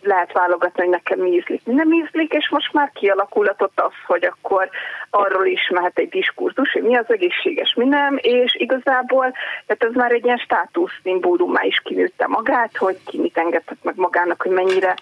lehet 0.01 0.31
válogatni, 0.31 0.81
hogy 0.81 0.91
nekem 0.91 1.19
mi 1.19 1.29
ízlik, 1.29 1.61
mi 1.65 1.73
nem 1.73 1.91
ízlik, 1.91 2.33
és 2.33 2.49
most 2.49 2.73
már 2.73 2.91
kialakulhatott 2.93 3.79
az, 3.79 3.91
hogy 4.05 4.25
akkor 4.25 4.69
arról 5.09 5.45
is 5.45 5.69
mehet 5.73 5.97
egy 5.97 6.09
diskurzus, 6.09 6.71
hogy 6.71 6.81
mi 6.81 6.95
az 6.97 7.05
egészséges, 7.07 7.73
mi 7.73 7.85
nem, 7.85 8.17
és 8.21 8.55
igazából 8.55 9.33
tehát 9.65 9.83
ez 9.83 9.93
már 9.93 10.11
egy 10.11 10.25
ilyen 10.25 10.37
státuszszimbólumá 10.37 11.63
is 11.63 11.81
kinőtte 11.83 12.27
magát, 12.27 12.77
hogy 12.77 12.97
ki 13.05 13.17
mit 13.17 13.37
engedhet 13.37 13.77
meg 13.81 13.95
magának, 13.95 14.41
hogy 14.41 14.51
mennyire 14.51 14.95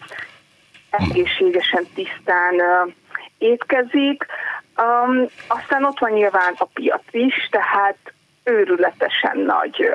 egészségesen, 0.98 1.88
tisztán 1.96 2.62
étkezik. 3.38 4.26
Um, 4.78 5.26
aztán 5.48 5.84
ott 5.84 6.00
van 6.00 6.12
nyilván 6.12 6.54
a 6.58 6.66
piac 6.74 7.04
is, 7.12 7.48
tehát 7.52 7.98
őrületesen 8.44 9.38
nagy 9.38 9.90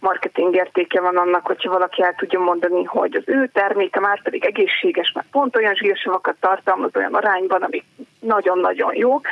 marketing 0.00 0.54
értéke 0.54 1.00
van 1.00 1.16
annak, 1.16 1.46
hogyha 1.46 1.70
valaki 1.70 2.02
el 2.02 2.14
tudja 2.14 2.40
mondani, 2.40 2.84
hogy 2.84 3.16
az 3.16 3.22
ő 3.26 3.50
terméke 3.52 4.00
már 4.00 4.22
pedig 4.22 4.44
egészséges, 4.44 5.12
mert 5.12 5.26
pont 5.30 5.56
olyan 5.56 5.74
zsírsavakat 5.74 6.36
tartalmaz 6.40 6.96
olyan 6.96 7.14
arányban, 7.14 7.62
amik 7.62 7.84
nagyon-nagyon. 8.20 8.94
Uh, 8.94 9.22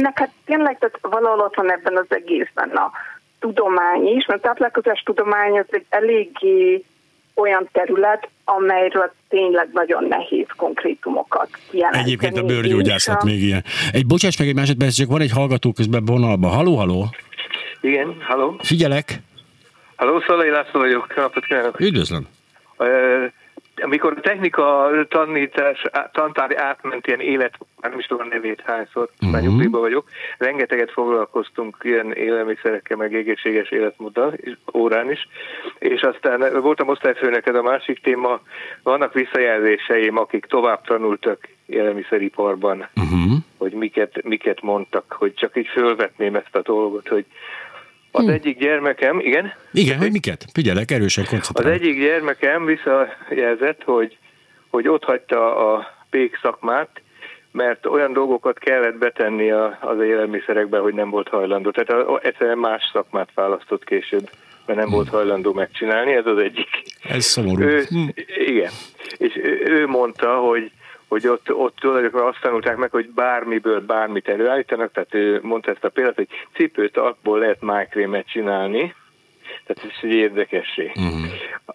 neked 0.00 0.30
tényleg 0.44 0.78
tehát 0.78 0.98
valahol 1.00 1.40
ott 1.40 1.54
van 1.54 1.72
ebben 1.72 1.96
az 1.96 2.06
egészben 2.08 2.70
a 2.70 2.90
tudomány 3.40 4.06
is, 4.06 4.26
mert 4.26 4.44
a 4.44 4.46
táplálkozás 4.46 5.02
tudomány 5.02 5.58
az 5.58 5.66
egy 5.70 5.86
eléggé 5.88 6.84
olyan 7.36 7.68
terület, 7.72 8.28
amelyről 8.44 9.12
tényleg 9.28 9.68
nagyon 9.72 10.04
nehéz 10.04 10.46
konkrétumokat 10.56 11.48
kijelenteni. 11.70 12.04
Egyébként 12.04 12.38
a 12.38 12.42
bőrgyógyászat 12.42 13.24
még 13.24 13.42
ilyen. 13.42 13.64
Egy 13.92 14.06
bocsáss 14.06 14.38
meg 14.38 14.48
egy 14.48 14.54
másodperc, 14.54 14.94
csak 14.94 15.08
van 15.08 15.20
egy 15.20 15.32
hallgató 15.32 15.72
közben 15.72 16.04
vonalba. 16.04 16.48
Haló, 16.48 16.76
haló? 16.76 17.04
Igen, 17.80 18.16
haló. 18.20 18.56
Figyelek. 18.62 19.20
Haló, 19.96 20.20
Szalai 20.20 20.50
László 20.50 20.80
vagyok. 20.80 21.16
Napot 21.16 21.44
kívánok. 21.44 21.80
Üdvözlöm. 21.80 22.26
Uh, 22.78 22.86
amikor 23.82 24.14
a 24.16 24.20
technika 24.20 24.90
tanítás, 25.08 25.82
tantár 26.12 26.56
átment 26.56 27.06
ilyen 27.06 27.20
élet, 27.20 27.58
nem 27.80 27.98
is 27.98 28.06
tudom 28.06 28.26
a 28.26 28.34
nevét 28.34 28.62
hányszor, 28.64 29.08
uh-huh. 29.14 29.30
már 29.30 29.42
nyugdíjban 29.42 29.80
vagyok, 29.80 30.08
rengeteget 30.38 30.90
foglalkoztunk 30.90 31.76
ilyen 31.82 32.12
élelmiszerekkel, 32.12 32.96
meg 32.96 33.14
egészséges 33.14 33.70
életmóddal, 33.70 34.34
órán 34.74 35.10
is, 35.10 35.28
és 35.78 36.00
aztán 36.00 36.60
voltam 36.60 36.88
osztályfőnök, 36.88 37.46
ez 37.46 37.54
a 37.54 37.62
másik 37.62 38.02
téma, 38.02 38.40
vannak 38.82 39.12
visszajelzéseim, 39.12 40.16
akik 40.18 40.44
tovább 40.44 40.84
tanultak 40.84 41.48
élelmiszeriparban, 41.66 42.88
uh-huh. 42.96 43.36
hogy 43.58 43.72
miket, 43.72 44.22
miket 44.22 44.62
mondtak, 44.62 45.14
hogy 45.18 45.34
csak 45.34 45.56
így 45.56 45.66
fölvetném 45.66 46.34
ezt 46.34 46.56
a 46.56 46.62
dolgot, 46.62 47.08
hogy 47.08 47.24
az 48.16 48.24
hmm. 48.24 48.32
egyik 48.32 48.58
gyermekem, 48.58 49.20
igen? 49.20 49.52
Igen, 49.72 49.98
hogy 49.98 50.12
miket? 50.12 50.44
Figyelek, 50.52 50.90
erősen 50.90 51.24
koncentrálok. 51.24 51.72
Az 51.72 51.80
egyik 51.80 52.00
gyermekem 52.00 52.64
visszajelzett, 52.64 53.82
hogy, 53.84 54.18
hogy 54.70 54.88
ott 54.88 55.04
hagyta 55.04 55.72
a 55.72 55.86
pék 56.10 56.38
szakmát, 56.42 56.88
mert 57.52 57.86
olyan 57.86 58.12
dolgokat 58.12 58.58
kellett 58.58 58.98
betenni 58.98 59.50
az 59.80 60.00
élelmiszerekbe, 60.00 60.78
hogy 60.78 60.94
nem 60.94 61.10
volt 61.10 61.28
hajlandó. 61.28 61.70
Tehát 61.70 62.24
egyszerűen 62.24 62.58
más 62.58 62.90
szakmát 62.92 63.28
választott 63.34 63.84
később, 63.84 64.30
mert 64.66 64.78
nem 64.78 64.88
hmm. 64.88 64.96
volt 64.96 65.08
hajlandó 65.08 65.52
megcsinálni, 65.52 66.12
ez 66.12 66.26
az 66.26 66.38
egyik. 66.38 66.68
Ez 67.08 67.24
szomorú. 67.24 67.62
Ő, 67.62 67.82
hmm. 67.88 68.08
Igen, 68.46 68.72
és 69.16 69.36
ő, 69.36 69.62
ő 69.66 69.86
mondta, 69.86 70.34
hogy 70.36 70.70
hogy 71.08 71.28
ott, 71.28 71.52
ott 71.52 71.76
tulajdonképpen 71.76 72.26
azt 72.26 72.40
tanulták 72.40 72.76
meg, 72.76 72.90
hogy 72.90 73.10
bármiből 73.10 73.80
bármit 73.80 74.28
előállítanak, 74.28 74.92
tehát 74.92 75.14
ő 75.14 75.38
mondta 75.42 75.70
ezt 75.70 75.84
a 75.84 75.88
példát, 75.88 76.14
hogy 76.14 76.28
cipőt 76.54 76.96
abból 76.96 77.38
lehet 77.38 77.62
májkrémet 77.62 78.28
csinálni, 78.28 78.94
tehát 79.66 79.92
ez 79.92 79.98
egy 80.02 80.14
érdekesség. 80.14 80.92
Uh-huh. 80.94 81.30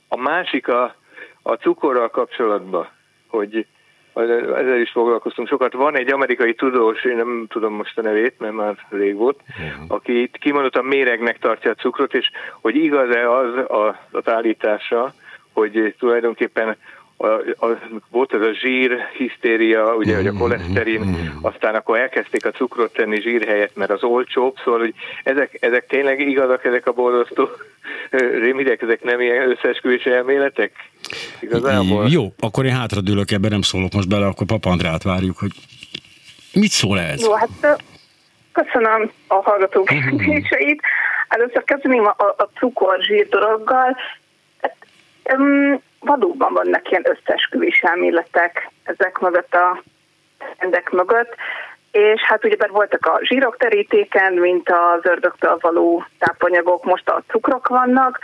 A 0.08 0.18
másik 0.18 0.68
a, 0.68 0.96
a 1.42 1.54
cukorral 1.54 2.10
kapcsolatban, 2.10 2.90
hogy 3.28 3.66
ezzel 4.14 4.80
is 4.80 4.92
foglalkoztunk 4.92 5.48
sokat. 5.48 5.74
Van 5.74 5.98
egy 5.98 6.12
amerikai 6.12 6.54
tudós, 6.54 7.04
én 7.04 7.16
nem 7.16 7.46
tudom 7.50 7.74
most 7.74 7.98
a 7.98 8.02
nevét, 8.02 8.40
mert 8.40 8.54
már 8.54 8.76
rég 8.90 9.16
volt, 9.16 9.40
uh-huh. 9.50 9.86
aki 9.88 10.22
itt 10.22 10.38
kimondottan 10.38 10.86
méregnek 10.86 11.40
tartja 11.40 11.72
a 11.72 11.76
cukrot, 11.76 12.14
és 12.14 12.32
hogy 12.62 12.76
igaz-e 12.76 13.32
az 13.32 13.56
a, 13.56 14.08
az 14.12 14.28
állítása, 14.28 15.14
hogy 15.54 15.96
tulajdonképpen 16.00 16.78
a, 17.22 17.66
a, 17.66 17.80
volt 18.10 18.34
ez 18.34 18.42
a 18.42 18.54
zsír 18.54 18.98
hisztéria, 19.18 19.96
ugye, 19.96 20.16
hogy 20.16 20.28
a 20.28 20.34
koleszterin, 20.34 21.32
aztán 21.42 21.76
akkor 21.76 21.98
elkezdték 21.98 22.46
a 22.46 22.52
cukrot 22.52 22.94
tenni 22.94 23.22
zsír 23.22 23.48
helyett, 23.48 23.76
mert 23.76 23.92
az 23.92 24.04
olcsóbb, 24.04 24.56
szóval, 24.64 24.80
hogy 24.80 24.94
ezek, 25.24 25.58
ezek 25.60 25.86
tényleg 25.88 26.20
igazak, 26.20 26.66
ezek 26.66 26.88
a 26.88 26.92
borzasztó 26.92 27.50
rémidek, 28.42 28.82
ezek 28.82 29.04
nem 29.04 29.22
ilyen 29.22 29.50
összeesküvés 29.50 30.04
elméletek? 30.04 30.72
Igazából? 31.40 32.08
Jó, 32.10 32.34
akkor 32.40 32.66
én 32.66 32.76
hátradőlök, 32.76 33.32
ebben 33.32 33.52
nem 33.52 33.62
szólok 33.62 33.94
most 33.94 34.10
bele, 34.10 34.26
akkor 34.26 34.48
Papa 34.48 34.70
Andrát 34.70 35.04
várjuk, 35.04 35.38
hogy 35.38 35.52
mit 36.54 36.72
szól 36.72 37.00
ez? 37.00 37.22
Jó, 37.22 37.34
hát 37.34 37.82
köszönöm 38.52 39.12
a 39.28 39.36
hallgatók 39.36 39.86
kérdéseit. 39.86 40.82
Először 41.28 41.64
kezdeném 41.64 42.06
a, 42.06 42.24
a 42.38 42.50
cukor-zsír 42.60 43.28
dologgal. 43.28 43.98
Hát, 44.62 44.76
um, 45.38 45.82
valóban 46.12 46.54
vannak 46.54 46.90
ilyen 46.90 47.06
összesküvés 47.06 47.82
elméletek 47.82 48.70
ezek 48.84 49.20
mögött 49.20 49.54
a 49.54 49.82
rendek 50.58 50.90
mögött, 50.90 51.36
és 51.92 52.22
hát 52.22 52.46
ugye 52.46 52.68
voltak 52.68 53.06
a 53.06 53.20
zsírok 53.22 53.58
terítéken, 53.58 54.34
mint 54.34 54.70
az 54.70 55.00
ördögtől 55.02 55.58
való 55.62 56.06
tápanyagok, 56.20 56.84
most 56.84 57.10
a 57.10 57.24
cukrok 57.28 57.68
vannak. 57.68 58.20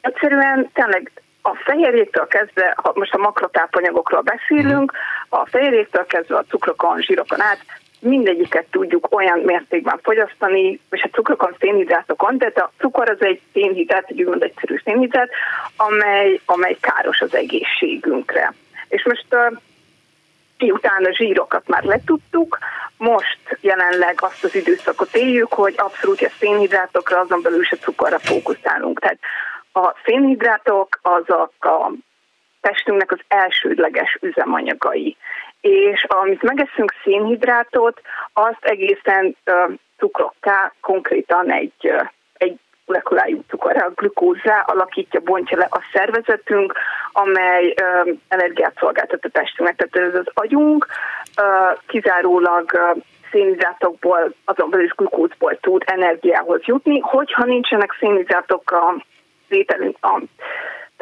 Egyszerűen 0.00 0.70
tényleg 0.72 1.10
a 1.42 1.54
fehérjéktől 1.54 2.26
kezdve, 2.26 2.74
ha 2.76 2.92
most 2.94 3.14
a 3.14 3.18
makrotápanyagokról 3.18 4.20
beszélünk, 4.20 4.92
a 5.28 5.46
fehérjéktől 5.46 6.06
kezdve 6.06 6.36
a 6.36 6.44
cukrokon, 6.48 7.00
zsírokon 7.00 7.40
át, 7.40 7.58
mindegyiket 8.02 8.66
tudjuk 8.70 9.14
olyan 9.14 9.38
mértékben 9.38 9.98
fogyasztani, 10.02 10.80
és 10.90 11.02
a 11.02 11.08
cukrokon, 11.08 11.56
szénhidrátokon, 11.58 12.38
de 12.38 12.52
a 12.54 12.70
cukor 12.78 13.10
az 13.10 13.22
egy 13.22 13.40
szénhidrát, 13.52 14.04
egy 14.08 14.20
úgymond 14.20 14.42
egyszerű 14.42 14.80
szénhidrát, 14.84 15.30
amely, 15.76 16.40
amely 16.44 16.76
káros 16.80 17.20
az 17.20 17.34
egészségünkre. 17.34 18.54
És 18.88 19.04
most 19.04 19.26
uh, 19.30 19.58
miután 20.58 21.04
a 21.04 21.14
zsírokat 21.14 21.68
már 21.68 21.82
letudtuk, 21.82 22.58
most 22.96 23.58
jelenleg 23.60 24.14
azt 24.20 24.44
az 24.44 24.54
időszakot 24.54 25.16
éljük, 25.16 25.52
hogy 25.52 25.74
abszolút 25.76 26.20
a 26.20 26.30
szénhidrátokra, 26.38 27.20
azon 27.20 27.42
belül 27.42 27.60
is 27.60 27.72
a 27.72 27.76
cukorra 27.76 28.18
fókuszálunk. 28.18 29.00
Tehát 29.00 29.18
a 29.72 29.94
szénhidrátok 30.04 30.98
azok 31.02 31.52
a 31.60 31.92
testünknek 32.60 33.12
az 33.12 33.20
elsődleges 33.28 34.18
üzemanyagai. 34.20 35.16
És 35.62 36.04
amit 36.04 36.42
megeszünk 36.42 36.94
szénhidrátot, 37.04 38.00
azt 38.32 38.64
egészen 38.64 39.36
uh, 39.46 39.72
cukrokká, 39.96 40.72
konkrétan 40.80 41.52
egy, 41.52 41.72
uh, 41.82 42.08
egy 42.36 42.58
molekulájú 42.86 43.42
cukorra, 43.48 43.90
glükózzá 43.94 44.60
alakítja, 44.66 45.20
bontja 45.20 45.58
le 45.58 45.68
a 45.70 45.80
szervezetünk, 45.92 46.72
amely 47.12 47.74
uh, 47.82 48.14
energiát 48.28 48.76
szolgáltat 48.78 49.24
a 49.24 49.28
testünknek. 49.28 49.76
Tehát 49.76 50.08
ez 50.08 50.20
az 50.20 50.30
agyunk 50.34 50.86
uh, 51.36 51.78
kizárólag 51.86 52.70
uh, 52.72 53.02
szénhidrátokból, 53.30 54.34
azon 54.44 54.70
belül 54.70 54.84
is 54.84 54.92
glukózból 54.96 55.58
tud 55.60 55.82
energiához 55.86 56.60
jutni. 56.64 56.98
Hogyha 56.98 57.44
nincsenek 57.44 57.96
szénhidrátok 57.98 58.70
a 58.70 58.94
ételünk, 59.48 59.96
a 60.00 60.22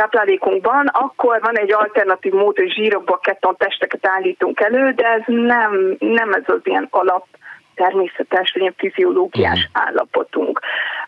táplálékunkban, 0.00 0.86
akkor 0.86 1.40
van 1.40 1.58
egy 1.58 1.72
alternatív 1.72 2.32
mód, 2.32 2.56
hogy 2.56 2.72
zsírokból 2.72 3.18
keton 3.18 3.56
testeket 3.56 4.06
állítunk 4.06 4.60
elő, 4.60 4.92
de 4.92 5.06
ez 5.06 5.22
nem, 5.26 5.96
nem 5.98 6.32
ez 6.32 6.42
az 6.46 6.60
ilyen 6.62 6.86
alap 6.90 7.26
természetes, 7.74 8.52
vagy 8.52 8.62
ilyen 8.62 8.74
fiziológiás 8.76 9.68
uh-huh. 9.72 9.86
állapotunk. 9.86 10.60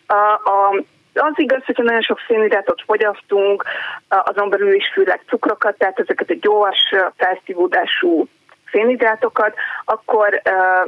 A, 0.07 0.14
a, 0.14 0.84
az 1.14 1.32
igaz, 1.34 1.64
hogyha 1.64 1.82
nagyon 1.82 2.03
sok 2.03 2.18
szénhidrátot 2.26 2.82
fogyasztunk, 2.86 3.64
azon 4.09 4.49
belül 4.49 4.74
is 4.74 4.90
főleg 4.93 5.20
cukrokat, 5.28 5.78
tehát 5.78 5.99
ezeket 5.99 6.30
a 6.30 6.38
gyors, 6.40 6.95
felszívódású 7.16 8.26
szénhidrátokat, 8.70 9.55
akkor 9.84 10.40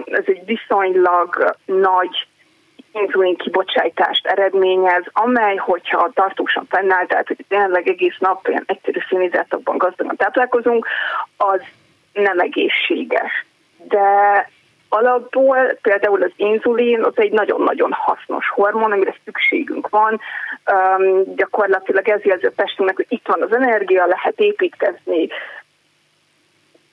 ez 0.05 0.25
egy 0.27 0.45
viszonylag 0.45 1.57
nagy 1.65 2.27
inzulin 2.95 3.37
kibocsátást 3.37 4.27
eredményez, 4.27 5.05
amely, 5.13 5.57
hogyha 5.57 6.11
tartósan 6.15 6.67
fennáll, 6.69 7.07
tehát 7.07 7.27
hogy 7.27 7.45
tényleg 7.49 7.89
egész 7.89 8.17
nap 8.19 8.49
ilyen 8.49 8.65
egyszerű 8.67 8.99
színizátokban 9.09 9.79
gazdagon 9.79 10.17
táplálkozunk, 10.17 10.87
az 11.37 11.61
nem 12.13 12.39
egészséges. 12.39 13.45
De 13.89 14.09
alapból 14.89 15.79
például 15.83 16.23
az 16.23 16.33
inzulin 16.37 17.03
az 17.03 17.13
egy 17.17 17.33
nagyon-nagyon 17.33 17.93
hasznos 17.93 18.49
hormon, 18.49 18.93
amire 18.93 19.15
szükségünk 19.25 19.89
van. 19.89 20.21
Um, 20.73 21.35
gyakorlatilag 21.37 22.09
ez 22.09 22.23
jelzi 22.23 22.47
a 22.47 22.53
testünknek, 22.57 22.97
hogy 22.97 23.07
itt 23.09 23.27
van 23.27 23.43
az 23.43 23.53
energia, 23.53 24.07
lehet 24.07 24.41
építkezni, 24.41 25.29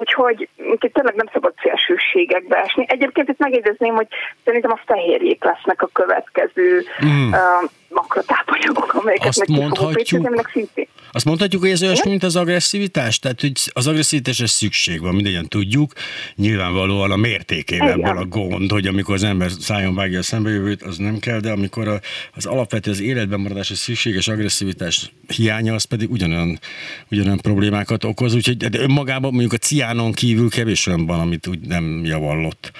Úgyhogy 0.01 0.49
tényleg 0.93 1.15
nem 1.15 1.29
szabad 1.33 1.53
szélsőségekbe 1.61 2.57
esni. 2.57 2.85
Egyébként 2.87 3.29
itt 3.29 3.37
megjegyezném, 3.37 3.95
hogy 3.95 4.07
szerintem 4.45 4.71
a 4.71 4.81
fehérjék 4.85 5.43
lesznek 5.43 5.81
a 5.81 5.89
következő 5.93 6.83
mm. 7.05 7.31
uh, 7.31 7.69
makrotápanyagok, 7.93 8.93
amelyeket 8.93 9.27
azt 9.27 9.47
meg 9.47 9.59
mondhatjuk, 9.59 10.49
szintén. 10.53 10.87
Azt 11.11 11.25
mondhatjuk, 11.25 11.61
hogy 11.61 11.71
ez 11.71 11.83
olyasmi, 11.83 12.09
mint 12.09 12.23
az 12.23 12.35
agresszivitás? 12.35 13.19
Tehát, 13.19 13.41
hogy 13.41 13.51
az 13.73 13.87
agresszivitásra 13.87 14.47
szükség 14.47 15.01
van, 15.01 15.15
mindegyen 15.15 15.47
tudjuk. 15.47 15.93
Nyilvánvalóan 16.35 17.11
a 17.11 17.15
mértékével 17.15 17.89
ebből 17.89 18.17
a 18.17 18.25
gond, 18.25 18.71
hogy 18.71 18.87
amikor 18.87 19.15
az 19.15 19.23
ember 19.23 19.51
szájon 19.59 19.95
vágja 19.95 20.19
a 20.19 20.23
szembejövőt, 20.23 20.83
az 20.83 20.97
nem 20.97 21.19
kell, 21.19 21.39
de 21.39 21.51
amikor 21.51 21.87
a, 21.87 21.99
az 22.35 22.45
alapvető 22.45 22.91
az 22.91 23.01
életben 23.01 23.39
maradás, 23.39 23.71
a 23.71 23.75
szükséges 23.75 24.27
agresszivitás 24.27 25.11
hiánya, 25.27 25.73
az 25.73 25.83
pedig 25.83 26.11
ugyanolyan, 26.11 26.59
ugyanolyan 27.11 27.37
problémákat 27.37 28.03
okoz. 28.03 28.35
Úgyhogy 28.35 28.57
de 28.57 28.79
önmagában 28.79 29.31
mondjuk 29.31 29.53
a 29.53 29.57
ciánon 29.57 30.11
kívül 30.11 30.49
kevés 30.49 30.87
olyan 30.87 31.05
van, 31.05 31.19
amit 31.19 31.47
úgy 31.47 31.59
nem 31.59 32.01
javallott, 32.05 32.71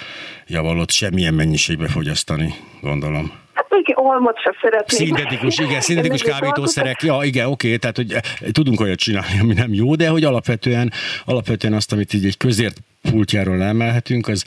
javallott 0.48 0.92
semmilyen 0.92 1.34
mennyiségbe 1.34 1.88
fogyasztani, 1.88 2.54
gondolom. 2.82 3.32
Igen, 3.70 3.98
olmot 3.98 4.40
sem 4.40 4.54
szeretnék. 4.62 5.00
Szintetikus, 5.00 5.58
igen, 5.58 5.82
szintetikus 5.90 6.22
kábítószerek, 6.22 7.02
ja, 7.02 7.20
igen, 7.24 7.46
oké, 7.46 7.78
tehát 7.78 7.96
hogy 7.96 8.16
tudunk 8.52 8.80
olyat 8.80 9.00
csinálni, 9.00 9.40
ami 9.40 9.54
nem 9.54 9.74
jó, 9.74 9.96
de 9.96 10.10
hogy 10.10 10.24
alapvetően, 10.24 10.92
alapvetően 11.26 11.74
azt, 11.74 11.92
amit 11.92 12.14
így 12.14 12.26
egy 12.26 12.38
közért 12.38 12.78
pultjáról 13.02 13.64
emelhetünk, 13.64 14.28
az 14.28 14.46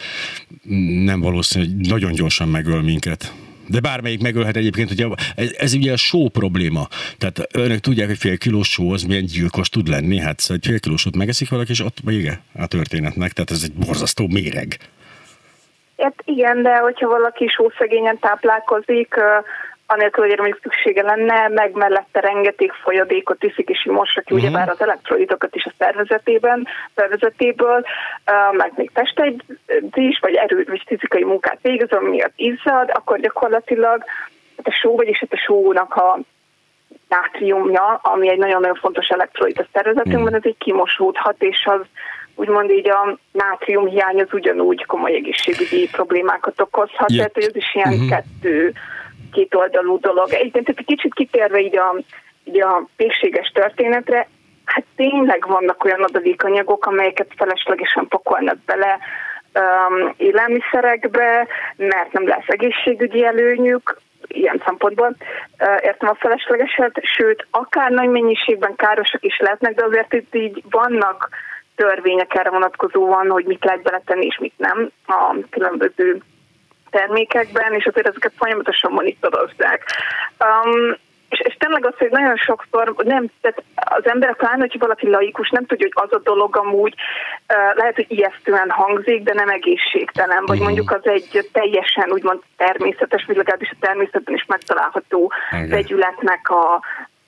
nem 1.04 1.20
valószínű, 1.20 1.64
hogy 1.64 1.86
nagyon 1.88 2.12
gyorsan 2.12 2.48
megöl 2.48 2.82
minket. 2.82 3.32
De 3.68 3.80
bármelyik 3.80 4.20
megölhet 4.20 4.56
egyébként, 4.56 4.88
hogy 4.88 5.06
ez, 5.34 5.52
ez 5.56 5.74
ugye 5.74 5.92
a 5.92 5.96
só 5.96 6.28
probléma. 6.28 6.88
Tehát 7.18 7.48
önök 7.52 7.80
tudják, 7.80 8.06
hogy 8.06 8.18
fél 8.18 8.38
kilós 8.38 8.68
só 8.68 8.90
az 8.90 9.02
milyen 9.02 9.24
gyilkos 9.24 9.68
tud 9.68 9.88
lenni. 9.88 10.18
Hát 10.18 10.40
szóval 10.40 10.56
egy 10.56 10.68
fél 10.68 10.80
kilósot 10.80 11.16
megeszik 11.16 11.48
valaki, 11.48 11.70
és 11.70 11.80
ott 11.80 11.98
vége 12.04 12.42
a 12.54 12.66
történetnek. 12.66 13.32
Tehát 13.32 13.50
ez 13.50 13.62
egy 13.62 13.72
borzasztó 13.72 14.26
méreg. 14.26 14.78
Hát 15.98 16.14
igen, 16.24 16.62
de 16.62 16.76
hogyha 16.76 17.08
valaki 17.08 17.46
sószegényen 17.46 18.18
táplálkozik, 18.18 19.14
anélkül, 19.86 20.26
hogy 20.26 20.38
mondjuk 20.38 20.60
szüksége 20.62 21.02
lenne, 21.02 21.48
meg 21.48 21.72
mellette 21.72 22.20
rengeteg 22.20 22.72
folyadékot 22.72 23.42
iszik 23.42 23.68
és 23.68 23.84
mosra 23.84 24.20
ki, 24.20 24.34
uh-huh. 24.34 24.48
ugyebár 24.48 24.68
az 24.68 24.80
elektrolitokat 24.80 25.54
is 25.54 25.64
a 25.64 25.72
szervezetében, 25.78 26.66
szervezetéből, 26.94 27.84
meg 28.52 28.72
még 28.76 28.90
testegyzés, 28.92 30.18
vagy 30.20 30.34
erő, 30.34 30.64
vagy 30.68 30.82
fizikai 30.86 31.24
munkát 31.24 31.58
végez, 31.62 31.90
ami 31.90 32.08
miatt 32.08 32.32
izzad, 32.36 32.90
akkor 32.92 33.20
gyakorlatilag 33.20 34.04
hát 34.56 34.66
a 34.66 34.70
só, 34.70 34.96
vagyis 34.96 35.18
hát 35.18 35.32
a 35.32 35.42
sónak 35.46 35.94
a 35.94 36.18
nátriumja, 37.08 38.00
ami 38.02 38.28
egy 38.28 38.38
nagyon-nagyon 38.38 38.76
fontos 38.80 39.08
elektrolit 39.08 39.58
a 39.58 39.66
szervezetünkben, 39.72 40.22
uh-huh. 40.22 40.36
ez 40.36 40.44
egy 40.44 40.58
kimosódhat, 40.58 41.42
és 41.42 41.64
az 41.64 41.80
úgymond 42.34 42.70
így 42.70 42.88
a 42.90 43.18
nátrium 43.32 43.86
hiány 43.86 44.20
az 44.20 44.32
ugyanúgy 44.32 44.84
komoly 44.84 45.14
egészségügyi 45.14 45.88
problémákat 45.92 46.60
okozhat, 46.60 47.10
yeah. 47.10 47.16
tehát 47.16 47.34
hogy 47.34 47.44
ez 47.44 47.56
is 47.56 47.74
ilyen 47.74 47.92
uh-huh. 47.92 48.08
kettő 48.08 48.72
kétoldalú 49.32 49.98
dolog. 50.00 50.32
Egyébként 50.32 50.68
egy 50.68 50.84
kicsit 50.84 51.14
kitérve 51.14 51.60
így 51.60 51.76
a, 51.76 51.94
így 52.44 52.60
a 52.60 52.88
pékséges 52.96 53.48
történetre, 53.54 54.28
hát 54.64 54.84
tényleg 54.96 55.46
vannak 55.46 55.84
olyan 55.84 56.02
adalékanyagok, 56.02 56.86
amelyeket 56.86 57.32
feleslegesen 57.36 58.08
pakolnak 58.08 58.56
bele 58.66 58.98
um, 59.54 60.14
élelmiszerekbe, 60.16 61.46
mert 61.76 62.12
nem 62.12 62.28
lesz 62.28 62.48
egészségügyi 62.48 63.24
előnyük, 63.24 64.00
ilyen 64.28 64.62
szempontból 64.64 65.16
értem 65.80 66.08
a 66.08 66.14
feleslegeset, 66.14 67.00
sőt, 67.02 67.46
akár 67.50 67.90
nagy 67.90 68.08
mennyiségben 68.08 68.74
károsak 68.76 69.24
is 69.24 69.38
lehetnek, 69.38 69.74
de 69.74 69.84
azért 69.84 70.12
itt 70.12 70.34
így 70.34 70.62
vannak 70.70 71.28
törvények 71.76 72.34
erre 72.34 72.50
vonatkozóan, 72.50 73.30
hogy 73.30 73.44
mit 73.44 73.64
lehet 73.64 73.82
beletenni 73.82 74.26
és 74.26 74.38
mit 74.38 74.54
nem 74.56 74.90
a 75.06 75.36
különböző 75.50 76.22
termékekben, 76.90 77.74
és 77.74 77.86
azért 77.86 78.06
ezeket 78.06 78.32
folyamatosan 78.36 78.92
monitorozzák. 78.92 79.82
Um, 80.44 80.96
és, 81.28 81.40
és 81.40 81.56
tényleg 81.58 81.86
az, 81.86 81.94
hogy 81.98 82.10
nagyon 82.10 82.36
sokszor 82.36 82.94
nem, 83.04 83.26
tehát 83.40 83.62
az 83.74 84.06
emberek 84.06 84.36
pláne, 84.36 84.60
hogyha 84.60 84.78
valaki 84.78 85.08
laikus, 85.08 85.50
nem 85.50 85.66
tudja, 85.66 85.88
hogy 85.92 86.08
az 86.08 86.16
a 86.16 86.22
dolog 86.22 86.56
amúgy 86.56 86.94
uh, 86.94 87.76
lehet, 87.76 87.94
hogy 87.94 88.06
ijesztően 88.08 88.70
hangzik, 88.70 89.22
de 89.22 89.34
nem 89.34 89.48
egészségtelen, 89.48 90.44
vagy 90.46 90.60
mm. 90.60 90.62
mondjuk 90.62 90.90
az 90.90 91.06
egy 91.06 91.48
teljesen 91.52 92.10
úgymond 92.10 92.40
természetes, 92.56 93.24
vagy 93.26 93.36
legalábbis 93.36 93.70
a 93.70 93.76
természetben 93.80 94.34
is 94.34 94.44
megtalálható 94.46 95.32
vegyületnek 95.68 96.50
a, 96.50 96.80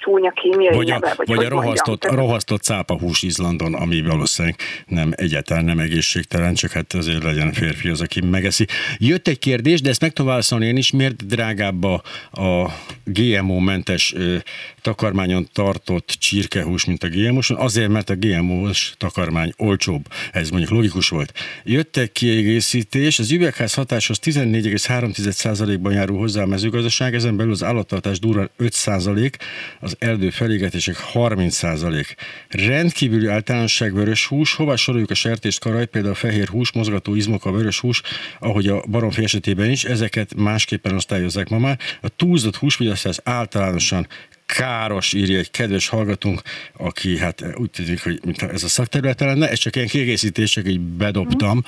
csúnya 0.06 0.30
kémiai 0.30 0.74
vagy 0.74 0.90
a, 0.90 0.98
neve, 0.98 1.14
vagy, 1.16 1.26
vagy 1.26 1.44
a 1.44 1.48
rohasztott, 1.48 2.04
a 2.04 2.14
rohasztott 2.14 2.62
cápahús 2.62 3.22
Izlandon, 3.22 3.74
ami 3.74 4.02
valószínűleg 4.02 4.58
nem 4.86 5.12
egyáltalán 5.16 5.64
nem 5.64 5.78
egészségtelen, 5.78 6.54
csak 6.54 6.70
hát 6.70 6.92
azért 6.92 7.22
legyen 7.22 7.52
férfi 7.52 7.88
az, 7.88 8.00
aki 8.00 8.20
megeszi. 8.20 8.66
Jött 8.98 9.28
egy 9.28 9.38
kérdés, 9.38 9.80
de 9.80 9.88
ezt 9.88 10.00
meg 10.00 10.12
tudom 10.12 10.30
válaszolni 10.30 10.66
én 10.66 10.76
is, 10.76 10.90
miért 10.90 11.26
drágább 11.26 11.84
a, 11.84 12.02
a 12.32 12.70
GMO-mentes 13.04 14.14
ö, 14.16 14.36
takarmányon 14.82 15.48
tartott 15.52 16.06
csirkehús, 16.06 16.84
mint 16.84 17.02
a 17.02 17.08
GMO-son? 17.08 17.56
Azért, 17.56 17.88
mert 17.88 18.10
a 18.10 18.14
GMO-s 18.14 18.94
takarmány 18.98 19.52
olcsóbb. 19.56 20.04
Ez 20.32 20.50
mondjuk 20.50 20.72
logikus 20.72 21.08
volt. 21.08 21.32
Jött 21.64 21.96
egy 21.96 22.12
kiegészítés, 22.12 23.18
az 23.18 23.30
üvegház 23.30 23.74
hatáshoz 23.74 24.18
14,3%-ban 24.22 25.92
járul 25.92 26.18
hozzá 26.18 26.42
a 26.42 26.46
mezőgazdaság, 26.46 27.14
ezen 27.14 27.36
belül 27.36 27.52
az 27.52 27.62
állattartás 27.62 28.18
durván 28.18 28.50
5%, 28.58 29.32
az 29.80 29.95
erdő 29.98 30.30
felégetések 30.30 30.96
30%. 31.12 32.06
Rendkívüli 32.48 33.26
általánosság 33.26 33.94
vörös 33.94 34.26
hús, 34.26 34.54
hová 34.54 34.76
soroljuk 34.76 35.10
a 35.10 35.14
sertést 35.14 35.60
karaj, 35.60 35.86
például 35.86 36.12
a 36.12 36.16
fehér 36.16 36.48
hús, 36.48 36.72
mozgató 36.72 37.14
izmok, 37.14 37.44
a 37.44 37.50
vörös 37.50 37.80
hús, 37.80 38.02
ahogy 38.38 38.68
a 38.68 38.84
baromfi 38.88 39.22
esetében 39.22 39.70
is, 39.70 39.84
ezeket 39.84 40.34
másképpen 40.34 40.94
osztályozzák 40.94 41.48
ma 41.48 41.58
már. 41.58 41.78
A 42.00 42.08
túlzott 42.08 42.56
húsfogyasztás 42.56 43.18
általánosan 43.24 44.06
káros, 44.46 45.12
írja 45.12 45.38
egy 45.38 45.50
kedves 45.50 45.88
hallgatunk, 45.88 46.42
aki 46.76 47.18
hát 47.18 47.44
úgy 47.54 47.70
tűnik, 47.70 48.02
hogy 48.02 48.20
mint 48.24 48.42
ez 48.42 48.62
a 48.62 48.68
szakterülete 48.68 49.24
lenne, 49.24 49.48
ez 49.50 49.58
csak 49.58 49.76
ilyen 49.76 49.88
kiegészítés, 49.88 50.50
csak 50.50 50.68
így 50.68 50.80
bedobtam, 50.80 51.64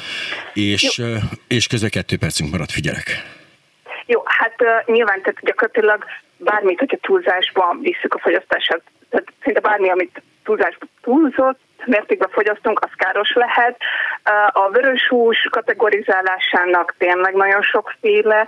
és, 0.55 1.01
és 1.49 1.67
közben 1.67 1.91
kettő 1.91 2.17
percünk 2.17 2.51
maradt, 2.51 2.73
figyelek. 2.73 3.37
Jó, 4.13 4.23
hát 4.25 4.55
uh, 4.63 4.95
nyilván 4.95 5.21
tehát 5.23 5.41
gyakorlatilag 5.41 6.05
bármit, 6.37 6.79
hogyha 6.79 6.97
túlzásban 6.97 7.81
visszük 7.81 8.15
a 8.15 8.19
fogyasztását, 8.19 8.83
tehát 9.11 9.27
szinte 9.43 9.61
bármi, 9.61 9.91
amit 9.91 10.23
túlzásban 10.45 10.89
túlzott, 11.03 11.59
mértékben 11.85 12.29
fogyasztunk, 12.29 12.81
az 12.81 12.91
káros 12.97 13.33
lehet. 13.35 13.77
A 14.53 14.71
vörös 14.71 15.09
hús 15.09 15.49
kategorizálásának 15.51 16.95
tényleg 16.99 17.35
nagyon 17.35 17.63
sokféle 17.63 18.47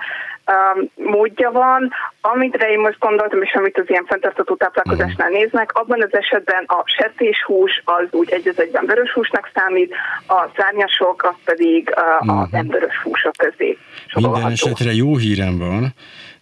módja 0.95 1.51
van. 1.51 1.93
Amit 2.21 2.55
én 2.55 2.79
most 2.79 2.99
gondoltam, 2.99 3.43
és 3.43 3.55
amit 3.55 3.79
az 3.79 3.91
ilyen 3.91 4.05
fenntartató 4.05 4.55
táplálkozásnál 4.55 5.29
mhm. 5.29 5.39
néznek, 5.39 5.73
abban 5.73 6.03
az 6.03 6.15
esetben 6.15 6.65
a 6.67 6.83
sertéshús 6.85 7.83
az 7.85 8.07
úgy 8.11 8.31
egy 8.33 8.49
az 8.49 8.61
egyben 8.61 8.87
vörös 8.87 9.13
húsnak 9.13 9.51
számít, 9.55 9.95
a 10.27 10.49
szárnyasok 10.57 11.23
az 11.23 11.37
pedig 11.45 11.93
a 11.95 12.25
mhm. 12.25 12.45
nem 12.51 12.67
vörös 12.67 12.97
húsok 13.03 13.35
közé. 13.37 13.79
Minden 14.15 14.51
esetre 14.51 14.93
jó 14.93 15.17
hírem 15.17 15.59
van, 15.59 15.95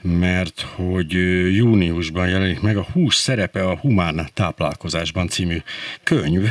mert 0.02 0.64
hogy 0.76 1.12
júniusban 1.56 2.28
jelenik 2.28 2.60
meg 2.60 2.76
a 2.76 2.86
Hús 2.92 3.14
szerepe 3.14 3.62
a 3.62 3.76
humán 3.76 4.26
táplálkozásban 4.34 5.28
című 5.28 5.56
könyv, 6.04 6.44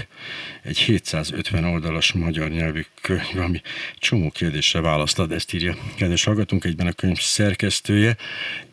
egy 0.68 0.78
750 0.78 1.64
oldalas 1.64 2.12
magyar 2.12 2.50
nyelvű 2.50 2.82
könyv, 3.02 3.40
ami 3.40 3.62
csomó 4.00 4.30
kérdésre 4.30 4.82
választad, 4.82 5.32
ezt 5.32 5.54
írja 5.54 5.76
kedves 5.98 6.24
hallgatunk, 6.24 6.64
egyben 6.66 6.88
a 6.88 6.92
könyv 6.92 7.18
szerkesztője. 7.20 8.16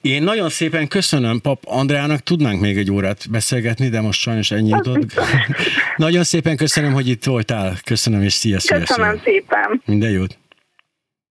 Én 0.01 0.23
nagyon 0.23 0.49
szépen 0.49 0.89
köszönöm 0.89 1.41
Pap 1.41 1.63
Andrának, 1.65 2.21
tudnánk 2.21 2.61
még 2.61 2.77
egy 2.77 2.91
órát 2.91 3.31
beszélgetni, 3.31 3.89
de 3.89 4.01
most 4.01 4.21
sajnos 4.21 4.51
ennyi 4.51 4.69
jutott. 4.69 5.21
nagyon 5.97 6.25
szépen 6.25 6.57
köszönöm, 6.57 6.93
hogy 6.93 7.09
itt 7.09 7.25
voltál. 7.25 7.79
Köszönöm, 7.85 8.23
és 8.23 8.33
szia, 8.33 8.61
szia, 8.61 8.79
Köszönöm 8.79 9.21
szépen. 9.25 9.83
Minden 9.85 10.11
jót. 10.11 10.39